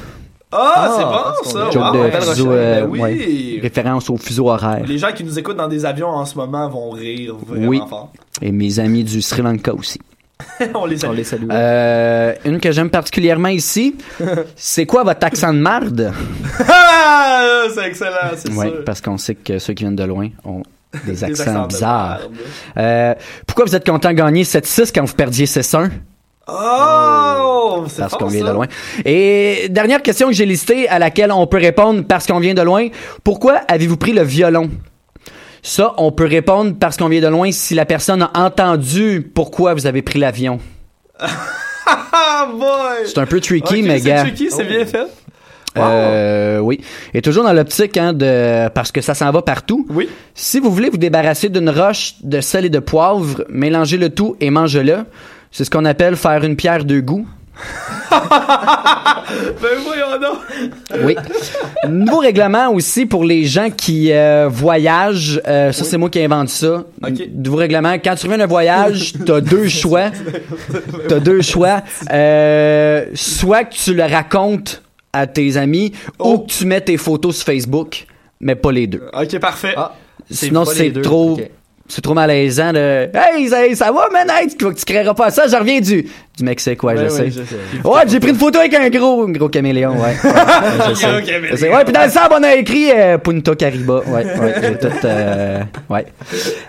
Ah, 0.59 1.35
c'est 1.45 1.53
bon, 1.55 1.61
ça. 1.61 1.71
Joke 1.71 1.83
Wow, 1.85 1.93
de 1.93 2.11
belle 2.11 2.23
fuseau, 2.23 2.31
recherche. 2.31 2.41
euh, 2.49 2.81
Ben 2.83 2.89
oui. 2.91 3.01
ouais. 3.01 3.59
référence 3.63 4.11
au 4.11 4.17
fuseau 4.17 4.49
horaire. 4.49 4.85
Les 4.87 4.99
gens 4.99 5.13
qui 5.15 5.25
nous 5.25 5.39
écoutent 5.39 5.57
dans 5.57 5.69
des 5.69 5.85
avions 5.85 6.09
en 6.09 6.25
ce 6.25 6.35
moment 6.37 6.69
vont 6.69 6.91
rire 6.91 7.35
vraiment 7.47 7.69
Oui. 7.69 7.81
fort. 7.89 8.13
Et 8.43 8.53
mes 8.53 8.79
amis 8.79 9.05
du 9.05 9.21
Sri 9.23 9.43
Lanka 9.43 9.75
aussi. 9.75 10.01
On 10.75 10.85
les 10.87 10.99
salue. 10.99 11.23
salue. 11.23 11.49
Euh, 11.51 12.35
une 12.45 12.61
que 12.61 12.71
j'aime 12.73 12.91
particulièrement 12.91 13.49
ici, 13.49 13.95
c'est 14.57 14.85
quoi 14.87 15.03
votre 15.05 15.25
accent 15.27 15.53
de 15.53 15.59
marde? 15.59 16.13
Ah, 16.69 17.65
c'est 17.75 17.87
excellent, 17.87 18.33
c'est 18.37 18.51
Oui, 18.53 18.67
sûr. 18.69 18.85
parce 18.85 19.01
qu'on 19.01 19.17
sait 19.19 19.35
que 19.35 19.59
ceux 19.59 19.73
qui 19.73 19.85
viennent 19.85 19.97
de 19.97 20.05
loin 20.05 20.29
ont 20.45 20.63
des 21.07 21.13
Des 21.13 21.25
accents, 21.25 21.63
de 21.63 21.69
bizarres. 21.69 22.21
Euh, 22.77 23.15
pourquoi 23.47 23.65
vous 23.65 23.75
êtes 23.77 23.87
content 23.87 24.11
de 24.11 24.15
gagner 24.15 24.45
7-6 24.45 24.93
quand 24.95 25.05
vous 25.05 25.15
perdiez 25.15 25.47
6-1? 25.47 25.91
Oh, 26.49 27.85
c'est 27.89 28.03
Parce 28.03 28.15
qu'on 28.15 28.27
vient 28.27 28.43
ça. 28.43 28.49
de 28.49 28.53
loin. 28.55 28.67
Et 29.05 29.67
dernière 29.69 30.01
question 30.03 30.29
que 30.29 30.33
j'ai 30.35 30.47
listée 30.47 30.89
à 30.89 30.99
laquelle 30.99 31.33
on 31.33 31.47
peut 31.47 31.59
répondre 31.59 32.05
parce 32.07 32.27
qu'on 32.27 32.39
vient 32.39 32.55
de 32.55 32.63
loin. 32.63 32.89
Pourquoi 33.25 33.55
avez-vous 33.69 33.97
pris 33.97 34.13
le 34.13 34.23
violon? 34.23 34.71
Ça, 35.63 35.95
on 35.99 36.13
peut 36.13 36.27
répondre 36.27 36.75
parce 36.79 36.97
qu'on 36.97 37.09
vient 37.09 37.21
de 37.21 37.27
loin 37.27 37.51
si 37.51 37.75
la 37.75 37.85
personne 37.85 38.23
a 38.23 38.31
entendu 38.35 39.29
pourquoi 39.35 39.75
vous 39.75 39.87
avez 39.87 40.03
pris 40.03 40.21
l'avion. 40.21 40.61
Ah, 41.19 42.49
boy! 42.53 43.07
C'est 43.07 43.19
un 43.19 43.27
peu 43.27 43.41
tricky, 43.41 43.83
mais 43.83 43.99
c'est 43.99 44.09
gars. 44.09 44.21
tricky, 44.23 44.49
c'est 44.51 44.65
bien 44.65 44.87
fait. 44.87 45.07
Euh, 45.77 46.59
oui. 46.61 46.81
Et 47.13 47.21
toujours 47.21 47.45
dans 47.45 47.53
l'optique 47.53 47.97
hein, 47.99 48.13
de 48.15 48.69
parce 48.69 48.93
que 48.93 49.01
ça 49.03 49.15
s'en 49.15 49.31
va 49.31 49.43
partout. 49.43 49.87
Oui. 49.91 50.09
Si 50.35 50.59
vous 50.59 50.71
voulez 50.71 50.89
vous 50.89 50.97
débarrasser 50.97 51.49
d'une 51.51 51.69
roche 51.69 52.15
de 52.23 52.41
sel 52.41 52.65
et 52.65 52.71
de 52.71 52.79
poivre, 52.79 53.45
mélangez 53.51 53.99
le 53.99 54.09
tout 54.11 54.37
et 54.41 54.49
mangez-le. 54.51 54.99
C'est 55.57 55.65
ce 55.65 55.71
qu'on 55.71 55.87
appelle 55.87 56.17
faire 56.17 56.45
une 56.45 56.55
pierre 56.55 56.85
deux 56.85 57.01
goûts. 57.01 57.27
Ben 59.63 59.71
voyons 59.83 60.21
donc. 60.21 60.39
Oui. 61.03 61.17
Nouveau 61.89 62.19
règlement 62.19 62.69
aussi 62.73 63.07
pour 63.07 63.25
les 63.25 63.45
gens 63.45 63.71
qui 63.71 64.13
euh, 64.13 64.49
voyagent. 64.51 65.41
Euh, 65.49 65.73
ça, 65.73 65.85
c'est 65.85 65.97
moi 65.97 66.11
qui 66.11 66.23
invente 66.23 66.51
ça. 66.51 66.85
Nouveau 67.35 67.57
règlement. 67.57 67.95
Quand 67.95 68.15
tu 68.17 68.27
reviens 68.27 68.37
d'un 68.37 68.47
voyage, 68.47 69.15
t'as 69.27 69.41
deux 69.41 69.69
choix. 69.69 70.11
T'as 71.09 71.21
deux 71.21 71.41
choix. 71.41 71.83
Euh, 72.13 73.07
soit 73.15 73.65
que 73.65 73.75
tu 73.75 73.95
le 73.95 74.05
racontes 74.05 74.83
à 75.15 75.27
tes 75.27 75.57
amis 75.57 75.93
Oh. 76.19 76.35
ou 76.35 76.39
que 76.41 76.53
tu 76.53 76.67
mets 76.67 76.83
tes 76.83 76.99
photos 76.99 77.37
sur 77.37 77.47
Facebook, 77.47 78.07
mais 78.41 78.57
pas 78.57 78.73
les 78.73 78.87
deux. 78.87 79.09
Ok, 79.19 79.39
parfait. 79.39 79.73
Ah. 79.75 79.95
Sinon, 80.31 80.67
c'est 80.67 80.93
trop... 81.01 81.39
C'est 81.89 82.03
trop 82.03 82.15
malaisant 82.15 82.73
de 82.73 83.09
Hey, 83.15 83.49
ça, 83.49 83.59
ça 83.75 83.93
va, 83.93 84.09
man? 84.13 84.27
Hey, 84.31 84.49
tu, 84.49 84.57
tu 84.57 84.85
créeras 84.85 85.15
pas 85.15 85.31
ça, 85.31 85.47
je 85.47 85.55
reviens 85.57 85.81
du, 85.81 86.03
du 86.37 86.45
Mexique, 86.45 86.83
ouais, 86.83 86.95
Ben 86.95 87.09
je 87.09 87.15
oui, 87.15 87.17
sais. 87.17 87.31
je 87.31 87.43
sais. 87.45 87.89
Ouais, 87.89 88.01
j'ai 88.09 88.19
pris 88.21 88.31
une 88.31 88.37
photo 88.37 88.59
avec 88.59 88.75
un 88.75 88.89
gros, 88.91 89.23
un 89.25 89.31
gros 89.31 89.49
caméléon, 89.49 89.93
ouais. 89.93 90.17
Ouais, 90.25 90.89
je 90.89 90.95
sais. 90.95 91.07
Je. 91.57 91.67
Ouais, 91.67 91.85
puis 91.85 91.93
dans 91.93 92.05
le 92.05 92.11
sable, 92.11 92.35
on 92.39 92.43
a 92.43 92.55
écrit 92.57 92.91
euh, 92.91 93.19
Punta 93.19 93.55
Cariba. 93.55 94.01
Ouais, 94.07 94.25
ouais, 94.25 94.55
j'ai 94.63 94.79
tout. 94.79 94.95
Euh, 95.05 95.61
ouais. 95.89 96.07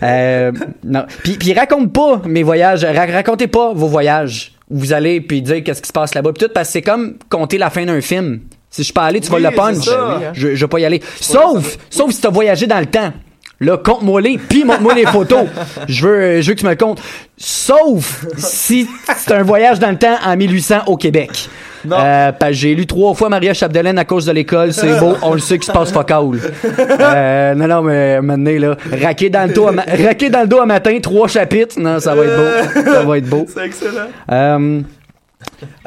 Euh, 0.03 0.51
non. 0.83 1.05
Puis, 1.23 1.33
puis 1.33 1.53
raconte 1.53 1.91
pas 1.93 2.21
mes 2.25 2.43
voyages. 2.43 2.85
Ra- 2.85 3.05
racontez 3.11 3.47
pas 3.47 3.73
vos 3.73 3.87
voyages. 3.87 4.53
Vous 4.69 4.93
allez 4.93 5.21
puis 5.21 5.41
dire 5.41 5.63
qu'est-ce 5.63 5.81
qui 5.81 5.87
se 5.87 5.93
passe 5.93 6.13
là-bas. 6.13 6.31
Puis 6.33 6.45
tout, 6.45 6.51
parce 6.53 6.67
que 6.69 6.73
c'est 6.73 6.81
comme 6.81 7.15
compter 7.29 7.57
la 7.57 7.69
fin 7.69 7.85
d'un 7.85 8.01
film. 8.01 8.41
Si 8.69 8.81
je 8.81 8.85
suis 8.85 8.93
pas 8.93 9.03
allé, 9.05 9.19
tu 9.21 9.31
Oui, 9.31 9.41
vas 9.41 9.49
le 9.49 9.55
punch. 9.55 9.77
ça. 9.85 10.19
je, 10.33 10.53
je 10.55 10.65
vais 10.65 10.67
pas 10.69 10.79
y 10.79 10.85
aller. 10.85 11.01
Sauf, 11.21 11.77
sauf 11.89 12.11
si 12.11 12.21
t'as 12.21 12.29
voyagé 12.29 12.67
dans 12.67 12.79
le 12.79 12.85
temps. 12.85 13.13
Là, 13.59 13.77
compte-moi 13.77 14.21
les, 14.21 14.37
puis 14.37 14.63
montre-moi 14.63 14.93
les 14.93 15.05
photos. 15.05 15.45
Je 15.87 16.07
veux, 16.07 16.41
je 16.41 16.47
veux 16.47 16.53
que 16.53 16.59
tu 16.59 16.65
me 16.65 16.71
le 16.71 16.75
comptes. 16.77 17.01
Sauf 17.37 18.25
si 18.37 18.87
c'est 19.15 19.33
un 19.33 19.43
voyage 19.43 19.79
dans 19.79 19.89
le 19.89 19.97
temps 19.97 20.17
en 20.23 20.35
1800 20.35 20.81
au 20.87 20.97
Québec. 20.97 21.49
Euh, 21.91 22.31
j'ai 22.51 22.75
lu 22.75 22.85
trois 22.85 23.13
fois 23.13 23.29
Maria 23.29 23.53
Chapdelaine 23.53 23.97
à 23.97 24.05
cause 24.05 24.25
de 24.25 24.31
l'école. 24.31 24.73
C'est 24.73 24.99
beau, 24.99 25.15
on 25.21 25.33
le 25.33 25.39
sait 25.39 25.57
qu'il 25.57 25.65
se 25.65 25.71
passe 25.71 25.91
fuck 25.91 26.11
all. 26.11 26.39
Euh, 26.79 27.55
non, 27.55 27.67
non, 27.67 27.81
mais 27.81 28.21
maintenant, 28.21 28.51
là, 28.51 28.77
raquer 29.01 29.29
dans 29.29 29.47
le 29.47 29.53
dos, 29.53 29.67
à 29.67 29.71
raquer 30.05 30.29
dans 30.29 30.41
le 30.41 30.47
dos 30.47 30.59
à 30.59 30.65
matin, 30.65 30.97
trois 31.01 31.27
chapitres. 31.27 31.79
Non, 31.79 31.99
ça 31.99 32.15
va 32.15 32.23
être 32.25 32.35
beau. 32.35 32.81
Ça 32.91 33.03
va 33.03 33.17
être 33.17 33.29
beau. 33.29 33.45
C'est 33.47 33.65
excellent. 33.65 34.07
Euh, 34.31 34.81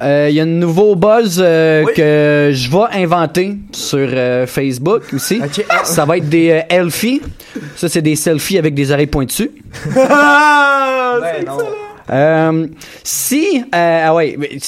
euh, 0.03 0.29
Il 0.31 0.35
y 0.37 0.41
a 0.41 0.45
un 0.45 0.47
nouveau 0.47 0.97
buzz 0.97 1.41
euh, 1.43 1.85
que 1.87 2.51
je 2.55 2.71
vais 2.71 3.03
inventer 3.03 3.57
sur 3.73 3.99
euh, 3.99 4.47
Facebook 4.47 5.03
aussi. 5.13 5.41
Ça 5.85 6.05
va 6.05 6.17
être 6.19 6.29
des 6.29 6.51
euh, 6.51 6.61
elfies. 6.69 7.21
Ça, 7.77 7.89
c'est 7.89 8.03
des 8.03 8.17
selfies 8.17 8.59
avec 8.59 8.75
des 8.75 8.91
oreilles 8.93 9.07
pointues. 9.07 9.51
Ah, 9.97 11.19
c'est 11.23 11.41
excellent. 11.41 11.59
Euh, 12.11 12.67
si, 13.05 13.63
euh, 13.75 14.05
ah 14.07 14.15
ouais, 14.15 14.37
mais, 14.39 14.59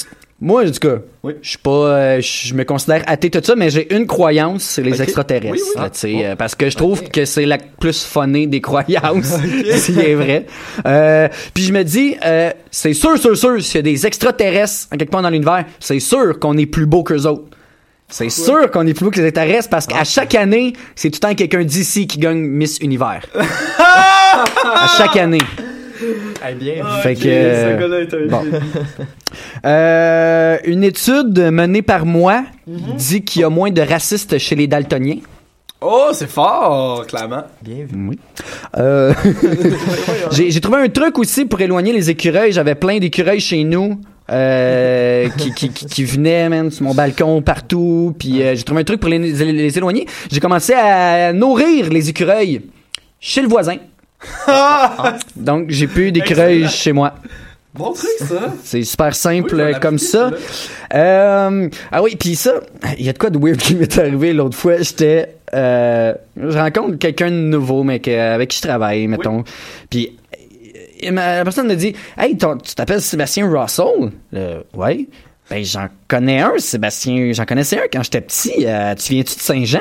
moi, 0.42 0.64
en 0.64 0.70
tout 0.72 0.80
cas, 0.80 0.96
je 1.40 1.48
suis 1.50 1.58
pas, 1.58 1.70
euh, 1.70 2.20
je 2.20 2.52
me 2.54 2.64
considère 2.64 3.04
athée 3.06 3.30
tout 3.30 3.38
ça, 3.44 3.54
mais 3.54 3.70
j'ai 3.70 3.94
une 3.94 4.08
croyance, 4.08 4.64
c'est 4.64 4.82
les 4.82 5.00
extraterrestres, 5.00 5.54
Oui, 5.54 5.60
oui. 5.76 5.80
là, 5.80 5.88
sais, 5.92 6.26
euh, 6.26 6.34
parce 6.34 6.56
que 6.56 6.68
je 6.68 6.76
trouve 6.76 7.04
que 7.04 7.24
c'est 7.24 7.46
la 7.46 7.58
plus 7.58 8.04
funnée 8.04 8.48
des 8.48 8.60
croyances, 8.60 9.36
s'il 9.76 10.00
est 10.00 10.16
vrai. 10.16 10.46
Euh, 10.84 11.28
puis 11.54 11.62
je 11.62 11.72
me 11.72 11.84
dis, 11.84 12.16
euh, 12.24 12.50
c'est 12.72 12.92
sûr, 12.92 13.16
sûr, 13.18 13.36
sûr, 13.36 13.62
s'il 13.62 13.76
y 13.76 13.78
a 13.78 13.82
des 13.82 14.04
extraterrestres 14.04 14.88
en 14.92 14.96
quelque 14.96 15.12
part 15.12 15.22
dans 15.22 15.30
l'univers, 15.30 15.64
c'est 15.78 16.00
sûr 16.00 16.40
qu'on 16.40 16.58
est 16.58 16.66
plus 16.66 16.86
beau 16.86 17.04
qu'eux 17.04 17.24
autres. 17.24 17.44
C'est 18.08 18.28
sûr 18.28 18.68
qu'on 18.72 18.84
est 18.88 18.94
plus 18.94 19.04
beau 19.04 19.10
que 19.12 19.20
les 19.20 19.28
extraterrestres 19.28 19.70
parce 19.70 19.86
qu'à 19.86 20.02
chaque 20.02 20.34
année, 20.34 20.72
c'est 20.96 21.10
tout 21.10 21.20
le 21.22 21.28
temps 21.28 21.34
quelqu'un 21.36 21.62
d'ici 21.62 22.08
qui 22.08 22.18
gagne 22.18 22.40
Miss 22.40 22.78
Univers. 22.78 23.22
à 23.78 24.88
chaque 24.98 25.16
année. 25.16 25.38
Eh 26.48 26.54
bien, 26.54 26.84
Fait 27.02 27.12
ok, 27.16 27.22
que, 27.22 27.28
euh, 27.28 28.28
bon. 28.28 28.42
Euh, 29.64 30.58
une 30.64 30.82
étude 30.84 31.38
menée 31.52 31.82
par 31.82 32.04
moi 32.04 32.44
dit 32.66 33.22
qu'il 33.22 33.42
y 33.42 33.44
a 33.44 33.48
moins 33.50 33.70
de 33.70 33.80
racistes 33.80 34.38
chez 34.38 34.54
les 34.56 34.66
daltoniens. 34.66 35.18
Oh, 35.80 36.08
c'est 36.12 36.28
fort, 36.30 37.06
clairement. 37.06 37.42
Oui. 37.66 38.18
Euh, 38.76 39.12
j'ai 40.30 40.60
trouvé 40.60 40.78
un 40.82 40.88
truc 40.88 41.18
aussi 41.18 41.44
pour 41.44 41.60
éloigner 41.60 41.92
les 41.92 42.10
écureuils. 42.10 42.52
J'avais 42.52 42.74
plein 42.74 42.98
d'écureuils 42.98 43.40
chez 43.40 43.64
nous. 43.64 44.00
euh, 44.30 45.28
qui, 45.38 45.52
qui, 45.54 45.68
qui, 45.70 45.86
qui 45.86 46.04
venaient 46.04 46.48
man, 46.48 46.70
sur 46.70 46.84
mon 46.84 46.94
balcon 46.94 47.42
partout 47.42 48.14
puis 48.18 48.40
euh, 48.42 48.54
j'ai 48.54 48.62
trouvé 48.62 48.82
un 48.82 48.84
truc 48.84 49.00
pour 49.00 49.10
les, 49.10 49.18
les- 49.18 49.52
les 49.52 49.76
éloigner 49.76 50.06
j'ai 50.30 50.38
commencé 50.38 50.72
à 50.74 51.32
nourrir 51.32 51.90
les 51.90 52.08
écureuils 52.08 52.62
chez 53.18 53.42
le 53.42 53.48
voisin 53.48 53.76
donc 55.36 55.70
j'ai 55.70 55.86
plus 55.86 56.12
d'écureuils 56.12 56.68
chez 56.68 56.92
moi 56.92 57.14
Bon 57.74 57.92
truc, 57.92 58.10
ça. 58.18 58.52
c'est 58.62 58.84
super 58.84 59.14
simple 59.14 59.54
Oui, 59.54 59.60
euh, 59.62 59.72
comme 59.78 59.98
ça. 59.98 60.30
Euh, 60.92 61.68
ah 61.90 62.02
oui, 62.02 62.16
puis 62.16 62.36
ça, 62.36 62.52
il 62.98 63.06
y 63.06 63.08
a 63.08 63.14
de 63.14 63.18
quoi 63.18 63.30
de 63.30 63.38
weird 63.38 63.56
qui 63.58 63.74
m'est 63.74 63.96
arrivé 63.98 64.34
l'autre 64.34 64.58
fois. 64.58 64.76
J'étais, 64.82 65.36
euh, 65.54 66.12
je 66.36 66.58
rencontre 66.58 66.98
quelqu'un 66.98 67.30
de 67.30 67.36
nouveau, 67.36 67.82
mais 67.82 68.06
avec 68.14 68.50
qui 68.50 68.58
je 68.58 68.62
travaille, 68.68 69.06
mettons. 69.06 69.42
Puis 69.88 70.18
euh, 71.02 71.10
la 71.12 71.44
personne 71.44 71.66
me 71.66 71.74
dit, 71.74 71.94
hey, 72.18 72.36
ton- 72.36 72.58
tu 72.58 72.74
t'appelles 72.74 73.00
Sébastien 73.00 73.48
Russell 73.50 74.10
Le, 74.32 74.64
Ouais. 74.74 75.06
Ben 75.48 75.64
j'en 75.64 75.88
connais 76.08 76.40
un, 76.40 76.52
Sébastien. 76.58 77.32
J'en 77.32 77.46
connaissais 77.46 77.78
un 77.78 77.86
quand 77.90 78.02
j'étais 78.02 78.20
petit. 78.20 78.66
Euh, 78.66 78.94
tu 78.96 79.14
viens-tu 79.14 79.34
de 79.34 79.40
Saint-Jean? 79.40 79.80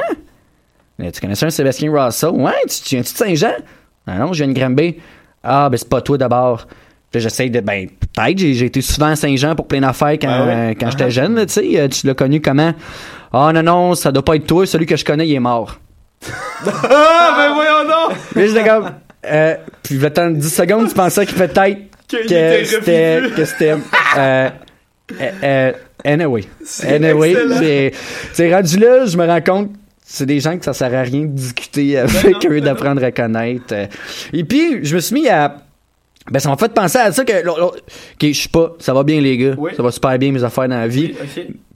Euh, 1.01 1.11
Tu 1.11 1.19
connaissais 1.19 1.45
un 1.45 1.49
Sébastien 1.49 1.91
Russell? 1.91 2.29
Ouais. 2.31 2.53
Tu, 2.69 2.81
tu 2.83 2.95
viens-tu 2.95 3.11
de 3.13 3.17
Saint-Jean? 3.17 3.53
Ah 4.07 4.17
non, 4.17 4.33
je 4.33 4.43
viens 4.43 4.53
de 4.53 4.57
Granby. 4.59 4.97
Ah 5.43 5.69
ben 5.69 5.77
c'est 5.77 5.89
pas 5.89 6.01
toi 6.01 6.17
d'abord. 6.17 6.67
Puis 7.11 7.19
j'essaye 7.19 7.49
de. 7.49 7.59
Ben, 7.59 7.87
peut-être, 7.89 8.37
j'ai, 8.37 8.65
été 8.65 8.81
souvent 8.81 9.07
à 9.07 9.15
Saint-Jean 9.15 9.55
pour 9.55 9.67
plein 9.67 9.81
d'affaires 9.81 10.13
quand, 10.13 10.29
Ah 10.29 10.45
ouais? 10.45 10.77
quand 10.79 10.89
j'étais 10.89 11.11
jeune, 11.11 11.45
tu 11.45 11.53
sais. 11.53 11.79
Euh, 11.79 11.87
Tu 11.89 12.07
l'as 12.07 12.13
connu 12.13 12.39
comment? 12.41 12.73
Ah 13.33 13.51
non, 13.53 13.63
non, 13.63 13.95
ça 13.95 14.11
doit 14.11 14.23
pas 14.23 14.35
être 14.35 14.47
toi. 14.47 14.65
Celui 14.65 14.85
que 14.85 14.95
je 14.95 15.03
connais, 15.03 15.27
il 15.27 15.33
est 15.35 15.39
mort. 15.39 15.79
Ah, 16.65 17.35
ben 17.37 17.53
voyons 17.53 17.83
donc. 17.83 18.17
Puis 18.33 18.47
j'étais 18.47 18.67
comme. 18.67 18.91
Euh, 19.25 19.55
puis 19.83 19.97
le 19.97 20.09
temps 20.11 20.29
de 20.29 20.35
10 20.35 20.53
secondes, 20.53 20.87
tu 20.87 20.95
pensais 20.95 21.25
que 21.25 21.33
peut-être 21.33 21.79
Qu'il 22.07 22.19
que 22.19 22.25
était 22.25 22.65
c'était. 22.65 23.21
Que 23.35 23.45
c'était. 23.45 23.75
Euh, 24.17 24.49
euh, 25.43 25.71
anyway. 26.05 26.43
Anyway. 26.83 27.91
c'est 28.33 28.53
rendu 28.53 28.77
là, 28.77 29.05
je 29.05 29.17
me 29.17 29.25
rends 29.27 29.41
compte. 29.41 29.71
C'est 30.13 30.25
des 30.25 30.41
gens 30.41 30.57
que 30.57 30.65
ça 30.65 30.73
sert 30.73 30.93
à 30.93 31.03
rien 31.03 31.21
de 31.21 31.27
discuter 31.27 31.97
avec 31.97 32.11
Ben 32.23 32.31
non, 32.33 32.39
eux, 32.51 32.59
d'apprendre 32.59 33.01
à 33.01 33.11
connaître. 33.13 33.73
Et 34.33 34.43
puis, 34.43 34.83
je 34.83 34.95
me 34.95 34.99
suis 34.99 35.13
mis 35.13 35.29
à. 35.29 35.55
Ben, 36.29 36.39
ça 36.39 36.49
m'a 36.49 36.57
fait 36.57 36.73
penser 36.73 36.97
à 36.97 37.13
ça 37.13 37.23
que. 37.23 37.47
ok, 37.47 37.75
je 38.21 38.31
suis 38.33 38.49
pas. 38.49 38.75
Ça 38.79 38.93
va 38.93 39.03
bien, 39.03 39.21
les 39.21 39.37
gars. 39.37 39.55
Oui. 39.57 39.71
Ça 39.75 39.81
va 39.81 39.89
super 39.89 40.19
bien, 40.19 40.33
mes 40.33 40.43
affaires 40.43 40.67
dans 40.67 40.75
la 40.75 40.89
vie. 40.89 41.13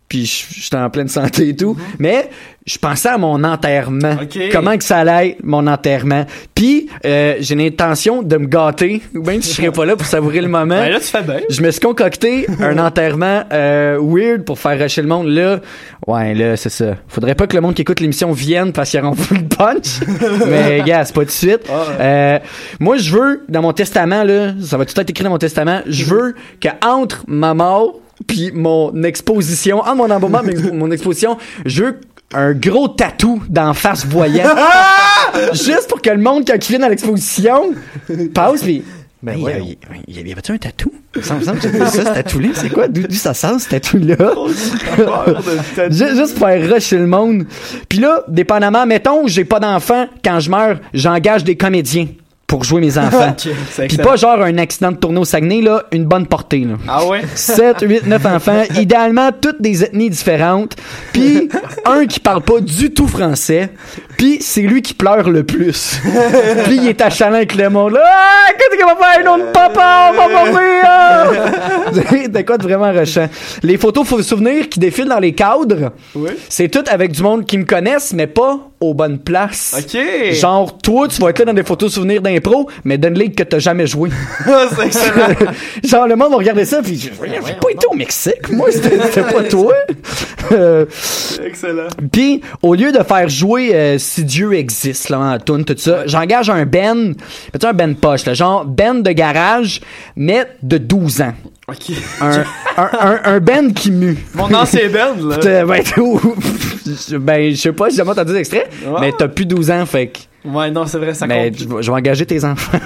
Puis, 0.08 0.46
j'étais 0.56 0.78
en 0.78 0.90
pleine 0.90 1.08
santé 1.08 1.50
et 1.50 1.56
tout. 1.56 1.76
Mais, 2.00 2.30
je 2.66 2.80
pensais 2.80 3.10
à 3.10 3.18
mon 3.18 3.44
enterrement. 3.44 4.16
Mhm. 4.16 4.24
Ok. 4.24 4.40
Comment 4.52 4.78
que 4.78 4.84
ça 4.84 4.98
allait, 4.98 5.38
mon 5.44 5.68
enterrement? 5.68 6.26
Puis, 6.56 6.90
euh, 7.06 7.36
j'ai 7.40 7.56
l'intention 7.56 8.24
de 8.24 8.38
me 8.38 8.48
gâter. 8.48 9.04
Même 9.14 9.42
si 9.42 9.52
je 9.52 9.56
serais 9.56 9.72
pas 9.72 9.86
là 9.86 9.96
pour 9.96 10.08
savourer 10.08 10.42
le 10.42 10.48
moment. 10.48 10.80
Ben 10.80 10.90
là, 10.90 11.00
tu 11.00 11.06
fais 11.06 11.22
bien. 11.22 11.42
Je 11.50 11.62
me 11.62 11.70
suis 11.70 11.80
concocté 11.80 12.48
un 12.60 12.78
enterrement 12.80 13.44
euh, 13.52 14.00
weird 14.02 14.44
pour 14.46 14.58
faire 14.58 14.80
rusher 14.80 15.02
le 15.04 15.08
monde. 15.08 15.28
Là, 15.28 15.60
ouais, 16.08 16.34
là, 16.34 16.58
c'est 16.58 16.70
ça. 16.70 16.96
Faudrait 17.08 17.36
pas 17.36 17.46
que 17.46 17.56
le 17.56 17.62
monde 17.62 17.76
qui 17.76 17.84
écoute 17.84 18.00
l'émission 18.00 18.32
vienne 18.32 18.74
parce 18.74 18.90
qu'ils 18.90 19.02
auront 19.02 19.16
plus 19.16 19.38
le 19.38 19.48
punch. 19.48 20.00
Mais, 20.48 20.82
gars, 20.86 21.06
c'est 21.06 21.14
pas 21.14 21.22
tout 21.22 21.28
de 21.28 21.32
suite. 21.32 21.70
Euh, 22.00 22.40
moi, 22.80 22.98
je 22.98 23.12
veux, 23.12 23.44
dans 23.48 23.62
mon 23.62 23.74
testament, 23.74 24.24
là, 24.24 24.54
ça 24.62 24.78
va 24.78 24.86
tout 24.86 25.00
être 25.00 25.10
écrit 25.10 25.24
dans 25.24 25.30
mon 25.30 25.38
testament, 25.38 25.82
je 25.86 26.06
veux 26.06 26.36
que 26.60 26.70
entre 26.84 27.24
ma 27.28 27.54
mort 27.54 28.00
puis 28.28 28.52
mon 28.54 29.04
exposition, 29.04 29.80
entre 29.80 29.96
mon 29.96 30.10
embaumement 30.10 30.42
mon 30.74 30.92
exposition, 30.92 31.38
je 31.66 31.84
veux 31.84 32.00
un 32.34 32.54
gros 32.54 32.88
tatou 32.88 33.42
d'en 33.50 33.74
face 33.74 34.06
voyant. 34.06 34.50
Juste 35.54 35.88
pour 35.90 36.02
que 36.02 36.10
le 36.10 36.18
monde, 36.18 36.44
quand 36.48 36.56
il 36.56 36.70
vient 36.70 36.80
dans 36.80 36.88
l'exposition, 36.90 37.74
passe 38.34 38.62
puis 38.64 38.84
ben, 39.24 39.36
il 39.38 39.44
y 39.44 39.48
a- 39.48 39.58
il 39.60 39.66
y, 39.70 39.78
il 40.08 40.28
y 40.30 40.32
avait 40.32 40.42
un 40.52 40.58
tatou? 40.58 40.92
Il 41.16 41.20
me 41.20 41.24
semble 41.24 41.60
que 41.60 41.70
ça, 41.70 41.90
ce 41.90 42.02
tatou-là. 42.02 42.50
C'est 42.54 42.70
quoi? 42.70 42.88
D'où 42.88 43.10
ça 43.12 43.34
sort, 43.34 43.60
ce 43.60 43.70
tatou-là? 43.70 44.16
Ju- 45.90 46.16
Juste 46.16 46.38
pour 46.38 46.48
faire 46.48 46.74
rusher 46.74 46.98
le 46.98 47.08
monde. 47.08 47.46
Puis 47.90 48.00
là, 48.00 48.24
dépendamment, 48.28 48.86
mettons, 48.86 49.26
j'ai 49.28 49.46
pas 49.46 49.60
d'enfants, 49.60 50.08
quand 50.24 50.40
je 50.40 50.50
meurs, 50.50 50.80
j'engage 50.94 51.44
des 51.44 51.56
comédiens 51.56 52.08
pour 52.56 52.64
jouer 52.64 52.80
mes 52.80 52.98
enfants. 52.98 53.36
Ok, 53.46 53.50
c'est 53.70 53.88
Puis 53.88 53.98
pas 53.98 54.16
genre 54.16 54.42
un 54.42 54.58
accident 54.58 54.92
de 54.92 54.98
tournée 54.98 55.20
au 55.20 55.26
Saguenay, 55.26 55.62
là, 55.62 55.84
une 55.92 56.06
bonne 56.06 56.26
portée, 56.26 56.60
là. 56.60 56.76
Ah 56.88 57.06
ouais? 57.06 57.22
7, 57.34 57.78
8, 57.82 58.08
9 58.08 58.26
enfants, 58.28 58.64
idéalement 58.80 59.32
toutes 59.34 59.62
des 59.62 59.84
ethnies 59.84 60.10
différentes, 60.10 60.76
puis 61.12 61.50
un 61.86 62.06
qui 62.06 62.20
parle 62.22 62.42
pas 62.42 62.62
du 62.62 62.94
tout 62.94 63.08
français, 63.08 63.72
puis 64.18 64.38
c'est 64.42 64.62
lui 64.62 64.82
qui 64.82 64.94
pleure 64.94 65.30
le 65.30 65.44
plus. 65.44 66.00
puis 66.66 66.78
il 66.78 66.88
est 66.88 67.02
achalant 67.02 67.36
avec 67.38 67.56
le 67.56 67.70
monde. 67.70 67.94
là. 67.94 68.02
Ah, 68.06 68.52
qu'est-ce 68.58 68.78
qu'il 68.78 68.86
va 68.86 68.96
faire? 68.96 69.26
Un 69.26 69.36
autre 69.36 69.52
papa, 69.52 70.12
on 70.14 70.16
va 70.16 70.46
mourir! 70.46 72.30
de 72.30 72.42
quoi 72.42 72.58
de 72.58 72.64
vraiment 72.64 72.92
rushant. 72.92 73.28
Les 73.64 73.78
photos 73.78 74.08
faux 74.08 74.22
souvenirs 74.22 74.70
qui 74.70 74.80
défilent 74.80 75.08
dans 75.08 75.20
les 75.20 75.34
cadres, 75.34 75.92
Oui. 76.16 76.32
c'est 76.50 76.68
tout 76.70 76.84
avec 76.88 77.12
du 77.12 77.22
monde 77.22 77.46
qui 77.46 77.58
me 77.58 77.66
connaissent, 77.66 78.14
mais 78.14 78.28
pas 78.28 78.60
aux 78.80 78.94
bonnes 78.94 79.20
places. 79.20 79.76
Ok. 79.80 80.34
Genre, 80.34 80.78
toi, 80.80 81.08
tu 81.08 81.22
vas 81.22 81.30
être 81.30 81.40
là 81.40 81.46
dans 81.46 81.54
des 81.54 81.64
photos 81.64 81.94
souvenirs 81.94 82.22
d'impro, 82.22 82.70
mais 82.84 82.98
d'une 82.98 83.18
ligue 83.18 83.36
que 83.36 83.44
t'as 83.44 83.60
jamais 83.60 83.88
joué. 83.88 84.10
Ah, 84.48 84.66
c'est 84.76 84.86
excellent. 84.88 85.52
Genre, 85.84 86.08
le 86.08 86.16
monde 86.16 86.32
va 86.32 86.38
regarder 86.38 86.66
ça, 86.66 86.82
puis 86.82 86.98
j'ai 87.00 87.10
pas 87.12 87.70
été 87.72 87.88
au 87.92 87.96
Mexique, 87.96 88.50
moi, 88.52 88.68
c'était 88.72 89.22
pas 89.22 89.44
toi. 89.44 89.74
Euh, 90.52 90.86
excellent. 91.44 91.88
puis, 92.12 92.42
au 92.62 92.76
lieu 92.76 92.92
de 92.92 93.02
faire 93.04 93.28
jouer 93.30 93.72
euh, 93.74 93.98
Si 94.06 94.24
Dieu 94.24 94.54
existe, 94.54 95.10
là, 95.10 95.20
en 95.20 95.38
tune, 95.40 95.66
tout 95.66 95.76
ça, 95.78 96.06
j'engage 96.06 96.50
un 96.50 96.66
Ben, 96.66 97.14
peut-être 97.52 97.66
un 97.66 97.74
Ben 97.74 97.96
poche, 97.96 98.26
là, 98.26 98.34
genre 98.34 98.64
Ben 98.66 99.02
de 99.02 99.12
garage, 99.12 99.82
mais 100.16 100.46
de 100.62 100.78
12 100.78 101.22
ans. 101.22 101.34
Ok. 101.68 101.92
Un, 102.22 102.44
un, 102.78 102.90
un, 103.00 103.20
un 103.24 103.40
Ben 103.40 103.74
qui 103.74 103.92
mue. 103.92 104.18
Mon 104.36 104.54
ancien 104.54 104.88
band, 104.90 105.16
là. 105.28 105.38
Ben, 105.66 105.66
ben, 107.20 107.52
je 107.52 107.56
sais 107.60 107.72
pas, 107.74 107.90
j'ai 107.90 107.96
jamais 107.98 108.12
entendu 108.12 108.34
l'extrait, 108.34 108.70
mais 109.02 109.12
t'as 109.18 109.28
plus 109.28 109.46
12 109.46 109.72
ans, 109.72 109.86
fait 109.86 110.08
que. 110.08 110.20
Ouais, 110.48 110.70
non, 110.70 110.86
c'est 110.86 111.00
vrai, 111.00 111.16
ça 111.16 111.26
Mais 111.26 111.50
compte. 111.50 111.60
je, 111.60 111.68
vais- 111.68 111.82
je 111.82 111.92
vais 111.92 111.98
engager 111.98 112.26
tes 112.28 112.44
enfants. 112.46 112.78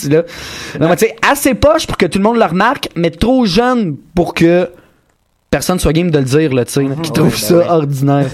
Tu 0.00 0.08
là. 0.08 0.22
Non, 0.80 0.88
mais 0.88 0.96
tu 0.96 1.04
sais, 1.06 1.14
assez 1.28 1.54
poche 1.54 1.86
pour 1.86 1.98
que 1.98 2.06
tout 2.06 2.18
le 2.18 2.24
monde 2.24 2.38
le 2.38 2.44
remarque, 2.46 2.88
mais 2.96 3.10
trop 3.10 3.44
jeune 3.44 3.96
pour 4.14 4.32
que 4.32 4.70
personne 5.50 5.78
soit 5.78 5.92
game 5.92 6.10
de 6.10 6.18
le 6.18 6.24
dire, 6.24 6.54
là, 6.54 6.64
tu 6.64 6.72
sais, 6.72 6.86
qui 7.02 7.12
trouve 7.12 7.36
ça 7.36 7.74
ordinaire. 7.74 8.30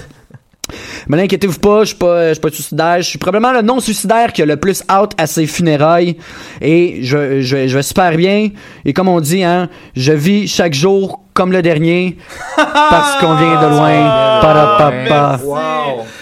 Mais 1.07 1.17
n'inquiétez-vous 1.17 1.59
pas, 1.59 1.81
je 1.81 1.89
suis 1.89 1.97
pas, 1.97 2.33
suis 2.33 2.41
pas 2.41 2.51
suicidaire. 2.51 2.97
Je 2.97 3.09
suis 3.09 3.19
probablement 3.19 3.51
le 3.51 3.61
non-suicidaire 3.61 4.31
qui 4.31 4.41
a 4.41 4.45
le 4.45 4.57
plus 4.57 4.83
out 4.91 5.11
à 5.17 5.27
ses 5.27 5.45
funérailles. 5.45 6.17
Et 6.61 7.03
je, 7.03 7.41
je, 7.41 7.67
je 7.67 7.75
vais 7.75 7.83
super 7.83 8.15
bien. 8.15 8.49
Et 8.85 8.93
comme 8.93 9.09
on 9.09 9.19
dit, 9.19 9.43
hein, 9.43 9.69
je 9.95 10.13
vis 10.13 10.47
chaque 10.47 10.73
jour 10.73 11.22
comme 11.33 11.51
le 11.51 11.61
dernier 11.61 12.17
parce 12.55 13.19
qu'on 13.19 13.33
vient 13.35 13.61
de 13.61 13.67
loin. 13.75 13.91
Parapapa. 14.41 15.39
Wow. 15.43 15.59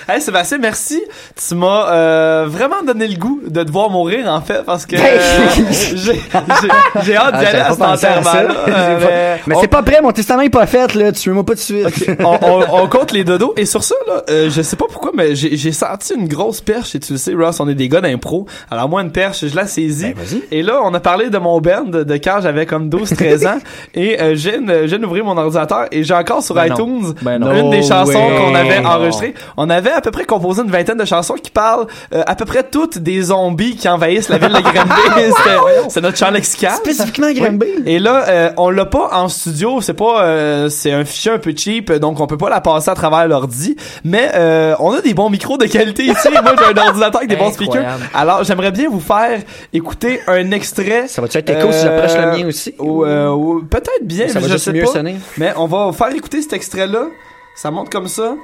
Hey 0.10 0.19
Sébastien, 0.19 0.58
merci. 0.58 1.02
Tu 1.47 1.56
m'as 1.56 1.89
euh, 1.91 2.45
vraiment 2.50 2.82
donné 2.86 3.08
le 3.08 3.15
goût 3.17 3.39
de 3.47 3.63
te 3.63 3.71
voir 3.71 3.89
mourir 3.89 4.28
en 4.28 4.41
fait 4.41 4.63
parce 4.65 4.86
que 4.86 4.95
euh, 5.00 5.19
j'ai 5.56 5.97
j'ai- 5.97 6.21
j'ai 6.26 6.26
hâte 6.36 7.04
d'y 7.04 7.15
Ah, 7.15 7.28
aller 7.38 7.45
j'avais 7.45 7.58
à 7.60 7.63
pas 7.65 7.69
cet 7.71 7.80
pensé 7.80 8.06
à 8.08 8.24
ça. 8.24 8.30
enterrement-là. 8.30 8.56
Euh, 8.67 8.97
J'ai 9.00 9.06
pas- 9.08 9.43
Mais 9.47 9.56
c'est 9.62 9.67
pas 9.67 9.84
prêt, 9.84 10.02
mon 10.02 10.12
testament 10.12 10.41
est 10.41 10.50
pas 10.50 10.65
fait, 10.65 10.93
là. 10.95 11.12
Tu 11.13 11.32
moi 11.32 11.45
pas 11.45 11.54
de 11.54 11.60
suite. 11.60 11.88
on, 12.19 12.38
on- 12.41 12.84
on 12.84 12.88
compte 12.88 13.12
les 13.13 13.24
dodos 13.24 13.54
et 13.58 13.65
sur 13.65 13.84
ça 13.84 13.95
là, 14.08 14.24
euh, 14.30 14.50
je 14.50 14.62
sais 14.62 14.76
pas 14.76 14.86
pourquoi 14.89 15.12
mais 15.15 15.36
j'ai 15.36 15.56
j'ai 15.56 15.71
senti 15.71 16.13
une 16.13 16.28
grosse 16.28 16.62
perche 16.62 16.93
et 16.95 17.00
tu 17.00 17.13
le 17.13 17.17
sais 17.17 17.34
Ross, 17.34 17.60
on 17.60 17.69
est 17.69 17.76
des 17.76 17.88
gars 17.88 18.02
d'impro. 18.02 18.45
Alors 18.69 18.89
moi 18.89 19.02
une 19.02 19.12
perche, 19.12 19.45
je 19.47 19.56
la 19.56 19.65
saisis. 19.67 20.13
et 20.52 20.62
là 20.63 20.82
on 20.84 20.93
a 20.93 21.00
parlé 21.00 21.30
de 21.30 21.38
mon 21.38 21.62
band 21.62 21.84
de, 21.86 22.15
quand 22.17 22.39
j'avais 22.41 22.65
comme 22.65 22.89
12 22.89 23.12
13 23.15 23.45
ans 23.45 23.60
et 23.93 24.19
euh, 24.21 24.36
j'ai 24.36 24.58
une- 24.58 24.88
d'ouvrir 25.02 25.26
mon 25.26 25.38
ordinateur 25.38 25.86
et 25.92 26.04
j'ai 26.04 26.14
encore 26.14 26.42
sur 26.44 26.56
Ben 26.56 26.68
non. 26.68 26.76
iTunes 26.76 27.14
Ben 27.22 27.38
non. 27.40 27.52
une 27.54 27.70
des 27.70 27.82
No 27.82 27.88
chansons 27.88 28.14
qu'on 28.38 28.56
avait 28.56 28.82
Non. 28.82 28.90
enregistrées. 28.90 29.34
On 29.58 29.70
avait 29.70 29.92
à 29.92 30.02
peu 30.02 30.12
près 30.12 30.26
composé 30.26 30.62
une 30.62 30.72
vingtaine 30.72 30.98
de 30.98 31.06
chansons 31.06 31.36
qui 31.36 31.52
parlent 31.52 31.88
euh, 32.14 32.24
à 32.26 32.36
peu 32.36 32.46
près 32.46 32.64
toutes 32.64 32.98
des 33.00 33.22
zombies 33.24 33.76
qui 33.76 33.90
envahissent 33.90 34.30
la 34.30 34.38
ville 34.38 34.50
de 34.54 34.62
Granby. 34.62 35.32
C'est 35.90 36.02
notre 36.02 36.18
chant 36.18 36.32
lexical. 36.32 36.74
Spécifiquement 36.76 37.32
Granby. 37.32 37.66
Et 37.86 38.00
là, 38.00 38.26
euh, 38.30 38.50
on 38.58 38.70
l'a 38.70 38.86
pas 38.86 39.10
en 39.14 39.28
studio, 39.28 39.82
c'est 39.82 39.94
pas, 39.94 40.24
euh, 40.24 40.70
c'est 40.70 40.92
un 40.92 41.04
fichier 41.06 41.32
un 41.32 41.38
peu 41.40 41.54
cheap, 41.56 41.92
donc 41.94 42.20
on 42.20 42.28
peut 42.28 42.38
pas 42.38 42.50
la 42.50 42.62
passer 42.62 42.90
à 42.90 42.96
travers 42.96 43.28
l'ordi. 43.28 43.76
Mais 44.04 44.30
euh, 44.36 44.76
on 44.80 44.92
a 44.94 45.02
des 45.02 45.14
bons 45.14 45.30
micros 45.30 45.58
de 45.58 45.66
qualité 45.66 46.04
ici. 46.04 46.30
Moi, 46.32 46.42
j'ai 46.58 46.80
un 46.80 46.88
ordinateur 46.88 47.18
avec 47.18 47.30
des 47.30 47.36
bons 47.36 47.52
speakers. 47.52 47.84
Alors, 48.14 48.44
j'aimerais 48.44 48.72
bien 48.72 48.90
vous 48.90 49.00
faire 49.00 49.40
écouter 49.74 50.20
un 50.28 50.52
extrait. 50.52 51.08
Ça 51.08 51.22
va-tu 51.22 51.38
être 51.38 51.50
écho 51.50 51.72
si 51.72 51.82
j'approche 51.84 52.16
le 52.16 52.32
mien 52.38 52.48
aussi? 52.48 52.74
Ou, 52.80 53.06
euh, 53.06 53.30
ou 53.30 53.64
peut-être 53.70 54.04
bien, 54.04 54.28
Ça 54.28 54.36
mais 54.36 54.42
va 54.42 54.48
je 54.48 54.54
juste 54.54 54.66
sais 54.66 54.74
mieux 54.74 54.84
pas. 54.84 54.90
Mais 55.38 55.54
on 55.56 55.67
va 55.67 55.91
faire 55.93 56.13
écouter 56.15 56.41
cet 56.41 56.54
extrait-là. 56.54 57.08
Ça 57.56 57.71
monte 57.71 57.91
comme 57.91 58.08
ça. 58.08 58.36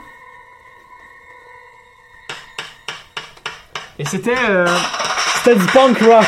Et 3.99 4.05
c'était, 4.05 4.36
euh, 4.49 4.67
c'était 5.38 5.55
du 5.55 5.65
punk 5.67 5.99
rock. 5.99 6.25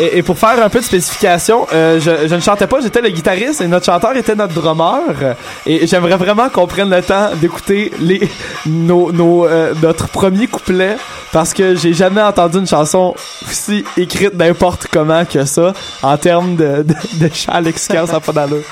Et, 0.00 0.18
et 0.18 0.22
pour 0.22 0.38
faire 0.38 0.62
un 0.62 0.68
peu 0.68 0.80
de 0.80 0.84
spécification, 0.84 1.66
euh, 1.72 2.00
je, 2.00 2.34
ne 2.34 2.40
chantais 2.40 2.66
pas, 2.66 2.80
j'étais 2.80 3.00
le 3.00 3.10
guitariste 3.10 3.60
et 3.60 3.66
notre 3.66 3.86
chanteur 3.86 4.16
était 4.16 4.34
notre 4.34 4.54
drummer. 4.54 5.36
Et 5.66 5.86
j'aimerais 5.86 6.16
vraiment 6.16 6.48
qu'on 6.48 6.66
prenne 6.66 6.90
le 6.90 7.02
temps 7.02 7.30
d'écouter 7.36 7.92
les 7.98 8.28
nos, 8.66 9.46
euh, 9.46 9.74
notre 9.82 10.08
premier 10.08 10.46
couplet 10.46 10.96
parce 11.32 11.54
que 11.54 11.74
j'ai 11.74 11.92
jamais 11.92 12.22
entendu 12.22 12.58
une 12.58 12.66
chanson 12.66 13.14
aussi 13.48 13.84
écrite 13.96 14.34
n'importe 14.34 14.86
comment 14.90 15.24
que 15.24 15.44
ça 15.44 15.72
en 16.02 16.16
termes 16.16 16.56
de, 16.56 16.82
de, 16.82 16.94
de 17.26 17.30
chant 17.34 17.60
d'allure. 18.32 18.64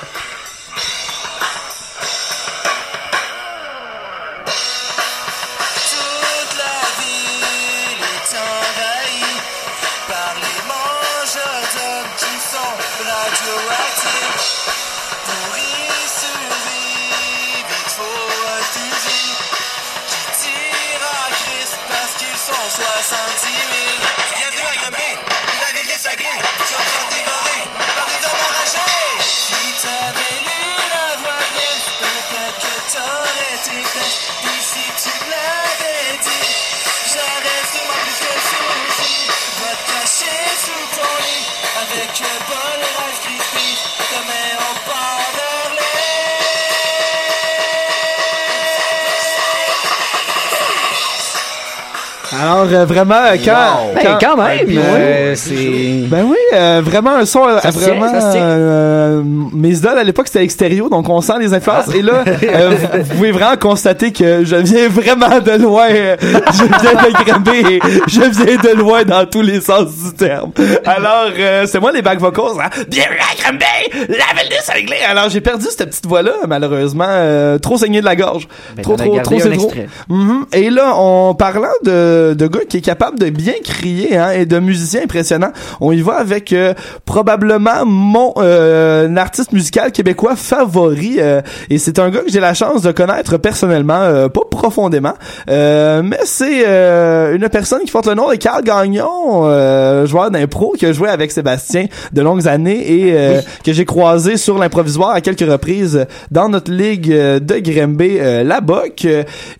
Alors 52.46 52.68
euh, 52.72 52.84
vraiment 52.84 53.14
euh, 53.14 53.36
quand, 53.44 53.92
Ben, 53.94 54.18
quand 54.20 54.36
même, 54.36 54.66
Ben, 54.66 54.78
euh, 54.78 55.34
oui. 55.50 56.06
ben 56.08 56.24
oui 56.28 56.36
euh, 56.54 56.80
vraiment 56.84 57.16
un 57.16 57.24
son 57.24 57.44
Ça 57.60 57.72
tient, 57.72 57.80
vraiment 57.80 58.20
ça 58.20 58.30
tient. 58.32 58.40
euh, 58.40 59.22
mes 59.24 59.70
idoles 59.76 59.98
à 59.98 60.04
l'époque 60.04 60.28
c'était 60.28 60.44
extérieur 60.44 60.88
donc 60.88 61.08
on 61.08 61.20
sent 61.20 61.32
les 61.40 61.52
influences 61.54 61.92
et 61.94 62.02
là 62.02 62.24
euh, 62.26 62.70
vous, 62.70 62.98
vous 63.02 63.14
pouvez 63.16 63.32
vraiment 63.32 63.56
constater 63.56 64.12
que 64.12 64.44
je 64.44 64.56
viens 64.56 64.88
vraiment 64.88 65.40
de 65.40 65.52
loin 65.62 65.88
je 65.88 66.62
viens 66.80 67.38
de 67.40 67.72
et 67.74 67.80
je 68.06 68.20
viens 68.20 68.56
de 68.56 68.76
loin 68.76 69.02
dans 69.04 69.26
tous 69.26 69.42
les 69.42 69.60
sens 69.60 69.86
du 70.04 70.12
terme 70.14 70.52
alors 70.84 71.30
euh, 71.38 71.64
c'est 71.66 71.80
moi 71.80 71.90
les 71.92 72.02
back 72.02 72.20
vocals 72.20 72.60
hein. 72.62 72.70
bienvenue 72.88 73.18
à 73.18 73.42
Granby 73.42 73.64
la 74.08 74.40
ville 74.40 74.50
des 74.50 74.62
cinglés 74.62 75.02
alors 75.08 75.28
j'ai 75.30 75.40
perdu 75.40 75.66
cette 75.68 75.88
petite 75.90 76.06
voix 76.06 76.22
là 76.22 76.32
malheureusement 76.46 77.04
euh, 77.08 77.58
trop 77.58 77.76
saigné 77.76 78.00
de 78.00 78.04
la 78.04 78.14
gorge 78.16 78.46
Ben, 78.76 78.82
trop 78.82 78.96
trop 78.96 79.18
trop 79.20 79.40
c'est 79.40 79.50
trop. 79.56 79.72
Mhm. 80.08 80.46
Et 80.52 80.70
là, 80.70 80.94
en 80.94 81.34
parlant 81.34 81.68
de, 81.84 82.35
de 82.36 82.46
gars 82.46 82.60
qui 82.68 82.78
est 82.78 82.80
capable 82.82 83.18
de 83.18 83.30
bien 83.30 83.54
crier 83.64 84.16
hein, 84.16 84.30
et 84.30 84.46
de 84.46 84.58
musiciens 84.58 85.02
impressionnants, 85.04 85.52
on 85.80 85.92
y 85.92 86.00
va 86.00 86.14
avec 86.14 86.52
euh, 86.52 86.74
probablement 87.04 87.84
mon 87.86 88.34
euh, 88.38 89.14
artiste 89.16 89.52
musical 89.52 89.92
québécois 89.92 90.36
favori. 90.36 91.16
euh, 91.18 91.40
et 91.70 91.78
c'est 91.78 91.98
un 91.98 92.10
gars 92.10 92.20
que 92.20 92.30
j'ai 92.30 92.40
la 92.40 92.54
chance 92.54 92.82
de 92.82 92.92
connaître 92.92 93.36
personnellement, 93.38 94.00
euh, 94.00 94.28
pas 94.28 94.42
profondément, 94.50 95.14
euh, 95.48 96.02
mais 96.04 96.20
c'est 96.24 96.64
euh, 96.66 97.34
une 97.36 97.48
personne 97.48 97.80
qui 97.84 97.90
porte 97.92 98.06
le 98.06 98.14
nom 98.14 98.30
de 98.30 98.36
Carl 98.36 98.62
Gagnon, 98.62 99.42
euh, 99.44 100.06
joueur 100.06 100.30
d'impro 100.30 100.74
qui 100.78 100.86
a 100.86 100.92
joué 100.92 101.08
avec 101.08 101.30
Sébastien 101.32 101.86
de 102.12 102.22
longues 102.22 102.48
années 102.48 102.92
et 102.92 103.12
euh, 103.16 103.40
que 103.64 103.72
j'ai 103.72 103.84
croisé 103.84 104.36
sur 104.36 104.58
l'improvisoire 104.58 105.10
à 105.10 105.20
quelques 105.20 105.40
reprises 105.50 106.06
dans 106.30 106.48
notre 106.48 106.70
ligue 106.72 107.10
de 107.10 107.58
Grimby, 107.58 108.16
euh, 108.18 108.42
la 108.44 108.60
BOC. 108.60 109.06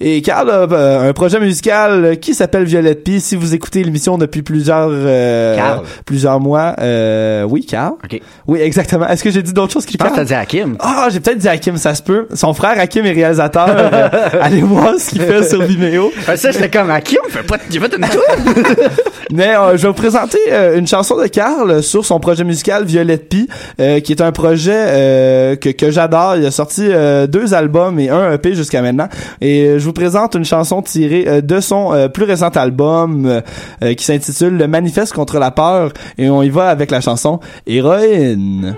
Et 0.00 0.22
Carl 0.22 0.50
a 0.50 0.66
euh, 0.72 1.10
un 1.10 1.12
projet 1.12 1.40
musical 1.40 2.18
qui 2.20 2.34
s'appelle 2.34 2.55
Violette 2.64 3.04
Pie. 3.04 3.20
Si 3.20 3.36
vous 3.36 3.54
écoutez 3.54 3.82
l'émission 3.84 4.18
depuis 4.18 4.42
plusieurs 4.42 4.88
euh, 4.90 5.76
plusieurs 6.04 6.40
mois, 6.40 6.74
euh, 6.80 7.42
oui, 7.44 7.64
Carl. 7.64 7.94
Ok. 8.04 8.20
Oui, 8.46 8.60
exactement. 8.60 9.06
Est-ce 9.08 9.22
que 9.22 9.30
j'ai 9.30 9.42
dit 9.42 9.52
d'autres 9.52 9.72
choses 9.72 9.86
qui 9.86 9.94
Je 9.94 9.98
pense 9.98 10.08
que 10.10 10.14
Carl? 10.14 10.26
t'as 10.26 10.34
dit 10.34 10.40
Hakim. 10.40 10.76
Ah, 10.80 11.08
j'ai 11.10 11.20
peut-être 11.20 11.38
dit 11.38 11.48
Hakim, 11.48 11.76
ça 11.76 11.94
se 11.94 12.02
peut. 12.02 12.26
Son 12.34 12.54
frère 12.54 12.78
Hakim 12.78 13.04
est 13.06 13.12
réalisateur. 13.12 13.68
Euh, 13.68 14.08
allez 14.40 14.62
voir 14.62 14.94
ce 14.98 15.10
qu'il 15.10 15.22
fait 15.22 15.48
sur 15.48 15.62
Vimeo. 15.62 16.12
Ça, 16.36 16.50
j'étais 16.50 16.70
comme 16.70 16.90
Hakim, 16.90 17.18
fais 17.28 17.42
pas, 17.42 17.58
pas 17.58 17.64
une. 17.96 18.06
Mais 19.32 19.54
je 19.74 19.82
vais 19.82 19.88
vous 19.88 19.94
présenter 19.94 20.38
une 20.76 20.86
chanson 20.86 21.20
de 21.20 21.26
Carl 21.26 21.82
sur 21.82 22.04
son 22.04 22.20
projet 22.20 22.44
musical 22.44 22.84
Violette 22.84 23.34
euh, 23.80 24.00
qui 24.00 24.12
est 24.12 24.22
un 24.22 24.32
projet 24.32 25.58
que, 25.60 25.70
que 25.70 25.90
j'adore. 25.90 26.36
Il 26.36 26.46
a 26.46 26.50
sorti 26.50 26.88
deux 27.28 27.54
albums 27.54 27.98
et 27.98 28.08
un 28.08 28.32
EP 28.32 28.54
jusqu'à 28.54 28.82
maintenant. 28.82 29.08
Et 29.40 29.78
je 29.78 29.84
vous 29.84 29.92
présente 29.92 30.34
une 30.34 30.44
chanson 30.44 30.82
tirée 30.82 31.42
de 31.42 31.60
son 31.60 32.08
plus 32.12 32.24
récent 32.24 32.45
album 32.54 33.26
euh, 33.26 33.40
euh, 33.82 33.94
qui 33.94 34.04
s'intitule 34.04 34.56
Le 34.56 34.68
Manifeste 34.68 35.12
contre 35.12 35.38
la 35.38 35.50
peur. 35.50 35.92
Et 36.18 36.28
on 36.30 36.42
y 36.42 36.50
va 36.50 36.68
avec 36.68 36.90
la 36.90 37.00
chanson 37.00 37.40
Héroïne. 37.66 38.76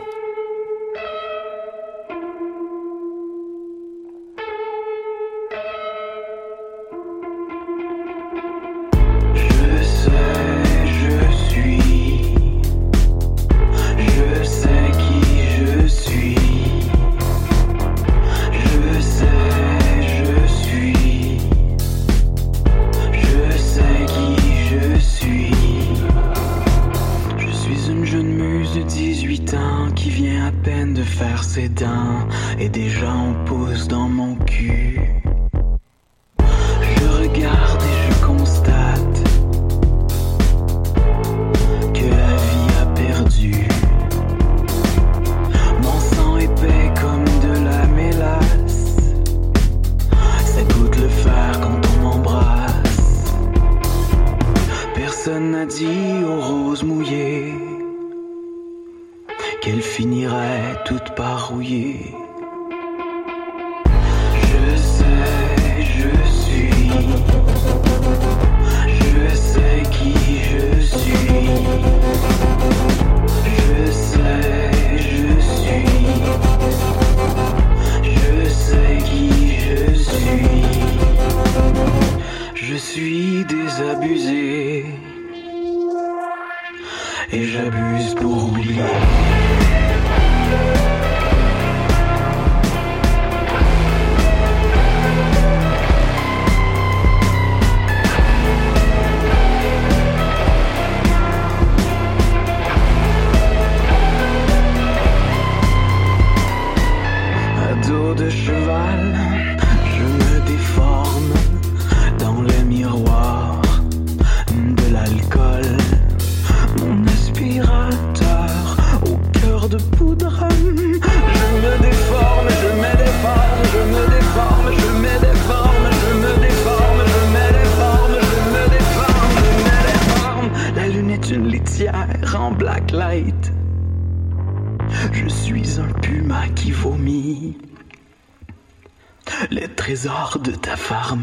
De 141.08 141.16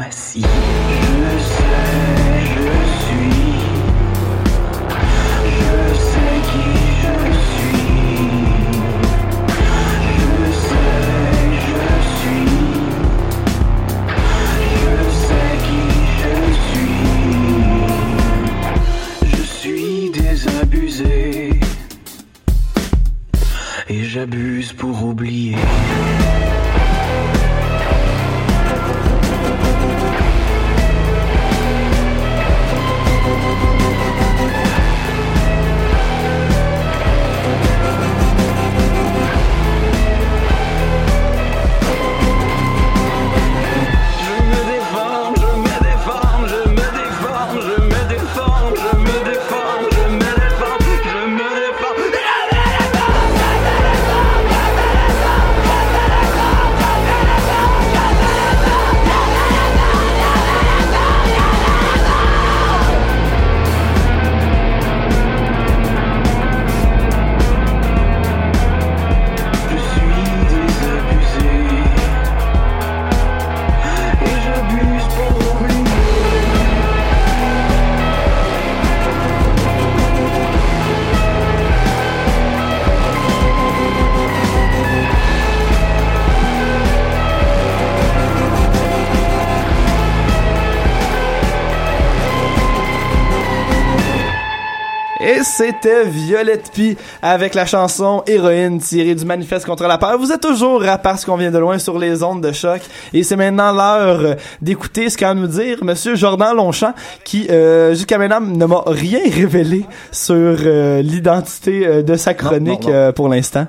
Et 95.26 95.42
c'était 95.42 96.04
Violette 96.04 96.70
P 96.72 96.96
avec 97.20 97.54
la 97.56 97.66
chanson 97.66 98.22
Héroïne 98.28 98.78
tirée 98.78 99.16
du 99.16 99.24
manifeste 99.24 99.66
contre 99.66 99.82
la 99.82 99.98
peur. 99.98 100.16
Vous 100.18 100.30
êtes 100.30 100.40
toujours 100.40 100.86
à 100.86 100.98
parce 100.98 101.24
qu'on 101.24 101.36
vient 101.36 101.50
de 101.50 101.58
loin 101.58 101.80
sur 101.80 101.98
les 101.98 102.22
ondes 102.22 102.40
de 102.40 102.52
choc. 102.52 102.80
Et 103.12 103.24
c'est 103.24 103.34
maintenant 103.34 103.72
l'heure 103.72 104.36
d'écouter 104.62 105.10
ce 105.10 105.18
qu'a 105.18 105.30
à 105.30 105.34
nous 105.34 105.48
dire 105.48 105.82
Monsieur 105.82 106.14
Jordan 106.14 106.54
Longchamp 106.54 106.94
qui, 107.24 107.48
euh, 107.50 107.92
jusqu'à 107.92 108.18
maintenant, 108.18 108.40
ne 108.40 108.64
m'a 108.66 108.84
rien 108.86 109.18
révélé 109.28 109.84
sur 110.12 110.36
euh, 110.36 111.02
l'identité 111.02 111.84
euh, 111.84 112.02
de 112.02 112.14
sa 112.14 112.32
chronique 112.34 112.84
non, 112.84 112.90
non. 112.90 112.94
euh, 112.94 113.10
pour 113.10 113.28
l'instant. 113.28 113.66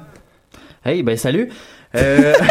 Hey, 0.86 1.02
ben 1.02 1.18
salut. 1.18 1.50
Euh, 1.98 2.34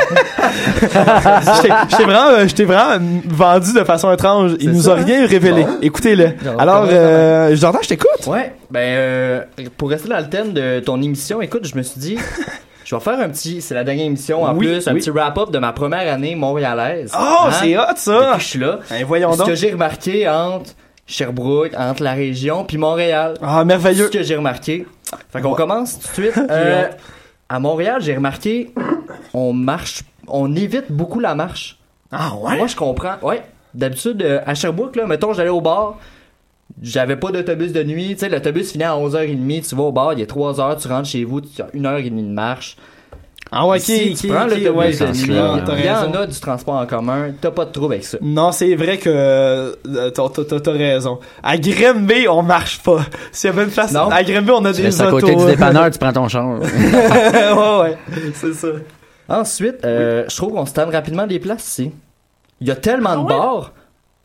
Je 0.76 1.62
t'ai- 1.62 1.68
je 1.90 1.96
t'ai 1.96 2.04
vraiment, 2.04 2.28
euh, 2.30 2.48
je 2.48 2.54
t'ai 2.54 2.64
vraiment 2.64 2.98
vendu 3.26 3.72
de 3.72 3.84
façon 3.84 4.12
étrange. 4.12 4.52
Il 4.60 4.70
nous 4.72 4.82
ça, 4.82 4.92
a 4.92 4.94
rien 4.96 5.26
révélé. 5.26 5.64
Bon. 5.64 5.78
Écoutez-le. 5.82 6.32
Alors, 6.58 6.86
euh, 6.90 7.54
Jordan, 7.56 7.80
je 7.82 7.88
t'écoute. 7.88 8.26
ouais, 8.26 8.54
ben 8.70 8.80
euh, 8.80 9.40
pour 9.76 9.90
rester 9.90 10.08
dans 10.08 10.18
le 10.18 10.28
thème 10.28 10.52
de 10.52 10.80
ton 10.80 11.00
émission, 11.00 11.40
écoute, 11.42 11.66
je 11.66 11.76
me 11.76 11.82
suis 11.82 12.00
dit, 12.00 12.18
je 12.84 12.94
vais 12.94 13.00
faire 13.00 13.18
un 13.20 13.28
petit, 13.28 13.60
c'est 13.60 13.74
la 13.74 13.84
dernière 13.84 14.06
émission 14.06 14.42
en 14.44 14.54
Oui, 14.54 14.66
plus, 14.66 14.88
un 14.88 14.92
oui. 14.94 15.00
petit 15.00 15.10
wrap-up 15.10 15.50
de 15.50 15.58
ma 15.58 15.72
première 15.72 16.12
année 16.12 16.34
montréalaise. 16.34 17.12
Oh, 17.18 17.46
Hein? 17.46 17.50
c'est 17.60 17.76
hot, 17.76 17.82
ça. 17.96 18.12
Depuis 18.12 18.32
que 18.36 18.40
je 18.40 18.46
suis 18.46 18.58
là. 18.58 18.78
Ben, 18.90 19.04
voyons 19.04 19.32
Ce 19.32 19.38
donc. 19.38 19.46
que 19.48 19.54
j'ai 19.54 19.72
remarqué 19.72 20.28
entre 20.28 20.70
Sherbrooke, 21.06 21.72
entre 21.76 22.02
la 22.02 22.12
région, 22.14 22.64
puis 22.64 22.78
Montréal. 22.78 23.34
Ah, 23.42 23.64
merveilleux. 23.64 24.06
Ce 24.12 24.18
que 24.18 24.22
j'ai 24.22 24.36
remarqué. 24.36 24.86
Fait 25.32 25.40
qu'on 25.40 25.50
Ouais. 25.50 25.56
commence 25.56 25.98
tout 26.00 26.20
de 26.20 26.30
suite. 26.30 26.40
Euh, 26.50 26.84
à 27.48 27.60
Montréal, 27.60 28.00
j'ai 28.00 28.14
remarqué, 28.14 28.72
on 29.34 29.52
marche, 29.52 30.02
on 30.28 30.54
évite 30.54 30.90
beaucoup 30.90 31.20
la 31.20 31.34
marche. 31.34 31.78
Ah 32.10 32.34
ouais? 32.36 32.56
Moi, 32.56 32.66
je 32.66 32.76
comprends. 32.76 33.16
Ouais. 33.22 33.42
D'habitude, 33.74 34.22
euh, 34.22 34.40
à 34.46 34.54
Sherbrooke, 34.54 34.96
là, 34.96 35.06
mettons, 35.06 35.32
j'allais 35.32 35.50
au 35.50 35.60
bar, 35.60 35.98
j'avais 36.82 37.16
pas 37.16 37.30
d'autobus 37.30 37.72
de 37.72 37.82
nuit. 37.82 38.14
Tu 38.14 38.20
sais, 38.20 38.28
l'autobus 38.28 38.72
finit 38.72 38.84
à 38.84 38.94
11h30, 38.96 39.68
tu 39.68 39.74
vas 39.74 39.82
au 39.82 39.92
bar, 39.92 40.12
il 40.14 40.20
est 40.20 40.30
3h, 40.30 40.80
tu 40.80 40.88
rentres 40.88 41.08
chez 41.08 41.24
vous, 41.24 41.40
tu 41.40 41.60
as 41.62 41.68
une 41.72 41.86
heure 41.86 41.98
et 41.98 42.10
demie 42.10 42.22
de 42.22 42.28
marche. 42.28 42.76
Ah 43.52 43.66
ouais, 43.66 43.78
Ici, 43.78 44.10
ok, 44.12 44.18
tu 44.20 44.26
prends 44.28 44.44
ok, 44.44 44.50
l'autobus 44.50 44.70
ouais, 44.76 44.90
il 44.90 45.84
y 45.84 45.90
en 45.90 46.12
a 46.14 46.26
du 46.26 46.40
transport 46.40 46.74
en 46.74 46.86
commun, 46.86 47.30
t'as 47.40 47.52
pas 47.52 47.64
de 47.64 47.70
trouble 47.70 47.94
avec 47.94 48.04
ça. 48.04 48.18
Non, 48.20 48.50
c'est 48.50 48.74
vrai 48.74 48.98
que 48.98 49.08
euh, 49.08 50.10
t'as, 50.10 50.72
raison. 50.72 51.20
À 51.44 51.56
Grimby, 51.56 52.26
on 52.28 52.42
marche 52.42 52.82
pas. 52.82 53.04
S'il 53.30 53.50
y 53.50 53.52
avait 53.52 53.62
une 53.64 53.70
place 53.70 53.92
Non. 53.92 54.08
à 54.10 54.24
Grimby, 54.24 54.50
on 54.50 54.64
a 54.64 54.72
Tu 54.72 54.78
des 54.80 54.86
restes 54.88 55.00
à 55.00 55.10
côté 55.10 55.34
du 55.34 55.44
dépanneur, 55.46 55.90
tu 55.90 55.98
prends 56.00 56.12
ton 56.12 56.28
char. 56.28 56.58
ouais, 56.58 57.80
ouais, 57.80 57.98
c'est 58.34 58.52
ça. 58.52 58.68
Ensuite, 59.28 59.84
euh, 59.84 60.24
je 60.28 60.36
trouve 60.36 60.52
qu'on 60.52 60.66
se 60.66 60.72
tanne 60.72 60.90
rapidement 60.90 61.26
des 61.26 61.38
places 61.38 61.66
ici. 61.68 61.92
Il 62.60 62.66
y 62.66 62.70
a 62.70 62.76
tellement 62.76 63.10
Ah 63.12 63.16
de 63.16 63.28
bars. 63.28 63.72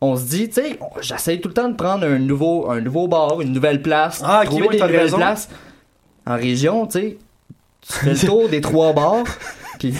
On 0.00 0.16
se 0.16 0.24
dit, 0.24 0.48
tu 0.48 0.54
sais, 0.60 0.78
j'essaye 1.00 1.40
tout 1.40 1.48
le 1.48 1.54
temps 1.54 1.68
de 1.68 1.76
prendre 1.76 2.04
un 2.04 2.18
nouveau, 2.18 2.68
un 2.70 2.80
nouveau 2.80 3.06
bar, 3.06 3.40
une 3.40 3.52
nouvelle 3.52 3.82
place, 3.82 4.20
Ah, 4.26 4.42
trouver 4.44 4.62
ouais, 4.66 4.76
des 4.76 4.80
nouvelles 4.82 5.00
raison. 5.00 5.16
places. 5.18 5.48
En 6.26 6.34
région, 6.36 6.86
tu 6.86 6.98
sais, 6.98 7.18
tu 7.86 7.92
fais 7.92 8.10
le 8.10 8.18
tour 8.18 8.48
des 8.48 8.60
trois 8.60 8.92
bars, 8.92 9.24
puis 9.78 9.94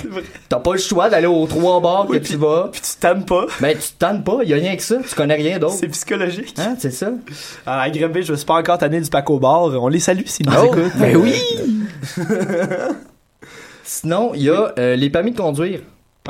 t'as 0.49 0.61
pas 0.61 0.73
le 0.73 0.79
choix 0.79 1.09
d'aller 1.11 1.27
aux 1.27 1.47
trois 1.47 1.81
bars 1.81 2.07
Oui, 2.09 2.21
que 2.21 2.27
tu 2.27 2.37
vas. 2.37 2.69
Puis 2.73 2.81
tu 2.81 2.97
tannes 3.01 3.25
pas. 3.25 3.47
Ben, 3.61 3.77
tu 3.77 3.89
tannes 3.99 4.23
pas, 4.23 4.39
y 4.45 4.53
a 4.53 4.57
rien 4.57 4.77
que 4.77 4.83
ça, 4.83 4.97
tu 5.07 5.15
connais 5.15 5.35
rien 5.35 5.59
d'autre. 5.59 5.75
C'est 5.79 5.89
psychologique. 5.89 6.55
Hein, 6.59 6.77
c'est 6.79 6.93
ça? 6.93 7.11
Alors, 7.67 7.81
à 7.83 7.91
Grimby, 7.91 8.23
je 8.23 8.35
suis 8.35 8.47
pas 8.47 8.55
encore 8.55 8.79
tanné 8.79 9.01
du 9.01 9.11
Paco 9.11 9.39
Bar. 9.39 9.63
On 9.83 9.89
les 9.89 10.01
salue 10.01 10.27
s'ils 10.27 10.47
nous 10.47 10.53
Oh, 10.57 10.67
écoutent. 10.67 10.97
ben 10.99 11.17
oui! 11.17 11.35
Sinon, 13.85 14.33
il 14.35 14.43
y 14.45 14.51
a 14.51 14.73
euh, 14.79 14.97
les 14.97 15.11
permis 15.11 15.33
de 15.33 15.37
conduire. 15.37 15.81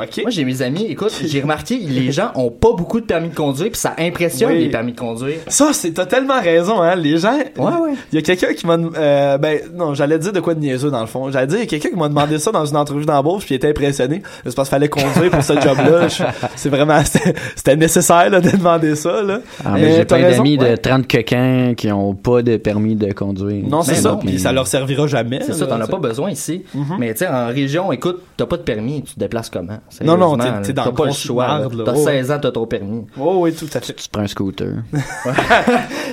OK. 0.01 0.21
Moi, 0.23 0.31
j'ai 0.31 0.43
mes 0.43 0.63
amis, 0.63 0.85
écoute, 0.89 1.11
j'ai 1.23 1.41
remarqué, 1.41 1.77
les 1.77 2.11
gens 2.11 2.31
ont 2.33 2.49
pas 2.49 2.73
beaucoup 2.75 2.99
de 2.99 3.05
permis 3.05 3.29
de 3.29 3.35
conduire, 3.35 3.69
puis 3.69 3.79
ça 3.79 3.93
impressionne 3.99 4.51
Oui. 4.51 4.63
les 4.63 4.69
permis 4.71 4.93
de 4.93 4.99
conduire. 4.99 5.35
Ça, 5.49 5.69
c'est 5.71 5.91
t'as 5.91 6.07
tellement 6.07 6.41
raison, 6.41 6.81
hein. 6.81 6.95
Les 6.95 7.19
gens. 7.19 7.37
Ouais, 7.37 7.65
ouais. 7.79 7.93
Il 8.11 8.15
y 8.15 8.17
a 8.17 8.23
quelqu'un 8.23 8.55
qui 8.55 8.65
m'a. 8.65 8.73
euh, 8.75 9.37
ben, 9.37 9.59
non, 9.75 9.93
j'allais 9.93 10.17
dire 10.17 10.33
de 10.33 10.39
quoi 10.39 10.55
de 10.55 10.61
niaiseux 10.61 10.89
dans 10.89 11.01
le 11.01 11.05
fond. 11.05 11.29
J'allais 11.29 11.45
dire, 11.45 11.57
il 11.59 11.61
y 11.61 11.63
a 11.65 11.67
quelqu'un 11.67 11.89
qui 11.89 11.95
m'a 11.95 12.09
demandé 12.09 12.39
ça 12.39 12.51
dans 12.51 12.65
une 12.65 12.75
entrevue 12.75 13.05
d'embauche, 13.05 13.45
puis 13.45 13.53
il 13.53 13.57
était 13.57 13.69
impressionné. 13.69 14.23
C'est 14.43 14.55
parce 14.55 14.67
qu'il 14.67 14.75
fallait 14.75 14.89
conduire 14.89 15.29
pour 15.29 15.43
ce 15.43 15.53
job-là. 15.61 16.07
C'est 16.55 16.69
vraiment. 16.69 16.99
C'était 17.05 17.35
c'était 17.55 17.75
nécessaire, 17.75 18.31
là, 18.31 18.41
de 18.41 18.49
demander 18.49 18.95
ça, 18.95 19.21
là. 19.21 19.41
Ah, 19.63 19.73
Mais 19.75 19.81
mais 19.81 19.95
j'ai 19.97 20.05
plein 20.05 20.21
d'amis 20.21 20.57
ouais. 20.57 20.71
de 20.71 20.75
30 20.75 21.07
coquins 21.07 21.73
qui 21.77 21.91
ont 21.91 22.15
pas 22.15 22.41
de 22.41 22.57
permis 22.57 22.95
de 22.95 23.13
conduire. 23.13 23.63
Non, 23.69 23.83
c'est 23.83 23.93
ça. 23.93 24.17
Puis 24.19 24.31
mais- 24.33 24.37
ça 24.39 24.51
leur 24.51 24.65
servira 24.65 25.05
jamais. 25.05 25.39
C'est 25.45 25.53
ça, 25.53 25.67
t'en 25.67 25.79
as 25.79 25.87
pas 25.87 25.99
besoin 25.99 26.31
ici. 26.31 26.63
Mais 26.97 27.13
tu 27.13 27.19
sais, 27.19 27.27
en 27.27 27.45
région, 27.49 27.91
écoute, 27.91 28.23
t'as 28.37 28.47
pas 28.47 28.57
de 28.57 28.63
permis, 28.63 29.03
tu 29.03 29.13
te 29.13 29.19
déplaces 29.19 29.51
comment? 29.51 29.77
Non, 30.03 30.17
non, 30.17 30.35
t'es- 30.37 30.73
dans 30.73 30.85
T'as 30.85 30.91
pas 30.91 31.05
le 31.05 31.11
choix. 31.11 31.47
là. 31.47 31.59
marde, 31.59 31.73
là. 31.75 31.83
T'as 31.85 31.93
Oh. 31.95 32.03
16 32.03 32.31
ans, 32.31 32.39
t'as 32.41 32.51
ton 32.51 32.65
permis. 32.65 33.05
Oh, 33.19 33.35
oui, 33.41 33.53
tout 33.53 33.67
à 33.73 33.79
fait. 33.79 33.93
Tu 33.93 34.09
prends 34.11 34.23
un 34.23 34.27
scooter. 34.27 34.69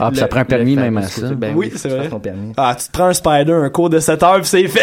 ah, 0.01 0.11
puis 0.11 0.19
ça 0.21 0.27
prend 0.29 0.41
un 0.41 0.45
permis 0.45 0.75
Le 0.77 0.83
même 0.83 0.99
à 0.99 1.03
ça. 1.03 1.29
Ben 1.35 1.55
Oui, 1.57 1.71
oui, 1.73 1.79
c'est 1.79 1.89
tu 1.89 1.95
vrai. 1.95 2.03
fasses 2.05 2.11
ton 2.11 2.21
permis. 2.21 2.53
Ah, 2.59 2.77
tu 2.79 2.87
te 2.87 2.93
prends 2.93 3.07
un 3.07 3.15
spider, 3.15 3.53
un 3.55 3.71
cours 3.71 3.89
de 3.89 3.99
7 3.99 4.23
heures, 4.23 4.37
puis 4.41 4.45
c'est 4.47 4.69
fait. 4.69 4.81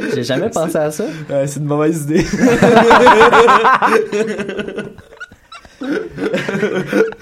J'ai 0.14 0.22
jamais 0.22 0.48
pensé 0.48 0.76
à 0.78 0.90
ça. 0.90 1.04
C'est 1.46 1.56
une 1.60 1.66
mauvaise 1.66 2.02
idée. 2.04 2.24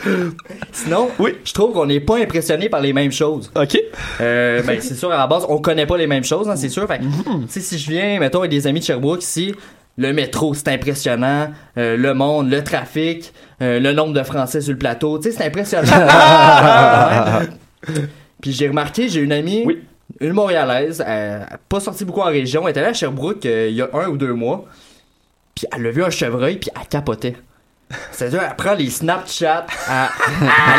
Sinon, 0.73 1.09
Oui. 1.19 1.33
je 1.45 1.53
trouve 1.53 1.73
qu'on 1.73 1.87
n'est 1.87 2.01
pas 2.01 2.19
impressionné 2.19 2.69
par 2.69 2.81
les 2.81 2.93
mêmes 2.93 3.13
choses. 3.13 3.51
OK. 3.55 3.79
Euh, 4.21 4.63
ben, 4.63 4.81
c'est 4.81 4.95
sûr, 4.95 5.11
à 5.13 5.17
la 5.17 5.27
base, 5.27 5.45
on 5.49 5.59
connaît 5.59 5.87
pas 5.87 5.97
les 5.97 6.07
mêmes 6.07 6.25
choses, 6.25 6.49
hein, 6.49 6.57
c'est 6.57 6.69
sûr. 6.69 6.87
Fait 6.87 7.01
sais, 7.49 7.61
si 7.61 7.79
je 7.79 7.91
viens, 7.91 8.19
mettons, 8.21 8.41
avec 8.41 8.51
des 8.51 8.67
amis 8.67 8.81
de 8.81 8.85
Sherbrooke 8.85 9.23
ici, 9.23 9.55
le 9.99 10.13
métro, 10.13 10.55
c'est 10.55 10.69
impressionnant. 10.69 11.51
Euh, 11.77 11.97
le 11.97 12.15
monde, 12.15 12.51
le 12.51 12.63
trafic, 12.65 13.33
euh, 13.63 13.81
le 13.81 13.93
nombre 13.93 14.15
de 14.15 14.23
Français 14.23 14.61
sur 14.61 14.73
le 14.73 14.79
plateau, 14.79 15.19
tu 15.19 15.31
sais, 15.31 15.37
c'est 15.39 15.45
impressionnant. 15.45 15.91
Puis 18.41 18.53
j'ai 18.53 18.69
remarqué, 18.69 19.09
j'ai 19.09 19.21
une 19.21 19.33
amie, 19.33 19.65
Oui. 19.67 19.81
une 20.21 20.33
Montréalaise, 20.33 21.05
elle 21.07 21.47
pas 21.69 21.81
sorti 21.81 22.05
beaucoup 22.05 22.21
en 22.21 22.25
région, 22.27 22.63
elle 22.65 22.71
était 22.71 22.81
allée 22.81 22.91
à 22.91 22.95
Sherbrooke 22.95 23.45
il 23.45 23.73
y 23.75 23.83
a 23.83 23.89
un 23.93 24.09
ou 24.09 24.17
deux 24.17 24.33
mois. 24.33 24.65
Puis 25.55 25.67
elle 25.77 25.87
a 25.87 25.91
vu 25.91 26.03
un 26.03 26.11
chevreuil, 26.11 26.57
puis 26.57 26.71
elle 26.81 26.87
capotait. 26.89 27.37
C'est-à-dire, 28.13 28.41
elle 28.49 28.57
prend 28.57 28.75
les 28.75 28.89
Snapchat, 28.91 29.67
elle, 29.89 29.95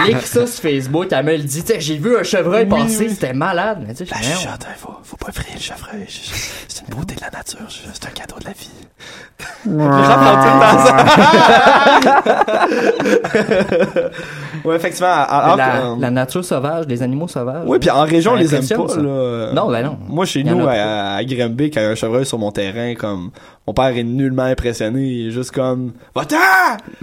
elle 0.06 0.10
écrit 0.12 0.26
ça 0.28 0.48
sur 0.48 0.62
Facebook, 0.62 1.08
elle 1.12 1.26
me 1.26 1.32
le 1.34 1.44
dit, 1.44 1.62
tu 1.64 1.74
sais, 1.74 1.80
j'ai 1.82 1.98
vu 1.98 2.16
un 2.18 2.24
chevreuil 2.24 2.68
Oui, 2.70 2.82
passer, 2.84 3.06
oui. 3.06 3.10
c'était 3.10 3.34
malade. 3.34 3.84
Mais 3.86 3.94
tu 3.94 4.06
sais, 4.06 4.12
La 4.16 4.22
chuchote, 4.22 4.50
hein, 4.66 4.74
faut, 4.78 4.94
faut 5.04 5.18
pas 5.18 5.28
effrayer 5.30 5.56
le 5.56 5.62
chevreuil. 5.62 6.06
C'est 6.68 6.82
une 6.88 6.96
beauté 6.96 7.16
de 7.16 7.22
la 7.22 7.30
nature. 7.32 7.60
C'est 7.68 8.06
un 8.06 8.12
cadeau 8.12 8.36
de 8.40 8.46
la 8.46 8.52
vie. 8.52 8.70
Les 9.66 9.78
gens 9.78 10.86
ça. 10.86 11.06
ouais, 14.66 14.76
effectivement. 14.76 15.08
en- 15.30 15.52
en- 15.52 15.56
la, 15.56 15.96
la 16.00 16.12
nature 16.12 16.44
sauvage, 16.46 16.86
les 16.88 17.02
animaux 17.04 17.28
sauvages. 17.28 17.64
Oui, 17.66 17.80
puis 17.80 17.90
en 17.90 18.04
région, 18.04 18.34
on 18.34 18.36
les 18.36 18.54
aime 18.54 18.62
pas, 18.68 18.88
ça. 18.88 19.02
là. 19.02 19.52
Non, 19.54 19.70
ben 19.70 19.84
non. 19.84 19.98
Moi, 20.08 20.26
chez 20.26 20.44
nous, 20.44 20.66
à, 20.68 21.16
à 21.16 21.24
Grimby, 21.24 21.72
quand 21.72 21.80
il 21.82 21.84
y 21.84 21.88
a 21.88 21.90
un 21.90 21.96
chevreuil 21.96 22.26
sur 22.26 22.38
mon 22.40 22.52
terrain, 22.52 22.94
comme, 22.96 23.32
mon 23.68 23.74
père 23.74 23.88
est 23.98 24.04
nullement 24.04 24.44
impressionné. 24.44 25.02
Il 25.02 25.28
est 25.30 25.32
juste 25.32 25.52
comme, 25.52 25.94
va-t'en! 26.16 26.38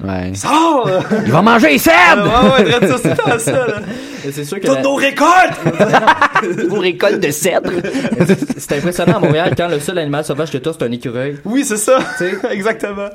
Ouais. 0.03 0.33
Sors! 0.35 0.89
Il 1.27 1.33
va 1.33 1.43
manger 1.43 1.71
les 1.71 1.79
cèdres! 1.79 2.25
ouais, 2.59 2.65
ouais, 2.65 2.99
c'est 3.03 3.17
dans 3.27 3.39
ça, 3.39 3.53
là. 3.53 3.75
Et 4.25 4.31
C'est 4.33 4.45
sûr 4.45 4.61
que 4.61 4.67
Toutes 4.67 4.77
la- 4.77 4.83
nos 4.83 4.95
récoltes! 4.95 5.59
Pour 6.69 6.81
récolte 6.81 7.21
de 7.21 7.31
cèdres. 7.31 7.71
c'est 8.59 8.77
impressionnant 8.79 9.17
à 9.17 9.21
Montréal 9.21 9.55
quand 9.57 9.69
le 9.69 9.81
seul 9.81 9.99
animal 9.99 10.25
sauvage 10.25 10.51
que 10.53 10.59
t'as, 10.59 10.73
c'est 10.73 10.85
un 10.85 10.93
écureuil. 10.93 11.39
Oui, 11.45 11.65
c'est 11.65 11.77
ça. 11.77 11.99
Exactement. 12.51 13.09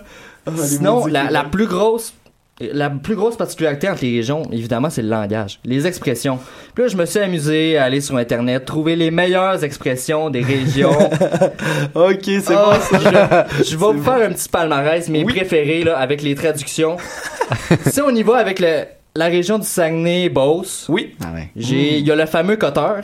Sinon, 0.57 1.05
la 1.07 1.43
plus 1.45 1.67
grosse 1.67 2.13
la 2.62 2.89
plus 2.89 3.16
grosse 3.16 3.36
particularité 3.36 3.89
entre 3.89 4.04
les 4.04 4.16
régions, 4.18 4.43
évidemment, 4.51 4.89
c'est 4.89 5.01
le 5.01 5.10
langage, 5.10 5.60
les 5.66 5.88
expressions. 5.88 6.38
Puis 6.76 6.84
là, 6.84 6.88
je 6.89 6.95
me 6.97 7.06
suis 7.06 7.20
amusé 7.20 7.78
à 7.78 7.86
aller 7.86 7.99
sur 7.99 8.16
Internet, 8.16 8.64
trouver 8.66 8.95
les 8.95 9.10
meilleures 9.12 9.64
expressions 9.64 10.30
des 10.30 10.41
régions. 10.41 10.91
Ok, 11.95 12.24
c'est 12.26 12.43
Ah, 12.56 12.66
bon, 12.91 12.99
ça. 12.99 13.45
je, 13.60 13.64
je 13.72 13.78
vais 13.78 13.86
vous 13.93 14.04
faire 14.04 14.28
un 14.30 14.32
petit 14.32 14.49
palmarès, 14.49 15.10
mes 15.10 15.24
préférés, 15.26 15.84
là, 15.84 15.97
avec 15.97 16.22
les 16.22 16.36
traductions. 16.36 16.97
si 17.88 18.01
on 18.01 18.10
y 18.12 18.24
va 18.24 18.38
avec 18.38 18.60
le, 18.60 18.84
la 19.16 19.26
région 19.26 19.60
du 19.60 19.66
Saguenay-Beauce, 19.68 20.86
Oui. 20.89 21.16
Ah 21.24 21.34
ouais. 21.34 21.49
j'ai, 21.56 21.97
il 21.97 22.08
y 22.08 22.12
a 22.12 22.16
le 22.16 22.26
fameux 22.26 22.56
coteur. 22.56 23.04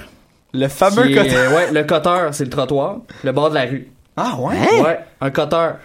Le 0.54 0.68
fameux 0.68 1.08
qui 1.08 1.14
est- 1.14 1.47
ouais, 1.47 1.72
le 1.72 1.84
coteur, 1.84 2.34
c'est 2.34 2.43
le 2.43 2.50
trottoir, 2.50 2.97
le 3.24 3.32
bord 3.32 3.50
de 3.50 3.56
la 3.56 3.66
rue. 3.66 3.88
Ah, 4.22 4.36
ouais? 4.39 4.82
Ouais, 4.82 4.99
un 5.22 5.30
coteur. 5.32 5.76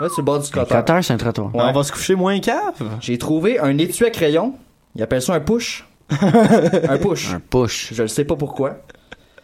Ouais, 0.00 0.08
c'est 0.08 0.18
le 0.18 0.22
bord 0.24 0.40
du 0.40 0.48
Le 0.52 0.52
coteur. 0.60 0.84
cutter, 0.84 1.02
c'est 1.02 1.12
un 1.12 1.16
trottoir. 1.16 1.54
Ouais. 1.54 1.62
On 1.64 1.72
va 1.72 1.82
se 1.84 1.92
coucher 1.92 2.14
moins 2.16 2.38
cave. 2.40 2.74
J'ai 3.00 3.16
trouvé 3.18 3.58
un 3.60 3.76
étui 3.78 4.04
à 4.04 4.10
crayon. 4.10 4.54
Ils 4.96 5.02
appellent 5.02 5.22
ça 5.22 5.34
un 5.34 5.40
push. 5.40 5.86
un 6.20 6.98
push. 6.98 7.32
Un 7.34 7.40
push. 7.40 7.92
Je 7.94 8.02
ne 8.02 8.06
sais 8.08 8.24
pas 8.24 8.34
pourquoi. 8.36 8.78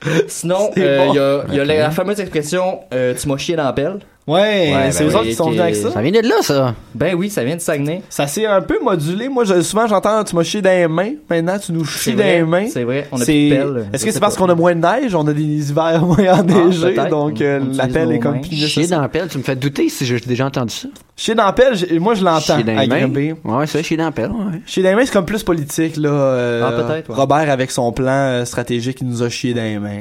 Sinon, 0.29 0.71
euh, 0.77 1.05
il 1.05 1.07
bon. 1.09 1.15
y 1.15 1.19
a, 1.19 1.45
il 1.49 1.55
y 1.55 1.59
a 1.61 1.63
Ok. 1.63 1.69
la, 1.69 1.75
la 1.79 1.91
fameuse 1.91 2.21
expression 2.21 2.81
euh, 2.95 3.15
Tu 3.15 3.29
m'as 3.29 3.37
chié 3.37 3.55
dans 3.57 3.65
la 3.65 3.73
pelle. 3.73 4.01
Ouais, 4.31 4.73
Ouais, 4.75 4.93
c'est 4.93 5.05
ben 5.05 5.11
eux 5.11 5.15
autres 5.15 5.23
oui, 5.25 5.29
qui 5.31 5.35
sont 5.35 5.47
venus 5.49 5.61
avec 5.63 5.77
ça. 5.77 5.91
Ça 5.91 6.03
vient 6.03 6.13
de 6.23 6.27
là, 6.29 6.35
ça. 6.43 6.75
Ben 6.95 7.15
oui, 7.15 7.31
ça 7.31 7.43
vient 7.45 7.57
de 7.57 7.61
Saguenay. 7.61 8.03
Ça 8.09 8.27
s'est 8.27 8.47
un 8.47 8.61
peu 8.61 8.79
modulé. 8.83 9.29
Moi, 9.29 9.45
je- 9.45 9.61
souvent, 9.63 9.87
j'entends 9.87 10.23
tu 10.25 10.35
m'as 10.37 10.43
chié 10.43 10.63
dans 10.63 10.71
les 10.71 10.89
mains. 10.89 11.13
Maintenant, 11.29 11.59
tu 11.59 11.73
nous 11.73 11.85
chies 11.85 12.13
dans 12.15 12.25
les 12.25 12.43
mains. 12.43 12.67
C'est 12.69 12.85
vrai, 12.85 13.07
on 13.13 13.21
a 13.21 13.25
plus 13.25 13.51
de 13.51 13.55
pelle. 13.57 13.87
Est-ce 13.93 14.05
que 14.05 14.13
c'est 14.13 14.21
parce 14.21 14.37
qu'on 14.37 14.49
a 14.49 14.55
moins 14.55 14.75
de 14.75 14.81
neige? 14.81 15.15
On 15.15 15.27
a 15.27 15.33
des 15.33 15.43
hivers 15.71 16.05
moins 16.05 16.39
enneigés, 16.39 16.95
peut-être. 16.95 17.09
donc 17.11 17.41
euh, 17.41 17.61
la 17.75 17.89
pelle 17.89 18.13
est 18.13 18.19
comme 18.19 18.41
plus 18.41 18.57
Chier 18.67 18.87
dans 18.87 19.01
la 19.01 19.09
pelle, 19.09 19.29
tu 19.29 19.39
me 19.39 19.43
fais 19.43 19.57
douter 19.57 19.89
si 19.89 20.07
j'ai 20.07 20.19
déjà 20.21 20.47
entendu 20.47 20.75
ça. 20.75 20.89
Chier 21.23 21.35
dans 21.35 21.45
la 21.45 21.53
pelle, 21.53 21.75
j'ai- 21.77 21.99
moi, 21.99 22.15
je 22.15 22.25
l'entends 22.25 22.55
Chier 22.57 22.65
dans 22.65 22.79
à 22.79 22.81
les 22.81 22.87
mains. 22.89 22.99
Grimby. 23.01 23.33
Ouais, 23.45 23.67
dans 23.99 24.05
la 24.05 24.11
pelle, 24.11 24.31
ouais. 24.31 24.61
Chier 24.65 24.83
dans 24.83 24.89
les 24.89 24.95
mains, 24.95 25.05
c'est 25.05 25.13
comme 25.13 25.27
plus 25.27 25.43
politique, 25.43 25.99
là. 25.99 26.09
euh, 26.09 26.63
Ah, 26.67 26.73
peut-être, 26.73 27.11
ouais. 27.11 27.15
Robert, 27.15 27.51
avec 27.51 27.71
son 27.71 27.93
plan 27.93 28.07
euh, 28.11 28.45
stratégique, 28.47 28.99
il 29.03 29.09
nous 29.09 29.23
a 29.23 29.29
chié 29.29 29.53
dans 29.53 29.61
les 29.61 29.79
mains. 29.79 30.01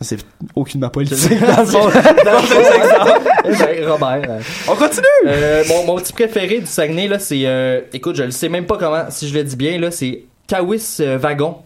C'est 0.00 0.18
aucunement 0.56 0.88
politique, 0.88 1.38
dans 1.40 1.60
le 1.60 1.66
fond. 1.66 1.88
Ben, 3.44 3.88
Robert. 3.88 4.22
euh. 4.30 4.40
On 4.68 4.74
continue! 4.74 5.04
Euh, 5.26 5.62
mon, 5.68 5.86
mon 5.86 5.96
petit 5.96 6.12
préféré 6.12 6.58
du 6.60 6.66
Saguenay, 6.66 7.06
là, 7.08 7.18
c'est. 7.20 7.42
euh, 7.46 7.82
écoute, 7.92 8.16
je 8.16 8.22
le 8.24 8.30
sais 8.32 8.48
même 8.48 8.66
pas 8.66 8.78
comment, 8.78 9.04
si 9.10 9.28
je 9.28 9.34
le 9.34 9.44
dis 9.44 9.54
bien, 9.56 9.78
là, 9.78 9.90
c'est 9.92 10.24
Kawis 10.48 10.96
euh, 11.00 11.18
Wagon, 11.18 11.58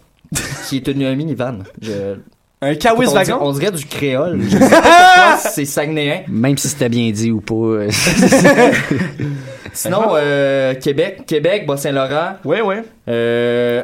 qui 0.69 0.77
est 0.77 0.89
une 0.89 1.15
minivan. 1.15 1.61
Je, 1.81 2.17
Un 2.61 2.75
Kawis 2.75 3.07
on, 3.07 3.11
dirait, 3.13 3.25
wagon? 3.25 3.39
on 3.41 3.53
dirait 3.53 3.71
du 3.71 3.85
créole. 3.87 4.41
Je 4.43 4.49
sais 4.51 4.59
pas 4.59 4.69
pourquoi 4.83 5.37
c'est 5.51 5.65
Saguenayen. 5.65 6.23
Même 6.27 6.59
si 6.59 6.69
c'était 6.69 6.89
bien 6.89 7.11
dit 7.13 7.31
ou 7.31 7.41
pas. 7.41 7.55
euh, 7.55 7.89
Sinon, 9.73 10.03
euh, 10.15 10.75
Québec, 10.75 11.23
Québec, 11.27 11.67
Bas-Saint-Laurent, 11.67 12.33
Ouais, 12.45 12.61
ouais. 12.63 12.83
euh, 13.09 13.83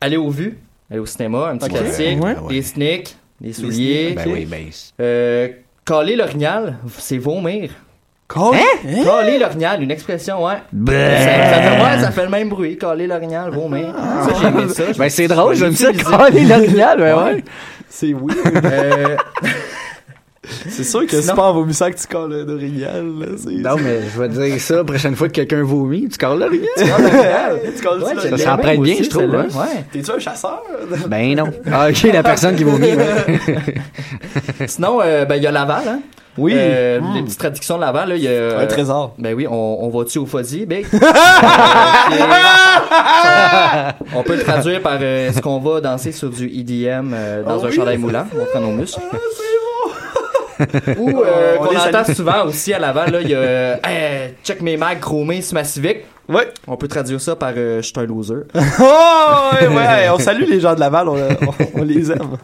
aller 0.00 0.16
au 0.16 0.30
vues, 0.30 0.58
aller 0.90 0.98
au 1.00 1.06
cinéma, 1.06 1.48
un 1.52 1.56
petit 1.58 1.70
Ok. 1.70 1.78
classique, 1.78 2.22
Ouais. 2.24 2.34
des 2.48 2.62
sneaks, 2.62 3.16
des 3.40 3.52
souliers, 3.52 4.12
ben 4.16 4.24
oui, 4.32 4.44
ben. 4.44 4.66
c'est- 4.70 4.92
euh, 5.00 5.48
caler 5.84 6.16
l'orignal, 6.16 6.78
c'est 6.98 7.18
vomir. 7.18 7.70
Quoi? 8.28 8.56
Hein? 8.56 9.02
Caler 9.04 9.38
l'orignal, 9.38 9.80
une 9.84 9.90
expression, 9.92 10.44
ouais. 10.44 10.54
Ça, 10.86 10.92
ça 10.92 11.62
fait, 11.62 11.82
ouais, 11.84 12.00
ça 12.02 12.10
fait 12.10 12.24
le 12.24 12.30
même 12.30 12.48
bruit, 12.48 12.76
caler 12.76 13.06
l'orignal, 13.06 13.50
vomir. 13.52 13.94
Ça, 13.94 14.34
j'ai 14.40 14.46
aimé 14.48 14.68
ça. 14.68 14.82
Ben 14.98 15.08
c'est 15.08 15.28
drôle, 15.28 15.54
je 15.54 15.60
j'aime 15.66 15.74
ça, 15.76 15.92
caler 15.92 16.44
l'orignal, 16.44 16.98
ben 16.98 17.16
ouais. 17.22 17.44
C'est 17.88 18.12
oui. 18.12 18.34
Euh, 18.64 19.16
C'est 20.68 20.84
sûr 20.84 21.06
que 21.06 21.20
c'est 21.20 21.34
pas 21.34 21.42
en 21.50 21.54
vomissant 21.54 21.90
que 21.90 21.96
tu 21.96 22.06
colles 22.06 22.32
là. 22.46 23.26
c'est- 23.36 23.50
Non, 23.50 23.76
mais 23.82 24.00
je 24.14 24.20
vais 24.20 24.28
te 24.28 24.34
dire 24.34 24.60
ça, 24.60 24.84
prochaine 24.84 25.16
fois 25.16 25.28
que 25.28 25.32
quelqu'un 25.34 25.62
vomit, 25.62 26.08
tu 26.08 26.18
colles 26.18 26.38
l'orignal. 26.38 26.68
Tu 27.76 27.82
colles 27.82 28.02
ouais, 28.02 28.14
ça, 28.14 28.20
je 28.22 28.28
là. 28.28 28.36
l'ai 28.36 28.42
s'en 28.42 28.54
aimé, 28.54 28.62
prête 28.62 28.76
moi 28.76 28.84
bien, 28.84 28.94
aussi, 28.94 29.04
je 29.04 29.10
trouve, 29.10 29.34
hein. 29.34 29.46
Ouais. 29.54 29.84
T'es-tu 29.92 30.10
un 30.10 30.18
chasseur? 30.18 30.62
Ben 31.08 31.34
non. 31.36 31.46
Ah, 31.72 31.88
ok, 31.90 32.02
la 32.12 32.22
personne 32.22 32.54
qui 32.56 32.64
vomit, 32.64 32.92
ouais. 32.94 34.66
Sinon, 34.66 35.00
euh, 35.02 35.24
ben, 35.24 35.36
il 35.36 35.42
y 35.42 35.46
a 35.46 35.50
Laval, 35.52 35.82
hein. 35.88 36.00
Oui. 36.38 36.52
Euh, 36.54 37.00
Mm. 37.00 37.14
Les 37.14 37.22
petites 37.22 37.38
traductions 37.38 37.76
de 37.76 37.80
Laval, 37.80 38.10
là, 38.10 38.16
il 38.16 38.22
y 38.22 38.28
a. 38.28 38.58
Un 38.60 38.66
trésor. 38.66 39.14
Ben 39.18 39.34
oui, 39.34 39.46
on, 39.48 39.78
on 39.80 39.88
va-tu 39.88 40.18
au 40.18 40.26
ben? 40.26 40.82
Euh, 40.92 40.98
est- 42.12 43.94
on 44.14 44.22
peut 44.22 44.36
le 44.36 44.42
traduire 44.42 44.80
par 44.82 44.98
euh, 45.00 45.28
est-ce 45.30 45.40
qu'on 45.40 45.58
va 45.60 45.80
danser 45.80 46.12
sur 46.12 46.28
du 46.30 46.46
EDM 46.46 47.12
euh, 47.14 47.42
dans 47.42 47.62
Ah 47.62 47.64
un 47.64 47.68
oui. 47.68 47.72
chandail 47.74 47.96
moulant, 47.98 48.26
montrant 48.36 48.60
nos 48.60 48.72
muscles? 48.76 49.00
Ou 50.98 51.20
euh, 51.22 51.56
On 51.60 51.64
qu'on 51.66 51.76
entend 51.76 52.04
souvent 52.14 52.44
aussi 52.46 52.72
à 52.72 52.78
Laval, 52.78 53.10
là, 53.12 53.20
il 53.20 53.30
y 53.30 53.34
a 53.34 53.78
Hey, 53.84 54.34
check 54.44 54.60
mes 54.62 54.76
mags 54.76 55.00
chromés 55.00 55.42
sur 55.42 55.54
ma 55.54 55.64
Civic. 55.64 55.98
Ouais. 56.28 56.48
On 56.66 56.76
peut 56.76 56.88
traduire 56.88 57.20
ça 57.20 57.36
par 57.36 57.52
euh, 57.56 57.80
je 57.82 57.86
suis 57.86 57.92
un 57.96 58.04
loser. 58.06 58.34
Oh, 58.80 59.50
ouais, 59.60 59.68
ouais. 59.68 60.08
On 60.12 60.18
salue 60.18 60.44
les 60.48 60.60
gens 60.60 60.74
de 60.74 60.80
Laval, 60.80 61.08
on, 61.08 61.14
on- 61.16 61.80
on 61.80 61.82
les 61.84 62.10
aime. 62.10 62.36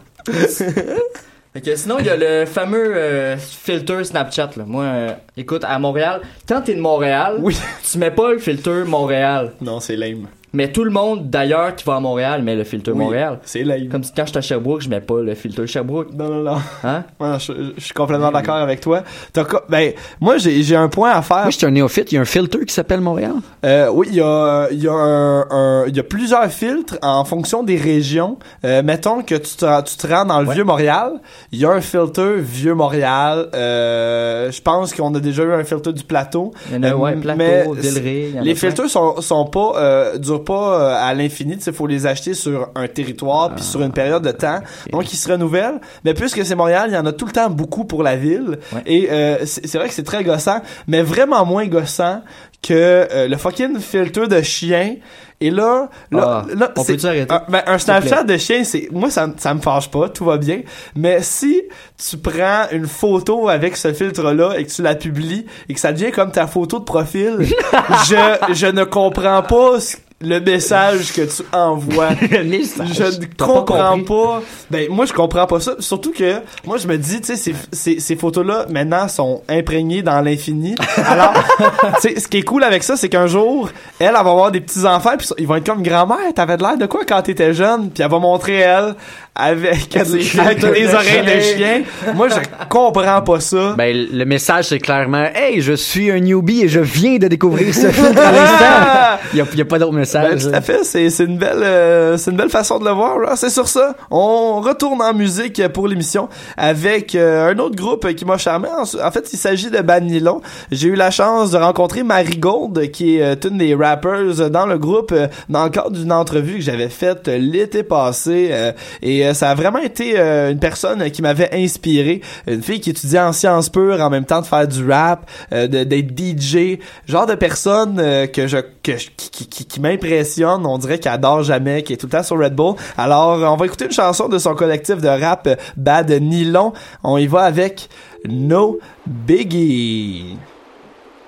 Sinon, 1.75 1.97
il 1.99 2.05
y 2.05 2.09
a 2.09 2.15
le 2.17 2.45
fameux 2.45 2.95
euh, 2.95 3.37
filter 3.37 4.03
Snapchat. 4.03 4.51
Là. 4.57 4.63
Moi, 4.65 4.83
euh, 4.85 5.09
écoute, 5.37 5.63
à 5.67 5.77
Montréal, 5.79 6.21
quand 6.47 6.61
t'es 6.61 6.73
de 6.75 6.81
Montréal, 6.81 7.35
Oui. 7.39 7.55
tu 7.89 7.97
mets 7.99 8.09
pas 8.11 8.31
le 8.31 8.39
filter 8.39 8.83
Montréal. 8.85 9.51
Non, 9.61 9.79
c'est 9.79 9.95
lame. 9.95 10.27
Mais 10.53 10.71
tout 10.71 10.83
le 10.83 10.91
monde 10.91 11.29
d'ailleurs 11.29 11.75
qui 11.75 11.83
va 11.83 11.95
à 11.95 11.99
Montréal 11.99 12.43
met 12.43 12.55
le 12.55 12.63
filtre 12.63 12.91
Oui, 12.91 12.97
Montréal. 12.99 13.39
C'est 13.43 13.63
lame. 13.63 13.87
Comme 13.89 14.03
si 14.03 14.11
quand 14.15 14.23
je 14.25 14.29
suis 14.29 14.37
à 14.37 14.41
Sherbrooke, 14.41 14.81
je 14.81 14.89
mets 14.89 15.01
pas 15.01 15.19
le 15.21 15.33
filtre 15.35 15.65
Sherbrooke. 15.65 16.13
Non, 16.13 16.29
non, 16.29 16.41
non. 16.43 16.57
Hein? 16.83 17.03
Ouais, 17.19 17.39
je, 17.39 17.53
je 17.77 17.83
suis 17.83 17.93
complètement 17.93 18.31
d'accord 18.31 18.55
avec 18.57 18.79
toi. 18.79 19.01
T'as 19.33 19.43
ben, 19.69 19.93
moi, 20.21 20.37
j'ai 20.37 20.61
j'ai 20.63 20.75
un 20.75 20.89
point 20.89 21.11
à 21.11 21.21
faire. 21.21 21.37
Moi, 21.41 21.49
je 21.49 21.57
suis 21.57 21.65
un 21.65 21.71
néophyte. 21.71 22.11
Il 22.11 22.15
y 22.15 22.17
a 22.17 22.21
un 22.21 22.25
filtre 22.25 22.59
qui 22.59 22.73
s'appelle 22.73 23.01
Montréal. 23.01 23.33
Euh, 23.65 23.89
oui, 23.91 24.07
il 24.11 24.15
y 24.15 24.21
a, 24.21 24.67
il 24.71 24.81
y, 24.83 24.87
a 24.87 24.93
un, 24.93 25.41
un- 25.49 25.85
il 25.87 25.95
y 25.95 25.99
a 25.99 26.03
plusieurs 26.03 26.45
filtres 26.51 26.97
en 27.01 27.25
fonction 27.25 27.63
des 27.63 27.77
régions. 27.77 28.37
Euh, 28.65 28.83
mettons 28.83 29.23
que 29.23 29.35
tu 29.35 29.55
te, 29.55 29.81
tu 29.83 29.97
te 29.97 30.07
rends 30.07 30.25
dans 30.25 30.39
le 30.41 30.47
Ouais. 30.47 30.53
Vieux-Montréal, 30.55 31.13
il 31.51 31.59
y 31.59 31.65
a 31.65 31.71
un 31.71 31.81
filtre 31.81 32.23
Vieux-Montréal. 32.37 33.49
Euh, 33.55 34.51
je 34.51 34.61
pense 34.61 34.93
qu'on 34.93 35.13
a 35.15 35.19
déjà 35.19 35.43
eu 35.43 35.53
un 35.53 35.63
filtre 35.63 35.91
du 35.91 36.03
plateau. 36.03 36.51
Il 36.69 36.75
y 36.75 36.79
en 36.79 36.83
a, 36.83 36.87
Euh, 36.89 36.95
ouais, 36.95 37.15
Plateau, 37.15 37.37
mais 37.37 37.63
Villeray, 37.75 38.29
il 38.29 38.35
y 38.35 38.39
en 38.39 38.41
a 38.41 38.45
Les 38.45 38.55
filtres 38.55 38.89
sont, 38.89 39.21
sont 39.21 39.45
pas, 39.45 39.73
euh, 39.77 40.17
pas 40.43 40.79
euh, 40.79 40.95
à 41.09 41.13
l'infini. 41.13 41.57
Il 41.65 41.73
faut 41.73 41.87
les 41.87 42.05
acheter 42.05 42.33
sur 42.33 42.69
un 42.75 42.87
territoire 42.87 43.49
Ah, 43.51 43.55
puis 43.55 43.63
sur 43.63 43.81
une 43.81 43.91
période 43.91 44.23
de 44.23 44.31
temps. 44.31 44.59
Donc, 44.91 45.11
ils 45.11 45.17
se 45.17 45.29
renouvellent. 45.31 45.79
Mais 46.03 46.13
puisque 46.13 46.45
c'est 46.45 46.55
Montréal, 46.55 46.85
il 46.89 46.93
y 46.93 46.97
en 46.97 47.05
a 47.05 47.11
tout 47.13 47.25
le 47.25 47.31
temps 47.31 47.49
beaucoup 47.49 47.85
pour 47.85 48.03
la 48.03 48.15
ville. 48.15 48.59
Ouais. 48.73 48.81
Et 48.85 49.07
euh, 49.11 49.37
c'est 49.45 49.75
vrai 49.77 49.87
que 49.87 49.93
c'est 49.93 50.03
très 50.03 50.23
gossant, 50.23 50.61
mais 50.87 51.01
vraiment 51.01 51.45
moins 51.45 51.65
gossant 51.67 52.21
que 52.61 52.73
euh, 52.73 53.27
le 53.27 53.37
fucking 53.37 53.79
filtre 53.79 54.25
de 54.27 54.41
chien. 54.41 54.95
Et 55.41 55.51
là, 55.51 55.89
là, 56.09 56.45
Ah, 56.45 56.55
là, 56.55 56.71
on 56.77 56.85
peut-tu 56.85 57.05
arrêter? 57.05 57.33
un, 57.33 57.41
ben, 57.49 57.61
un. 57.67 57.77
Snapchat 57.77 58.23
de 58.23 58.37
chien, 58.37 58.63
c'est 58.63 58.87
moi 58.93 59.09
ça, 59.09 59.27
me- 59.27 59.33
ça 59.37 59.53
me 59.53 59.59
fâche 59.59 59.89
pas, 59.91 60.07
tout 60.07 60.23
va 60.23 60.37
bien. 60.37 60.61
Mais 60.95 61.21
si 61.21 61.63
tu 61.97 62.17
prends 62.17 62.63
une 62.71 62.87
photo 62.87 63.49
avec 63.49 63.75
ce 63.75 63.91
filtre-là 63.91 64.53
et 64.57 64.63
que 64.63 64.71
tu 64.71 64.81
la 64.81 64.95
publies 64.95 65.45
et 65.67 65.73
que 65.73 65.79
ça 65.81 65.91
devient 65.91 66.11
comme 66.11 66.31
ta 66.31 66.47
photo 66.47 66.79
de 66.79 66.85
profil, 66.85 67.39
je 68.07 68.53
je 68.53 68.67
ne 68.67 68.85
comprends 68.85 69.41
pas 69.43 69.81
ce- 69.81 69.97
le 70.23 70.39
message 70.39 71.13
que 71.13 71.21
tu 71.21 71.43
envoies. 71.51 72.09
Je 72.21 73.19
ne 73.19 73.25
pas 73.25 73.45
comprends 73.45 73.99
pas. 73.99 74.41
Ben 74.69 74.87
moi 74.89 75.05
je 75.05 75.13
comprends 75.13 75.45
pas 75.45 75.59
ça. 75.59 75.73
Surtout 75.79 76.11
que 76.11 76.41
moi 76.65 76.77
je 76.77 76.87
me 76.87 76.97
dis, 76.97 77.21
tu 77.21 77.27
sais, 77.27 77.35
ces, 77.35 77.55
ces, 77.71 77.99
ces 77.99 78.15
photos-là 78.15 78.65
maintenant 78.69 79.07
sont 79.07 79.41
imprégnées 79.49 80.01
dans 80.01 80.21
l'infini. 80.21 80.75
Alors, 81.05 81.33
tu 82.01 82.09
sais, 82.13 82.19
ce 82.19 82.27
qui 82.27 82.37
est 82.37 82.43
cool 82.43 82.63
avec 82.63 82.83
ça, 82.83 82.95
c'est 82.97 83.09
qu'un 83.09 83.27
jour, 83.27 83.69
elle, 83.99 84.07
elle 84.07 84.13
va 84.13 84.19
avoir 84.19 84.51
des 84.51 84.61
petits 84.61 84.85
enfants, 84.85 85.13
puis 85.17 85.27
ils 85.37 85.47
vont 85.47 85.55
être 85.55 85.65
comme 85.65 85.83
grand-mère. 85.83 86.33
T'avais 86.35 86.57
de 86.57 86.63
l'air 86.63 86.77
de 86.77 86.85
quoi 86.85 87.01
quand 87.05 87.21
t'étais 87.21 87.53
jeune? 87.53 87.89
Puis 87.89 88.03
elle 88.03 88.09
va 88.11 88.19
montrer 88.19 88.55
elle 88.55 88.95
avec 89.35 89.95
avec 89.95 90.59
des 90.59 90.93
oreilles 90.93 91.25
de 91.25 91.41
chien. 91.41 91.81
Moi 92.13 92.29
je 92.29 92.35
comprends 92.69 93.21
pas 93.21 93.39
ça. 93.39 93.73
Ben, 93.77 94.07
le 94.11 94.25
message, 94.25 94.65
c'est 94.65 94.79
clairement 94.79 95.27
Hey, 95.33 95.61
je 95.61 95.73
suis 95.73 96.11
un 96.11 96.19
newbie 96.19 96.63
et 96.63 96.67
je 96.67 96.79
viens 96.79 97.17
de 97.17 97.27
découvrir 97.27 97.73
ce 97.73 97.89
filtre 97.89 98.21
à 98.21 98.31
l'instant. 98.31 99.23
Il 99.33 99.37
y 99.37 99.57
y 99.57 99.61
a 99.61 99.65
pas 99.65 99.79
d'autre 99.79 99.93
Ben, 99.93 100.05
message. 100.21 100.43
tout 100.49 100.55
à 100.55 100.61
fait, 100.61 100.83
c'est 100.83 101.09
c'est 101.09 101.25
une 101.25 101.37
belle 101.37 101.63
euh, 101.63 102.17
c'est 102.17 102.31
une 102.31 102.37
belle 102.37 102.49
façon 102.49 102.79
de 102.79 102.85
le 102.85 102.91
voir. 102.91 103.37
C'est 103.37 103.49
sur 103.49 103.67
ça, 103.67 103.95
on 104.11 104.61
retourne 104.61 105.01
en 105.01 105.13
musique 105.13 105.65
pour 105.69 105.87
l'émission 105.87 106.29
avec 106.57 107.15
euh, 107.15 107.51
un 107.51 107.59
autre 107.59 107.75
groupe 107.75 108.11
qui 108.13 108.25
m'a 108.25 108.37
charmé. 108.37 108.67
En, 108.69 108.83
en 108.83 109.11
fait, 109.11 109.29
il 109.33 109.37
s'agit 109.37 109.69
de 109.69 109.79
Bad 109.81 110.03
Nylon. 110.03 110.41
J'ai 110.71 110.89
eu 110.89 110.95
la 110.95 111.11
chance 111.11 111.51
de 111.51 111.57
rencontrer 111.57 112.03
Marigold, 112.03 112.91
qui 112.91 113.17
est 113.17 113.23
euh, 113.23 113.35
une 113.49 113.57
des 113.57 113.75
rappers 113.75 114.49
dans 114.49 114.65
le 114.65 114.77
groupe, 114.77 115.11
euh, 115.11 115.27
dans 115.49 115.63
le 115.65 115.69
cadre 115.69 115.91
d'une 115.91 116.11
entrevue 116.11 116.55
que 116.55 116.61
j'avais 116.61 116.89
faite 116.89 117.27
l'été 117.27 117.83
passé. 117.83 118.49
euh, 118.51 118.71
et 119.01 119.33
ça 119.33 119.49
a 119.51 119.55
vraiment 119.55 119.79
été 119.79 120.13
euh, 120.17 120.51
une 120.51 120.59
personne 120.59 121.09
qui 121.11 121.21
m'avait 121.21 121.49
inspiré. 121.53 122.21
Une 122.47 122.61
fille 122.61 122.79
qui 122.79 122.91
étudiait 122.91 123.19
en 123.19 123.33
sciences 123.33 123.69
pures 123.69 123.99
en 124.01 124.09
même 124.09 124.25
temps 124.25 124.41
de 124.41 124.45
faire 124.45 124.67
du 124.67 124.89
rap, 124.89 125.29
euh, 125.51 125.67
d'être 125.67 126.17
DJ, 126.17 126.79
genre 127.07 127.25
de 127.25 127.35
personne 127.35 127.99
euh, 127.99 128.27
que 128.27 128.47
je 128.47 128.57
que 128.83 128.97
je- 128.97 129.09
qui, 129.15 129.29
qui, 129.31 129.47
qui, 129.47 129.65
qui 129.65 129.79
m'impressionne. 129.79 130.65
On 130.65 130.77
dirait 130.77 130.99
qu'elle 130.99 131.13
adore 131.13 131.41
jamais, 131.43 131.83
qui 131.83 131.93
est 131.93 131.97
tout 131.97 132.07
le 132.07 132.11
temps 132.11 132.23
sur 132.23 132.37
Red 132.37 132.53
Bull. 132.53 132.75
Alors, 132.97 133.39
on 133.51 133.55
va 133.55 133.65
écouter 133.65 133.85
une 133.85 133.91
chanson 133.91 134.27
de 134.29 134.37
son 134.37 134.53
collectif 134.55 134.97
de 134.97 135.07
rap 135.07 135.47
Bad 135.77 136.11
Nylon. 136.11 136.73
On 137.03 137.17
y 137.17 137.27
va 137.27 137.43
avec 137.43 137.87
No 138.27 138.79
Biggie. 139.07 140.37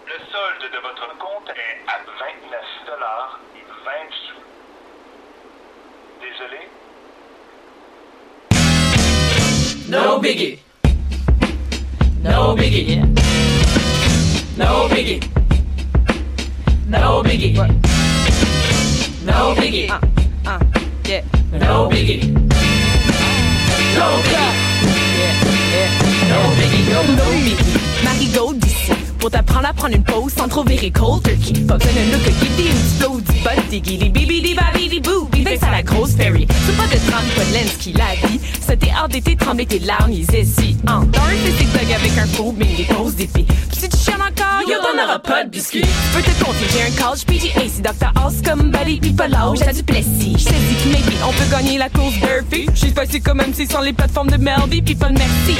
Le 0.05 0.13
solde 0.31 0.71
de 0.71 0.79
votre 0.81 1.07
compte 1.17 1.49
est 1.49 1.79
à 1.87 1.97
29 2.19 2.61
dollars 2.87 3.39
et 3.55 3.63
20 3.85 3.91
sous. 4.27 4.41
Désolé. 6.21 6.61
No 9.87 10.19
biggie. 10.19 10.59
No 12.23 12.53
biggie. 12.55 13.01
No 14.57 14.87
biggie. 14.89 15.19
No 17.01 17.21
biggie. 17.23 17.53
No 19.25 19.53
biggie. 19.55 19.89
Uh, 19.89 19.99
uh, 20.45 20.59
yeah. 21.05 21.21
No 21.51 21.89
biggie. 21.89 22.33
No 23.95 24.07
biggie. 24.23 24.75
No 26.29 26.39
biggie. 26.57 26.83
No, 26.89 27.03
no 27.15 27.31
biggie. 27.43 27.85
Marie 28.03 28.27
Gold 28.27 28.59
d'ici 28.59 28.91
Pour 29.19 29.31
t'apprendre 29.31 29.67
à 29.67 29.73
prendre 29.73 29.95
une 29.95 30.03
pause 30.03 30.33
sans 30.37 30.47
trop 30.47 30.63
virer 30.63 30.91
cold 30.91 31.23
turkey 31.23 31.61
Pas 31.61 31.77
d'un 31.77 31.87
look 32.11 32.27
à 32.27 32.31
guider 32.31 32.69
une 32.69 32.99
flow 32.99 33.19
du 33.19 33.39
bot 33.39 33.69
diggy 33.69 33.97
Des 33.97 34.09
bibi 34.09 34.41
di 34.41 34.53
babi 34.53 34.87
di 34.89 34.99
boo 34.99 35.27
Puis 35.31 35.45
à 35.47 35.71
la 35.71 35.83
grosse 35.83 36.15
fairy 36.15 36.47
C'est 36.65 36.77
pas 36.77 36.83
de 36.83 36.99
trempe, 37.09 37.25
pas 37.35 37.43
de 37.43 37.53
lens 37.53 37.77
qui 37.79 37.93
la 37.93 38.27
vie 38.27 38.39
C'était 38.61 38.91
hors 38.99 39.09
d'été 39.09 39.35
trembler 39.35 39.65
tes 39.65 39.79
larmes 39.79 40.11
Ils 40.11 40.23
ici 40.35 40.77
en 40.87 41.01
Dans 41.01 41.21
un 41.21 41.35
physique 41.43 41.71
bug 41.71 41.91
avec 41.91 42.17
un 42.17 42.27
faux 42.27 42.53
mais 42.57 42.65
des 42.65 43.27
Puis 43.27 43.45
si 43.71 43.89
tu 43.89 43.97
chiales 43.97 44.24
encore, 44.25 44.61
yo 44.67 44.77
t'en 44.81 45.03
auras 45.03 45.19
pas 45.19 45.43
de 45.43 45.49
biscuits 45.49 45.83
Je 45.83 46.17
peux 46.17 46.23
te 46.23 46.43
confier, 46.43 46.67
j'ai 46.73 46.81
un 46.83 47.03
college 47.03 47.25
PGA 47.25 47.69
Si 47.69 47.81
Dr. 47.81 48.11
House 48.15 48.41
comme 48.43 48.71
Buddy 48.71 48.99
puis 48.99 49.11
pas 49.13 49.27
l'âge 49.27 49.61
à 49.67 49.73
du 49.73 49.83
Plessis 49.83 50.35
Je 50.37 50.45
dit 50.45 50.75
que 50.83 50.89
maybe 50.89 51.15
on 51.27 51.31
peut 51.31 51.49
gagner 51.51 51.77
la 51.77 51.89
course 51.89 52.15
Burfy 52.19 52.67
J'ai 52.73 52.91
passé 52.91 53.19
comme 53.19 53.37
même 53.37 53.53
si 53.53 53.65
sans 53.67 53.81
les 53.81 53.93
plateformes 53.93 54.29
de 54.29 54.37
Melby 54.37 54.81
puis 54.81 54.95
pas 54.95 55.09
de 55.09 55.17
merci. 55.17 55.55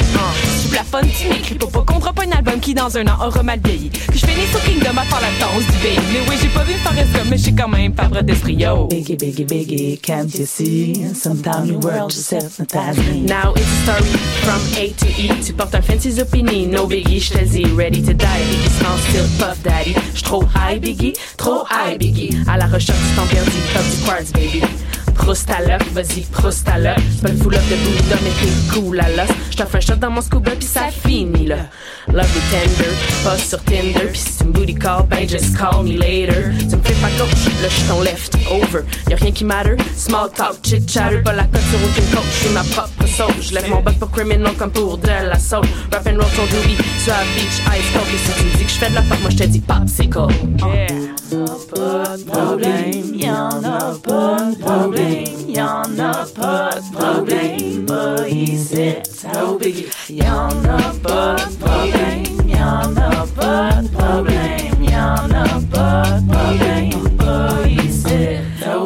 Tu 0.62 0.68
plafonnes, 0.68 1.08
tu 1.18 1.28
m'écris 1.28 1.54
pour 1.54 1.70
pas 1.70 1.82
qu'on 1.82 1.98
drop 1.98 2.18
un 2.18 2.30
album 2.36 2.60
qui 2.60 2.74
dans 2.74 2.96
un 2.96 3.06
an 3.06 3.26
aura 3.26 3.42
mal 3.42 3.60
vieilli 3.62 3.90
Que 3.90 4.14
je 4.14 4.26
finisse 4.26 4.54
au 4.54 4.58
Kingdom 4.58 4.98
à 4.98 5.02
faire 5.04 5.20
la 5.20 5.30
danse 5.38 5.64
du 5.66 5.78
baby 5.82 6.06
Mais 6.12 6.20
oui 6.28 6.36
j'ai 6.40 6.48
pas 6.48 6.64
vu 6.64 6.74
Forrest 6.82 7.12
Gump 7.12 7.26
mais 7.30 7.38
j'ai 7.38 7.52
quand 7.52 7.68
même 7.68 7.94
pas 7.94 8.08
d'esprit 8.22 8.54
yo 8.54 8.86
Biggie, 8.86 9.16
biggie, 9.16 9.44
biggie, 9.44 9.98
can't 9.98 10.28
you 10.34 10.46
see? 10.46 11.14
Sometimes 11.14 11.68
your 11.68 11.80
world 11.80 12.10
just 12.10 12.30
hypnotize 12.30 12.96
me. 12.98 13.20
Now 13.22 13.52
it's 13.54 13.66
a 13.66 13.82
story 13.82 14.16
from 14.42 14.60
A 14.78 14.90
to 14.90 15.06
E. 15.20 15.40
Tu 15.44 15.52
portes 15.52 15.74
un 15.74 15.82
fancy 15.82 16.12
zucchini, 16.12 16.66
no 16.66 16.86
biggie, 16.86 17.20
je 17.20 17.32
te 17.32 17.44
dis, 17.44 17.64
ready 17.76 18.02
to 18.02 18.12
die. 18.12 18.55
Biggie 18.56 18.70
sans 18.70 18.96
style, 18.96 19.28
puff 19.38 19.62
daddy. 19.62 19.94
J'suis 20.14 20.22
trop 20.22 20.42
high, 20.54 20.80
biggie, 20.80 21.12
trop 21.36 21.64
high, 21.70 21.98
biggie. 21.98 22.30
À 22.48 22.56
la 22.56 22.66
recherche 22.66 22.98
du 22.98 23.14
temps 23.14 23.26
perdu, 23.26 23.50
puff 23.50 23.98
du 23.98 24.04
quartz, 24.04 24.32
baby. 24.32 24.62
L'œuf, 25.66 25.92
vas-y. 25.92 26.24
C'est 26.50 26.64
pas 26.64 26.78
le 26.78 26.88
up 26.88 27.62
de 27.70 27.76
Bouddha, 27.76 28.16
mais 28.22 28.30
t'es 28.40 28.52
cool 28.72 29.00
à 29.00 29.08
l'os. 29.10 29.28
J't'offre 29.50 29.76
un 29.76 29.80
shot 29.80 29.96
dans 29.96 30.10
mon 30.10 30.20
scuba, 30.20 30.52
pis 30.52 30.66
ça 30.66 30.88
finit 30.90 31.46
là. 31.46 31.56
Love 32.12 32.26
is 32.36 32.50
tender, 32.50 32.90
pas 33.24 33.36
sur 33.38 33.62
Tinder. 33.64 34.06
Pis 34.12 34.20
si 34.20 34.38
tu 34.38 34.44
me 34.44 34.52
booty 34.52 34.74
call, 34.74 35.04
ben 35.08 35.28
just 35.28 35.56
call 35.56 35.82
me 35.84 35.98
later. 35.98 36.52
Tu 36.58 36.76
me 36.76 36.82
fais 36.82 36.94
pas 36.94 37.08
coach, 37.18 37.46
là 37.62 37.68
j'suis 37.68 37.82
ton 37.88 38.00
left 38.02 38.36
over. 38.50 38.84
Y'a 39.10 39.16
rien 39.16 39.32
qui 39.32 39.44
matter, 39.44 39.76
small 39.96 40.30
talk, 40.30 40.58
chit 40.62 40.88
chatter. 40.88 41.22
Pas 41.22 41.32
la 41.32 41.44
cote 41.44 41.62
sur 41.70 41.78
aucune 41.84 42.10
coach, 42.14 42.24
j'suis 42.32 42.50
ma 42.50 42.62
propre 42.62 43.06
sauce. 43.06 43.48
J'lève 43.48 43.68
mon 43.70 43.80
bac 43.82 43.98
pour 43.98 44.10
criminal 44.10 44.52
comme 44.56 44.70
pour 44.70 44.98
de 44.98 45.08
la 45.08 45.38
soul. 45.38 45.62
Rap 45.92 46.06
and 46.06 46.16
roll 46.16 46.30
ton 46.36 46.46
doobie, 46.46 46.76
tu 46.76 47.10
as 47.10 47.24
beach, 47.34 47.60
ice 47.74 47.90
cold. 47.92 48.06
Pis 48.06 48.18
si 48.18 48.32
tu 48.38 48.44
me 48.44 48.50
dis 48.58 48.64
que 48.64 48.70
j'fais 48.70 48.90
de 48.90 48.94
la 48.94 49.02
pop, 49.02 49.18
moi 49.22 49.30
j'te 49.30 49.48
dis 49.48 49.60
popsicle. 49.60 50.28
Yeah. 50.58 50.86
Pas 51.28 52.16
de 52.16 52.22
problème, 52.22 53.14
y'en 53.16 53.64
a 53.64 53.94
pas 54.00 54.36
de 54.48 54.54
problème, 54.58 54.95
y'en 55.48 55.98
a 55.98 56.26
pas 56.34 56.70
de 56.76 56.96
problème, 56.96 57.86
pas 57.86 58.28
ici, 58.28 58.94
no 59.34 59.58
biggie. 59.58 59.86
Y'en 60.10 60.48
a 60.48 60.92
pas 61.02 61.36
de 61.36 61.56
problème, 61.56 62.48
y'en 62.48 62.96
a 62.96 63.26
pas 63.34 63.82
de 63.82 63.88
problème, 63.88 64.82
y'en 64.82 65.30
a 65.34 65.60
pas 65.70 66.20
de 66.20 66.26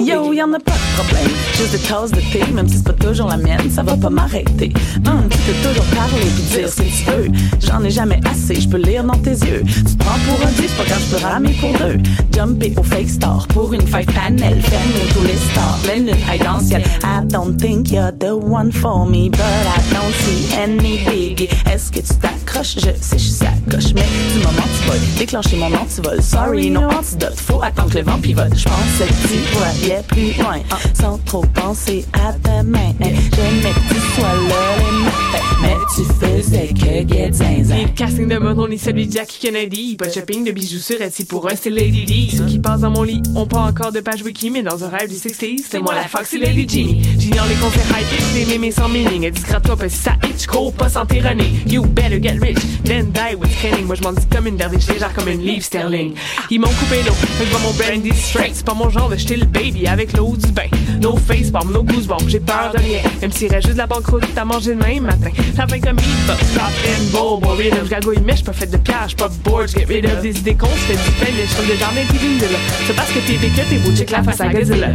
Yo, 0.01 0.33
y'en 0.33 0.51
a 0.55 0.59
pas 0.59 0.73
de 0.73 1.03
problème, 1.03 1.31
juste 1.57 1.73
des 1.73 1.79
tasses 1.79 2.11
de 2.11 2.21
thé, 2.33 2.43
même 2.55 2.67
si 2.67 2.79
c'est 2.79 2.85
pas 2.85 2.93
toujours 2.95 3.29
la 3.29 3.37
mienne, 3.37 3.71
ça 3.71 3.83
va 3.83 3.97
pas 3.97 4.09
m'arrêter. 4.09 4.73
Hum, 5.07 5.29
tu 5.29 5.39
peux 5.39 5.69
toujours 5.69 5.85
parler 5.95 6.25
puis 6.35 6.43
dire 6.59 6.75
que 6.75 6.83
tu 6.83 7.05
veux, 7.11 7.29
j'en 7.61 7.85
ai 7.85 7.91
jamais 7.91 8.19
assez, 8.27 8.59
je 8.59 8.69
peux 8.69 8.79
lire 8.79 9.05
dans 9.05 9.19
tes 9.19 9.33
yeux. 9.33 9.63
Tu 9.67 9.85
te 9.85 9.99
prends 10.03 10.19
pour 10.27 10.47
un 10.47 10.51
10, 10.53 10.73
pas 10.73 10.85
quand 10.89 11.01
je 11.01 11.17
peux 11.17 11.23
ramer 11.23 11.53
pour 11.61 11.73
deux. 11.79 11.99
Jumper 12.33 12.73
au 12.79 12.83
fake 12.83 13.11
star 13.11 13.47
pour 13.49 13.75
une 13.75 13.83
five 13.83 14.07
panel, 14.07 14.63
fermer 14.63 15.07
tous 15.13 15.23
les 15.23 15.37
stars, 15.37 15.79
pleine 15.83 16.07
lune 16.07 16.17
high 16.33 16.43
dans 16.43 16.59
le 16.59 16.65
ciel. 16.65 16.83
I 17.03 17.23
don't 17.27 17.57
think 17.59 17.91
you're 17.93 18.13
the 18.13 18.33
one 18.33 18.73
for 18.73 19.07
me, 19.07 19.29
but 19.29 19.41
I 19.41 19.81
don't 19.93 20.15
see 20.15 20.55
any 20.59 20.99
biggie. 21.05 21.49
Est-ce 21.71 21.93
que 21.93 22.01
tu 22.01 22.15
t'accroches? 22.15 22.77
Je 22.77 22.91
sais, 23.01 23.19
je 23.19 23.25
suis 23.25 23.33
sa 23.33 23.51
mais 23.95 24.07
du 24.33 24.39
moment 24.39 24.67
tu 24.81 24.89
vas 24.89 25.19
déclencher 25.19 25.57
mon 25.57 25.73
antivol. 25.75 26.23
Sorry, 26.23 26.71
non 26.71 26.89
antidote, 26.89 27.39
faut 27.39 27.63
attendre 27.63 27.91
que 27.91 27.99
le 27.99 28.05
vent 28.05 28.19
pivote. 28.19 28.57
Je 28.57 28.65
pensais 28.65 29.07
que 29.07 29.29
tu 29.29 29.39
voyais 29.53 30.03
plus 30.09 30.43
loin, 30.43 30.59
hein, 30.71 30.77
sans 30.95 31.19
trop 31.19 31.45
penser 31.55 32.05
à 32.13 32.33
demain. 32.33 32.93
Hein. 33.01 33.11
J'aimais 33.35 33.73
que 33.73 33.95
tu 33.95 34.01
sois 34.15 34.35
là 34.49 34.77
les 34.79 35.41
mais 35.63 35.77
tu 35.95 36.03
faisais 36.05 36.69
que 36.69 37.15
get 37.15 37.33
zinzin. 37.33 37.75
Ni 37.75 37.85
le 37.85 37.91
casting 37.91 38.29
de 38.29 38.39
Mono 38.39 38.67
ni 38.67 38.79
celui 38.79 39.07
de 39.07 39.13
Jackie 39.13 39.39
Kennedy. 39.41 39.97
Pas 39.97 40.07
de 40.07 40.13
shopping 40.13 40.45
de 40.45 40.53
bijoux 40.53 40.79
sur 40.79 41.01
Etsy 41.01 41.25
pour 41.25 41.51
un 41.51 41.55
style 41.55 41.75
Lady 41.75 42.05
D. 42.05 42.37
Ceux 42.37 42.47
qui 42.47 42.59
passent 42.59 42.81
dans 42.81 42.91
mon 42.91 43.03
lit 43.03 43.23
ont 43.35 43.47
pas 43.47 43.61
encore 43.61 43.93
de 43.93 44.01
page 44.01 44.23
wiki, 44.23 44.51
mais 44.51 44.63
dans 44.63 44.83
un 44.85 44.89
rêve 44.89 45.09
du 45.09 45.17
60s, 45.17 45.65
c'est 45.69 45.81
moi 45.81 45.95
la 45.95 46.09
Foxy 46.09 46.39
Lady 46.39 46.67
Genie. 46.69 47.03
J'ignore 47.19 47.47
les 47.47 47.55
concerts 47.57 47.87
high-pitch, 47.91 48.33
des 48.35 48.47
mémés 48.47 48.73
sans 48.73 48.89
meaning. 48.89 49.25
Elle 49.25 49.33
discrète-toi, 49.33 49.77
parce 49.77 49.93
que 49.93 49.99
ça 49.99 50.17
itch, 50.29 50.47
gros, 50.47 50.71
pas 50.71 50.89
sans 50.89 51.07
tyrannie. 51.07 51.61
You 51.67 51.85
better 51.85 52.21
get 52.21 52.39
rich, 52.41 52.59
then 52.85 53.13
die 53.13 53.35
with 53.37 53.51
training. 53.61 53.87
Moi, 53.87 53.95
je 53.95 54.03
m'en 54.03 54.13
dis 54.13 54.27
comme 54.27 54.47
une 54.47 54.57
derviche, 54.57 54.87
légère 54.89 55.13
comme 55.13 55.29
une 55.29 55.43
livre 55.43 55.65
sterling. 55.65 56.15
Ils 56.51 56.61
m'ont 56.61 56.69
coupé 56.69 57.03
l'eau, 57.07 57.13
fait 57.13 57.27
que 57.27 57.45
je 57.45 57.51
vois 57.51 57.61
mon 57.61 57.73
brandy 57.73 58.13
straight. 58.17 58.53
C'est 58.55 58.65
pas 58.65 58.75
mon 58.75 58.91
genre 58.91 59.09
de 59.09 59.17
jeter 59.17 59.37
le 59.37 59.47
baby 59.47 59.87
avec 59.87 60.17
l'eau 60.17 60.37
du 60.37 60.51
bain. 60.53 60.69
No 61.01 61.17
face 61.17 61.51
bomb, 61.51 61.71
no 61.73 61.83
goosebumps, 61.83 62.29
j'ai 62.29 62.41
peur 62.41 62.73
de 62.75 62.79
rien. 62.79 63.01
Même 63.21 63.33
s'il 63.33 63.51
reste 63.51 63.67
juste 63.67 63.75
de 63.75 63.79
la 63.79 63.87
banqueroute, 63.87 64.25
t'as 64.35 64.45
mangé 64.45 64.71
le 64.71 64.77
même 64.77 65.05
matin. 65.05 65.31
La 65.57 65.67
fin 65.67 65.81
comme 65.81 65.97
il 65.99 66.27
va, 66.27 66.35
stop 66.37 66.63
and 66.87 67.05
bowl, 67.13 67.41
boy, 67.41 67.57
rid 67.57 67.75
of. 67.75 67.87
J'gagouille, 67.87 68.21
mais 68.25 68.33
j'suis 68.33 68.45
pas 68.45 68.53
fait 68.53 68.67
de 68.67 68.77
pierre, 68.77 69.05
j'suis 69.07 69.17
pas 69.17 69.29
bored, 69.45 69.69
get 69.69 69.85
rid 69.89 70.07
of. 70.07 70.23
Des 70.23 70.39
idées 70.39 70.55
cons, 70.55 70.69
j'fais 70.77 70.95
du 70.95 71.11
pain, 71.19 71.33
des 71.33 71.47
choses 71.47 71.69
de 71.69 71.77
jardin 71.77 72.01
pis 72.11 72.19
d'une. 72.19 72.41
C'est 72.87 72.97
parce 72.97 73.11
que 73.11 73.19
t'es 73.21 73.35
vécu, 73.35 73.61
t'es 73.69 73.77
beau, 73.77 73.95
check 73.95 74.11
la 74.11 74.23
face 74.23 74.41
à 74.41 74.49
Godzilla. 74.49 74.89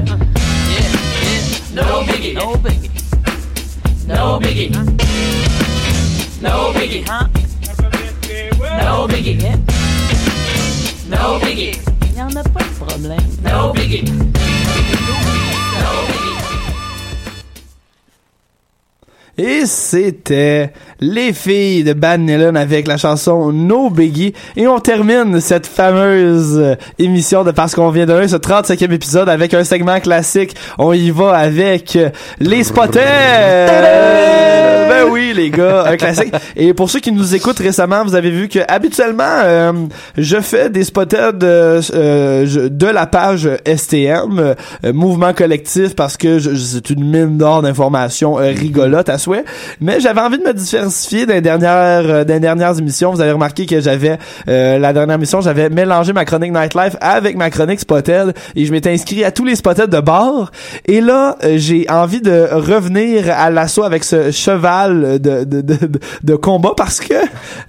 No 1.75 2.03
biggie, 2.07 2.33
no 2.33 2.55
biggie, 2.55 2.89
no 4.07 4.39
biggie, 4.39 4.71
no 6.41 6.71
biggie, 6.73 7.03
no 8.83 9.07
biggie, 9.07 9.37
no 11.09 11.39
biggie. 11.39 11.79
Y'en 12.17 12.29
a 12.35 12.43
pas 12.43 12.63
de 12.63 12.85
problème. 12.85 13.19
No 13.43 13.73
biggie. 13.73 14.05
Et 19.37 19.65
c'était 19.65 20.71
les 20.99 21.33
filles 21.33 21.83
de 21.83 21.93
Bad 21.93 22.21
Nylon 22.21 22.55
avec 22.55 22.87
la 22.87 22.97
chanson 22.97 23.51
No 23.51 23.89
Biggie. 23.89 24.33
Et 24.55 24.67
on 24.67 24.79
termine 24.79 25.39
cette 25.41 25.67
fameuse 25.67 26.57
euh, 26.57 26.75
émission 26.99 27.43
de 27.43 27.51
Parce 27.51 27.75
qu'on 27.75 27.89
vient 27.89 28.05
de 28.05 28.13
là, 28.13 28.27
ce 28.27 28.35
35e 28.37 28.91
épisode 28.91 29.29
avec 29.29 29.53
un 29.53 29.63
segment 29.63 29.99
classique. 29.99 30.55
On 30.77 30.93
y 30.93 31.11
va 31.11 31.31
avec 31.35 31.95
euh, 31.95 32.09
les 32.39 32.63
spotters. 32.63 33.01
Ben 34.87 35.05
oui, 35.09 35.33
les 35.35 35.49
gars, 35.49 35.85
un 35.87 35.97
classique. 35.97 36.33
Et 36.55 36.73
pour 36.73 36.89
ceux 36.89 36.99
qui 36.99 37.11
nous 37.11 37.35
écoutent 37.35 37.59
récemment, 37.59 38.03
vous 38.05 38.15
avez 38.15 38.29
vu 38.29 38.47
que 38.47 38.59
habituellement, 38.67 39.23
euh, 39.43 39.71
je 40.17 40.39
fais 40.39 40.69
des 40.69 40.83
je- 42.45 42.67
de 42.67 42.85
la 42.87 43.05
page 43.07 43.49
STM, 43.65 44.55
Mouvement 44.93 45.33
Collectif, 45.33 45.95
parce 45.95 46.17
que 46.17 46.39
c'est 46.39 46.89
une 46.89 47.03
mine 47.09 47.37
d'or 47.37 47.61
d'informations 47.63 48.35
rigolotes 48.35 49.09
à 49.09 49.17
souhait. 49.17 49.43
Mais 49.81 49.99
j'avais 49.99 50.21
envie 50.21 50.37
de 50.37 50.43
me 50.43 50.53
diversifier 50.89 51.25
dans 51.25 51.41
dernières, 51.41 52.05
euh, 52.09 52.23
dernières 52.23 52.77
émissions. 52.77 53.11
Vous 53.11 53.21
avez 53.21 53.31
remarqué 53.31 53.65
que 53.65 53.79
j'avais, 53.79 54.17
euh, 54.47 54.77
la 54.79 54.93
dernière 54.93 55.15
émission, 55.15 55.41
j'avais 55.41 55.69
mélangé 55.69 56.13
ma 56.13 56.25
chronique 56.25 56.51
Nightlife 56.51 56.95
avec 57.01 57.35
ma 57.35 57.49
chronique 57.49 57.79
Spotted 57.79 58.33
et 58.55 58.65
je 58.65 58.71
m'étais 58.71 58.91
inscrit 58.91 59.23
à 59.23 59.31
tous 59.31 59.45
les 59.45 59.55
Spotted 59.55 59.89
de 59.89 59.99
bar. 59.99 60.51
Et 60.85 61.01
là, 61.01 61.37
euh, 61.43 61.55
j'ai 61.57 61.85
envie 61.89 62.21
de 62.21 62.47
revenir 62.53 63.25
à 63.31 63.49
l'assaut 63.49 63.83
avec 63.83 64.03
ce 64.03 64.31
cheval 64.31 65.19
de, 65.19 65.43
de, 65.43 65.61
de, 65.61 65.77
de- 66.23 66.35
combat 66.35 66.73
parce 66.75 66.99
que 66.99 67.13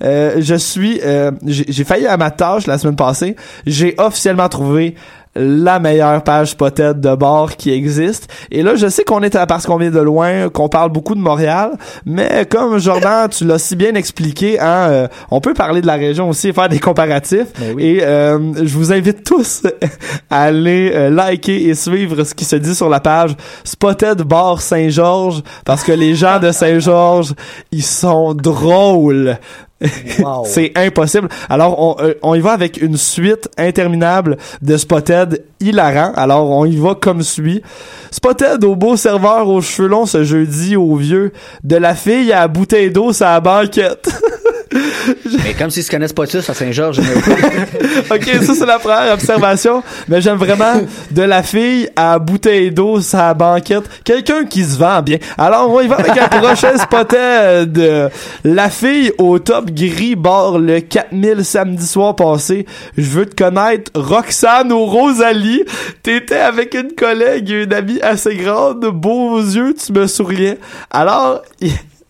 euh, 0.03 0.37
je 0.41 0.55
suis, 0.55 1.01
euh, 1.05 1.31
j'ai 1.47 1.85
failli 1.85 2.07
à 2.07 2.17
ma 2.17 2.31
tâche 2.31 2.67
la 2.67 2.79
semaine 2.79 2.97
passée. 2.97 3.37
J'ai 3.67 3.95
officiellement 3.99 4.49
trouvé 4.49 4.95
la 5.37 5.79
meilleure 5.79 6.23
page 6.23 6.51
spotted 6.51 7.01
de 7.01 7.15
bar 7.15 7.57
qui 7.57 7.71
existe. 7.71 8.29
Et 8.51 8.63
là, 8.63 8.75
je 8.75 8.89
sais 8.89 9.05
qu'on 9.05 9.23
est 9.23 9.35
à 9.35 9.47
parce 9.47 9.67
qu'on 9.67 9.77
vient 9.77 9.91
de 9.91 10.01
loin, 10.01 10.49
qu'on 10.49 10.69
parle 10.69 10.91
beaucoup 10.91 11.15
de 11.15 11.21
Montréal, 11.21 11.73
mais 12.05 12.47
comme 12.49 12.79
Jordan, 12.79 13.29
tu 13.29 13.45
l'as 13.45 13.59
si 13.59 13.77
bien 13.77 13.95
expliqué, 13.95 14.59
hein, 14.61 14.89
euh, 14.91 15.09
on 15.31 15.41
peut 15.41 15.55
parler 15.55 15.81
de 15.81 15.87
la 15.87 15.95
région 15.95 16.29
aussi 16.29 16.49
et 16.49 16.53
faire 16.53 16.69
des 16.69 16.81
comparatifs. 16.81 17.49
Et 17.79 18.03
euh, 18.03 18.39
je 18.57 18.77
vous 18.77 18.93
invite 18.93 19.25
tous 19.25 19.63
à 20.31 20.43
aller 20.43 20.93
euh, 20.95 21.11
liker 21.11 21.69
et 21.69 21.75
suivre 21.75 22.25
ce 22.25 22.35
qui 22.35 22.45
se 22.45 22.57
dit 22.57 22.75
sur 22.75 22.89
la 22.89 23.01
page 23.01 23.37
Spotted 23.65 24.23
Bar 24.23 24.61
Saint-Georges, 24.61 25.43
parce 25.65 25.83
que 25.83 25.93
les 25.93 26.15
gens 26.15 26.39
de 26.39 26.51
Saint-Georges, 26.51 27.35
ils 27.73 27.85
sont 27.85 28.35
drôles. 28.35 29.37
c'est 30.45 30.73
impossible. 30.77 31.29
Alors, 31.49 31.79
on, 31.79 32.03
euh, 32.03 32.15
on 32.23 32.35
y 32.35 32.41
va 32.41 32.53
avec 32.53 32.81
une 32.81 32.97
suite 32.97 33.49
interminable 33.59 34.39
de 34.63 34.77
Spotted 34.77 35.45
hilarant. 35.61 36.13
Alors, 36.15 36.51
on 36.51 36.65
y 36.65 36.77
va 36.77 36.95
comme 36.95 37.23
suit. 37.23 37.63
Spotted 38.11 38.65
au 38.65 38.75
beau 38.75 38.97
serveur 38.97 39.49
aux 39.49 39.61
cheveux 39.61 39.89
longs 39.89 40.07
ce 40.07 40.25
jeudi 40.25 40.77
au 40.77 40.97
vieux. 40.97 41.33
De 41.63 41.77
la 41.77 41.95
fille 41.95 42.33
à 42.33 42.49
bouteille 42.49 42.91
d'eau 42.91 43.13
la 43.21 43.41
banquette. 43.41 44.09
Mais 45.45 45.55
comme 45.55 45.71
s'ils 45.71 45.85
se 45.85 45.91
connaissent 45.91 46.13
pas 46.13 46.27
tous 46.27 46.49
à 46.49 46.55
Saint-Georges. 46.55 46.99
ok, 48.11 48.31
ça 48.43 48.55
c'est 48.55 48.67
la 48.67 48.79
première 48.79 49.15
observation. 49.15 49.83
Mais 50.09 50.21
j'aime 50.21 50.39
vraiment 50.39 50.81
de 51.11 51.23
la 51.23 51.43
fille 51.43 51.89
à 51.95 52.19
bouteille 52.19 52.71
d'eau 52.71 52.99
la 53.13 53.35
banquette. 53.35 53.85
Quelqu'un 54.05 54.45
qui 54.45 54.65
se 54.65 54.79
vend 54.79 55.03
bien. 55.03 55.19
Alors, 55.39 55.71
on 55.71 55.81
y 55.81 55.87
va 55.87 55.97
avec 55.97 56.17
un 56.17 56.29
prochain 56.29 56.77
spotted 56.79 57.73
de 57.73 58.09
la 58.45 58.71
fille 58.71 59.13
au 59.19 59.39
top 59.39 59.71
gris 59.71 60.17
bord 60.17 60.59
le 60.59 60.81
4000 60.81 61.45
samedi 61.45 61.87
soir 61.87 62.17
passé. 62.17 62.67
Je 62.97 63.09
veux 63.09 63.27
te 63.27 63.35
connaître. 63.35 63.91
Roxane 63.95 64.73
ou 64.73 64.85
Rosalie. 64.87 65.65
T'étais 66.03 66.37
avec 66.37 66.75
une 66.75 66.93
collègue 66.93 67.51
et 67.51 67.65
une 67.65 67.73
amie 67.73 68.01
assez 68.01 68.35
grande. 68.37 68.87
Beaux 68.87 69.39
yeux, 69.39 69.75
tu 69.75 69.93
me 69.93 70.07
souriais. 70.07 70.59
Alors, 70.91 71.43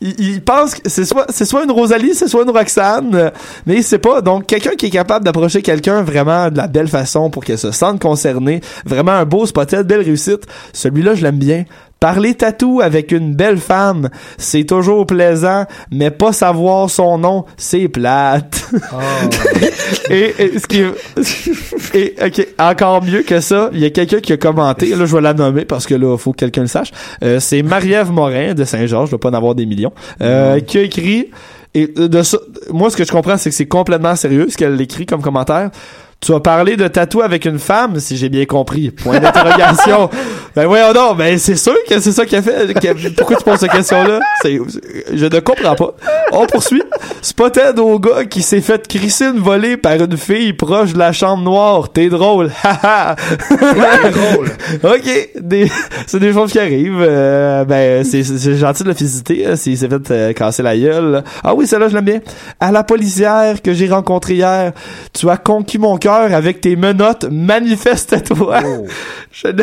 il, 0.01 0.15
il- 0.21 0.43
pense 0.43 0.75
que 0.75 0.89
c'est 0.89 1.05
soit 1.05 1.27
c'est 1.31 1.45
soit 1.45 1.65
une 1.65 1.71
Rosalie, 1.71 2.15
c'est 2.15 2.29
soit 2.29 2.43
une 2.43 2.51
Roxane, 2.51 3.33
mais 3.67 3.77
il 3.77 3.85
sait 3.85 3.99
pas. 3.99 4.21
Donc 4.21 4.47
quelqu'un 4.47 4.73
qui 4.77 4.87
est 4.87 4.91
capable 4.91 5.25
d'approcher 5.25 5.63
quelqu'un 5.63 6.03
vraiment 6.03 6.51
de 6.51 6.57
la 6.57 6.67
belle 6.67 6.89
façon 6.89 7.31
pour 7.31 7.45
qu'elle 7.45 7.59
se 7.59 7.71
sente 7.73 8.01
concernée, 8.01 8.61
vraiment 8.85 9.13
un 9.13 9.25
beau 9.25 9.47
spotted, 9.47 9.87
belle 9.87 10.03
réussite. 10.03 10.47
Celui-là, 10.73 11.15
je 11.15 11.23
l'aime 11.23 11.39
bien. 11.39 11.65
Parler 12.01 12.35
tatou 12.35 12.81
avec 12.83 13.11
une 13.11 13.35
belle 13.35 13.57
femme, 13.57 14.11
c'est 14.37 14.65
toujours 14.65 15.07
plaisant, 15.07 15.65
mais 15.91 16.11
pas 16.11 16.33
savoir 16.33 16.91
son 16.91 17.17
nom, 17.19 17.47
c'est 17.57 17.89
plate. 17.89 18.71
et, 20.11 20.35
et 20.39 20.59
ce 20.59 20.67
qui 20.67 20.83
et 21.95 22.15
ok, 22.23 22.49
encore 22.59 23.03
mieux 23.03 23.23
que 23.23 23.41
ça, 23.41 23.71
il 23.73 23.81
y 23.81 23.85
a 23.87 23.91
quelqu'un 23.91 24.21
qui 24.21 24.33
a 24.33 24.37
commenté, 24.37 24.95
là 24.95 25.07
je 25.07 25.15
vais 25.15 25.23
la 25.23 25.33
nommer 25.33 25.65
parce 25.65 25.87
que 25.87 25.95
là 25.95 26.19
faut 26.19 26.33
que 26.33 26.39
quelqu'un 26.39 26.63
le 26.63 26.67
sache. 26.67 26.91
Euh, 27.25 27.41
c'est 27.41 27.63
Marie-Ève 27.63 28.13
Morin 28.13 28.53
de 28.53 28.65
Saint-Georges, 28.65 29.07
je 29.07 29.13
dois 29.13 29.21
pas 29.21 29.31
en 29.31 29.35
avoir 29.35 29.55
des 29.55 29.65
millions, 29.65 29.93
euh, 30.21 30.61
qui 30.61 30.79
a 30.79 30.83
écrit 30.83 31.31
et 31.75 31.89
de 31.89 32.23
ça, 32.23 32.39
moi 32.71 32.91
ce 32.91 32.97
que 32.97 33.05
je 33.05 33.13
comprends 33.13 33.37
c'est 33.37 33.51
que 33.51 33.57
c'est 33.57 33.67
complètement 33.67 34.17
sérieux 34.17 34.49
ce 34.51 34.57
qu'elle 34.57 34.81
écrit 34.81 35.07
comme 35.07 35.23
commentaire. 35.23 35.71
Tu 36.19 36.33
as 36.35 36.41
parlé 36.41 36.77
de 36.77 36.89
tatou 36.89 37.21
avec 37.21 37.45
une 37.45 37.59
femme, 37.59 38.01
si 38.01 38.17
j'ai 38.17 38.29
bien 38.31 38.47
compris. 38.47 38.91
Point 38.91 39.21
d'interrogation. 39.21 40.09
ben 40.57 40.67
voyons 40.67 40.93
donc, 40.93 41.19
ben 41.19 41.39
c'est 41.39 41.57
sûr 41.57 41.77
que 41.89 42.01
c'est 42.01 42.11
ça 42.11 42.25
qu'elle 42.25 42.43
fait. 42.43 42.73
qu'elle- 42.81 43.15
Pourquoi 43.15 43.37
tu 43.37 43.45
poses 43.45 43.59
cette 43.61 43.71
question-là? 43.71 44.19
Je 44.45 45.27
ne 45.27 45.41
comprends 45.41 45.75
pas. 45.77 45.95
On 46.33 46.47
poursuit. 46.47 46.83
Spotted 47.21 47.79
au 47.79 48.01
gars 48.01 48.25
qui 48.25 48.41
s'est 48.43 48.63
fait 48.63 48.89
crisser 48.89 49.27
une 49.27 49.41
volée 49.41 49.77
par 49.77 49.93
une 49.95 50.17
fille 50.17 50.53
proche 50.55 50.95
de 50.95 50.99
la 50.99 51.13
chambre 51.13 51.45
noire. 51.45 51.93
T'es 51.93 52.09
drôle. 52.09 52.51
Haha. 52.65 53.15
drôle. 54.11 54.49
ok. 54.85 55.29
Des- 55.41 55.71
c'est 56.07 56.19
des 56.19 56.33
choses 56.33 56.51
qui 56.51 56.59
arrivent. 56.59 57.03
Euh, 57.07 57.65
ben, 57.65 58.03
c'est, 58.05 58.25
gentil 58.57 58.83
de 58.85 58.89
le 58.89 58.95
féliciter, 58.95 59.47
hein, 59.47 59.57
s'il 59.57 59.77
s'est 59.77 59.89
fait 59.89 60.11
euh, 60.11 60.33
casser 60.33 60.63
la 60.63 60.77
gueule. 60.77 61.23
Ah 61.45 61.55
oui, 61.55 61.67
celle-là, 61.67 61.89
je 61.89 61.95
l'aime 61.95 62.05
bien. 62.07 62.21
À 62.59 62.73
la 62.73 62.83
policière 62.85 63.61
que 63.63 63.75
j'ai 63.75 63.89
rencontrée 63.89 64.35
hier, 64.35 64.73
tu 65.13 65.29
as 65.29 65.37
conquis 65.37 65.79
mon 65.79 65.97
cœur 65.99 66.06
avec 66.15 66.61
tes 66.61 66.77
menottes. 66.77 67.27
Manifeste-toi. 67.31 68.61
Ne- 69.45 69.63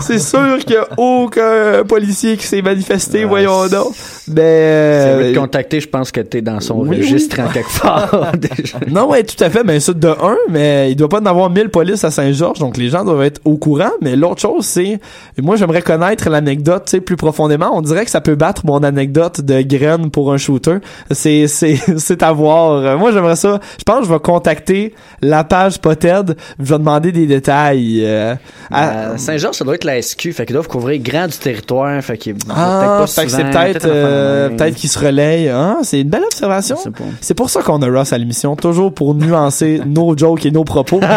C'est 0.00 0.18
sûr 0.18 0.58
qu'il 0.58 0.72
n'y 0.72 0.76
a 0.76 0.86
aucun 0.98 1.82
policier 1.88 2.36
qui 2.36 2.46
s'est 2.46 2.60
manifesté, 2.60 3.24
voyons 3.24 3.66
donc. 3.68 3.94
Ben, 4.28 5.00
Si 5.00 5.16
veut 5.16 5.24
euh, 5.24 5.32
te 5.32 5.38
contacter, 5.38 5.80
je 5.80 5.88
pense 5.88 6.12
que 6.12 6.20
t'es 6.20 6.42
dans 6.42 6.60
son 6.60 6.80
oui, 6.86 6.98
registre 6.98 7.36
oui. 7.38 7.44
en 7.44 7.48
quelque 7.50 7.80
part. 7.80 8.32
déjà. 8.36 8.78
non, 8.86 9.08
ouais, 9.08 9.22
tout 9.22 9.42
à 9.42 9.48
fait. 9.48 9.64
Mais 9.64 9.80
ça, 9.80 9.94
de 9.94 10.08
un, 10.08 10.36
mais 10.50 10.90
il 10.90 10.96
doit 10.96 11.08
pas 11.08 11.20
en 11.22 11.26
avoir 11.26 11.48
1000 11.48 11.70
polices 11.70 12.04
à 12.04 12.10
Saint-Georges, 12.10 12.58
donc 12.58 12.76
les 12.76 12.90
gens 12.90 13.02
doivent 13.02 13.22
être 13.22 13.40
au 13.46 13.56
courant. 13.56 13.92
Mais 14.02 14.14
l'autre 14.14 14.42
chose, 14.42 14.66
c'est, 14.66 15.00
moi, 15.40 15.56
j'aimerais 15.56 15.80
connaître 15.82 16.28
l'anecdote, 16.28 16.82
tu 16.84 16.90
sais, 16.90 17.00
plus 17.00 17.16
profondément. 17.16 17.70
On 17.72 17.80
dirait 17.80 18.04
que 18.04 18.10
ça 18.10 18.20
peut 18.20 18.34
battre 18.34 18.66
mon 18.66 18.82
anecdote 18.82 19.40
de 19.40 19.62
graine 19.62 20.10
pour 20.10 20.34
un 20.34 20.36
shooter. 20.36 20.76
C'est, 21.10 21.46
c'est, 21.48 21.78
c'est 21.96 22.22
à 22.22 22.32
voir. 22.32 22.98
Moi, 22.98 23.10
j'aimerais 23.10 23.36
ça. 23.36 23.58
Je 23.78 23.84
pense 23.84 24.00
que 24.00 24.04
je 24.06 24.12
vais 24.12 24.20
contacter 24.20 24.94
la 25.22 25.44
page 25.44 25.78
Poted. 25.84 26.34
Je 26.58 26.64
vais 26.64 26.78
demander 26.78 27.12
des 27.12 27.26
détails. 27.26 28.00
euh, 28.04 28.34
à- 28.70 29.10
À 29.12 29.18
Saint-Georges, 29.18 29.56
ça 29.56 29.64
doit 29.66 29.74
être 29.74 29.84
la 29.84 30.00
SQ. 30.00 30.32
Fait 30.32 30.46
qu'ils 30.46 30.54
doivent 30.54 30.66
couvrir 30.66 30.98
grand 31.02 31.26
du 31.26 31.36
territoire. 31.36 32.02
Fait 32.02 32.16
qu'ils 32.16 32.36
Ah, 32.48 32.96
pas 33.00 33.06
fait 33.06 33.26
que 33.26 33.30
souvent, 33.30 33.42
c'est 33.44 33.50
peut-être 33.58 33.84
un 33.84 33.88
euh, 33.90 34.48
peut-être 34.48 34.74
qu'ils 34.76 34.88
se 34.88 34.98
relayent. 34.98 35.50
Ah, 35.50 35.76
c'est 35.82 36.00
une 36.00 36.08
belle 36.08 36.24
observation. 36.24 36.76
C'est 37.20 37.34
pour 37.34 37.50
ça 37.50 37.60
qu'on 37.62 37.82
a 37.82 37.88
Ross 37.90 38.12
à 38.14 38.18
l'émission, 38.18 38.56
toujours 38.56 38.94
pour 38.94 39.14
nuancer 39.14 39.80
nos 39.86 40.16
jokes 40.16 40.46
et 40.46 40.50
nos 40.50 40.64
propos. 40.64 41.00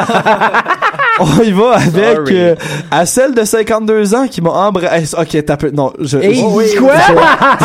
On 1.19 1.41
y 1.41 1.51
va 1.51 1.77
avec 1.77 2.31
euh, 2.31 2.55
à 2.91 3.07
celle 3.07 3.33
de 3.33 3.43
52 3.43 4.13
ans 4.13 4.27
qui 4.27 4.39
m'a 4.39 4.51
embrassé. 4.51 5.15
Ok, 5.19 5.43
t'as 5.45 5.57
peu. 5.57 5.71
Non, 5.71 5.91
je. 5.99 6.19
Hey, 6.19 6.35
je, 6.35 6.77
quoi? 6.79 6.93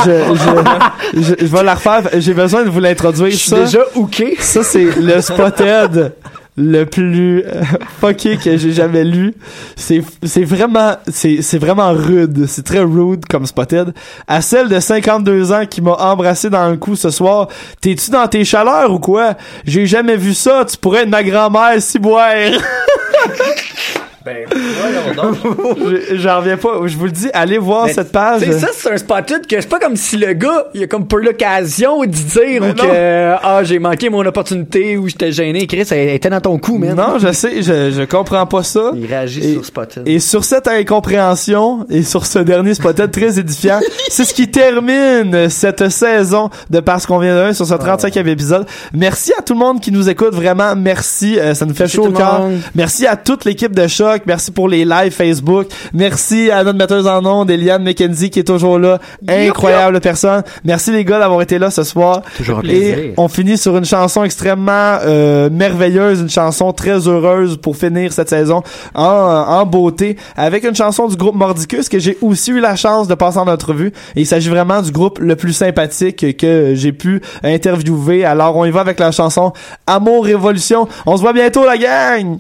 Je, 0.07 0.11
je, 1.15 1.21
je, 1.21 1.35
je 1.39 1.47
vais 1.55 1.63
la 1.63 1.75
refaire. 1.75 2.09
J'ai 2.17 2.33
besoin 2.33 2.63
de 2.65 2.71
vous 2.71 2.81
l'introduire. 2.81 3.31
Je 3.31 3.37
suis 3.37 3.51
déjà 3.53 3.81
hooké. 3.95 4.37
Ça, 4.41 4.63
c'est 4.63 4.87
le 4.99 5.21
spotted 5.21 6.13
le 6.57 6.85
plus 6.85 7.43
euh, 7.45 7.63
fucké 8.01 8.37
que 8.37 8.57
j'ai 8.57 8.73
jamais 8.73 9.05
lu. 9.05 9.35
C'est, 9.77 10.03
c'est 10.23 10.45
vraiment, 10.45 10.97
c'est, 11.09 11.43
c'est 11.43 11.59
vraiment 11.59 11.93
rude. 11.93 12.47
C'est 12.47 12.65
très 12.65 12.81
rude 12.81 13.25
comme 13.29 13.47
spotted. 13.47 13.95
À 14.27 14.41
celle 14.41 14.69
de 14.69 14.79
52 14.79 15.53
ans 15.53 15.67
qui 15.67 15.81
m'a 15.81 15.93
embrassé 15.93 16.51
dans 16.51 16.69
le 16.69 16.77
cou 16.77 16.97
ce 16.97 17.11
soir. 17.11 17.49
T'es-tu 17.81 18.11
dans 18.11 18.27
tes 18.29 18.45
chaleurs 18.45 18.93
ou 18.93 18.99
quoi? 18.99 19.35
J'ai 19.65 19.87
jamais 19.87 20.17
vu 20.17 20.35
ça. 20.35 20.65
Tu 20.65 20.77
pourrais 20.77 21.03
être 21.03 21.09
ma 21.09 21.23
grand-mère, 21.23 21.81
si 21.81 21.99
boire. 21.99 22.33
Ben, 24.25 24.47
J'en 26.15 26.39
reviens 26.39 26.57
pas. 26.57 26.81
Je 26.87 26.97
vous 26.97 27.07
le 27.07 27.11
dis, 27.11 27.29
allez 27.33 27.59
voir 27.59 27.87
Mais, 27.87 27.93
cette 27.93 28.13
page. 28.13 28.43
Tu 28.43 28.53
sais, 28.53 28.59
ça, 28.59 28.69
c'est 28.73 28.93
un 28.93 28.97
spotted 28.97 29.47
que 29.47 29.61
c'est 29.61 29.69
pas 29.69 29.79
comme 29.79 29.97
si 29.97 30.17
le 30.17 30.33
gars, 30.33 30.67
il 30.75 30.83
a 30.83 30.87
comme 30.87 31.07
pas 31.07 31.17
eu 31.19 31.23
l'occasion 31.25 32.05
d'y 32.05 32.25
dire 32.25 32.63
ou 32.63 32.73
que, 32.73 33.35
ah, 33.43 33.61
j'ai 33.65 33.79
manqué 33.79 34.11
mon 34.11 34.25
opportunité 34.25 34.97
ou 34.97 35.09
j'étais 35.09 35.33
gêné. 35.33 35.67
Chris, 35.67 35.87
elle 35.91 36.11
était 36.11 36.31
dans 36.31 36.41
ton 36.41 36.59
cou, 36.59 36.79
man. 36.79 36.95
Non, 36.95 37.19
je 37.19 37.33
sais, 37.33 37.63
je, 37.63 37.91
je 37.91 38.03
comprends 38.05 38.47
pas 38.47 38.63
ça. 38.63 38.93
Il 38.95 39.07
réagit 39.07 39.41
Et- 39.41 39.53
sur 39.55 39.65
spotted. 39.65 40.03
Et 40.07 40.21
sur 40.21 40.45
cette 40.45 40.69
incompréhension 40.69 41.87
et 41.91 42.03
sur 42.03 42.27
ce 42.27 42.39
dernier 42.39 42.75
spotted 42.75 43.11
très 43.13 43.39
édifiant, 43.39 43.81
c'est 44.09 44.25
ce 44.25 44.35
qui 44.35 44.49
termine 44.51 45.49
cette 45.49 45.89
saison 45.89 46.51
de 46.71 46.81
Parce 46.81 47.07
qu'on 47.07 47.19
vient 47.19 47.35
d'un 47.35 47.53
sur 47.53 47.67
ce 47.67 47.75
35e 47.75 48.27
épisode. 48.27 48.67
Merci 48.93 49.33
à 49.39 49.43
tout 49.43 49.55
le 49.55 49.59
monde 49.61 49.81
qui 49.81 49.91
nous 49.93 50.09
écoute, 50.09 50.35
vraiment 50.35 50.75
merci, 50.77 51.39
euh, 51.39 51.55
ça 51.55 51.65
nous 51.67 51.75
fait 51.75 51.85
Merci 51.85 51.97
chaud 51.97 52.07
au 52.07 52.13
cœur. 52.13 52.49
Merci 52.75 53.07
à 53.07 53.17
toute 53.17 53.45
l'équipe 53.45 53.75
de 53.75 53.87
Choc, 53.87 54.12
merci 54.27 54.51
pour 54.51 54.69
les 54.69 54.85
lives 54.85 55.13
Facebook, 55.13 55.67
merci 55.93 56.51
à 56.51 56.65
notre 56.65 56.79
metteuse 56.79 57.07
en 57.07 57.25
ondes, 57.25 57.51
Eliane 57.51 57.83
McKenzie 57.83 58.31
qui 58.31 58.41
est 58.41 58.45
toujours 58.45 58.79
là, 58.79 58.99
incroyable 59.29 60.01
personne. 60.01 60.43
Merci 60.65 60.91
les 60.93 61.05
gars 61.05 61.19
d'avoir 61.19 61.43
été 61.43 61.59
là 61.59 61.71
ce 61.71 61.83
soir. 61.83 62.23
Toujours 62.37 62.59
un 62.59 62.63
plaisir. 62.63 62.99
Et 62.99 63.15
on 63.17 63.29
finit 63.29 63.59
sur 63.59 63.77
une 63.77 63.85
chanson 63.85 64.25
extrêmement 64.25 64.99
euh, 65.05 65.51
merveilleuse, 65.51 66.21
une 66.21 66.31
chanson 66.31 66.73
très 66.73 67.09
heureuse 67.09 67.57
pour 67.57 67.77
finir 67.77 68.13
cette 68.13 68.29
saison 68.29 68.63
en, 68.95 69.05
en 69.05 69.67
beauté, 69.67 70.17
avec 70.37 70.65
une 70.65 70.75
chanson 70.75 71.09
du 71.09 71.17
groupe 71.17 71.35
Mordicus 71.35 71.89
que 71.89 71.99
j'ai 71.99 72.19
aussi 72.21 72.51
eu 72.51 72.61
la 72.61 72.77
chance 72.77 73.09
de 73.09 73.15
passer 73.15 73.39
en 73.39 73.49
entrevue. 73.49 73.93
Et 74.17 74.23
il 74.23 74.27
s'agit 74.27 74.49
vraiment 74.49 74.83
du 74.83 74.91
groupe 74.91 75.19
le 75.19 75.37
plus 75.37 75.53
sympathique 75.53 76.37
que 76.37 76.75
j'ai 76.75 76.93
pu 76.93 77.21
interviewer. 77.43 78.25
Alors 78.25 78.57
on 78.57 78.65
y 78.65 78.71
va 78.71 78.81
avec 78.81 78.99
la 78.99 79.13
chanson 79.13 79.53
Amour 79.87 80.25
Révolution. 80.25 80.89
On 81.07 81.17
se 81.17 81.23
voit 81.23 81.33
bientôt 81.33 81.65
la 81.65 81.79
gang! 81.79 82.39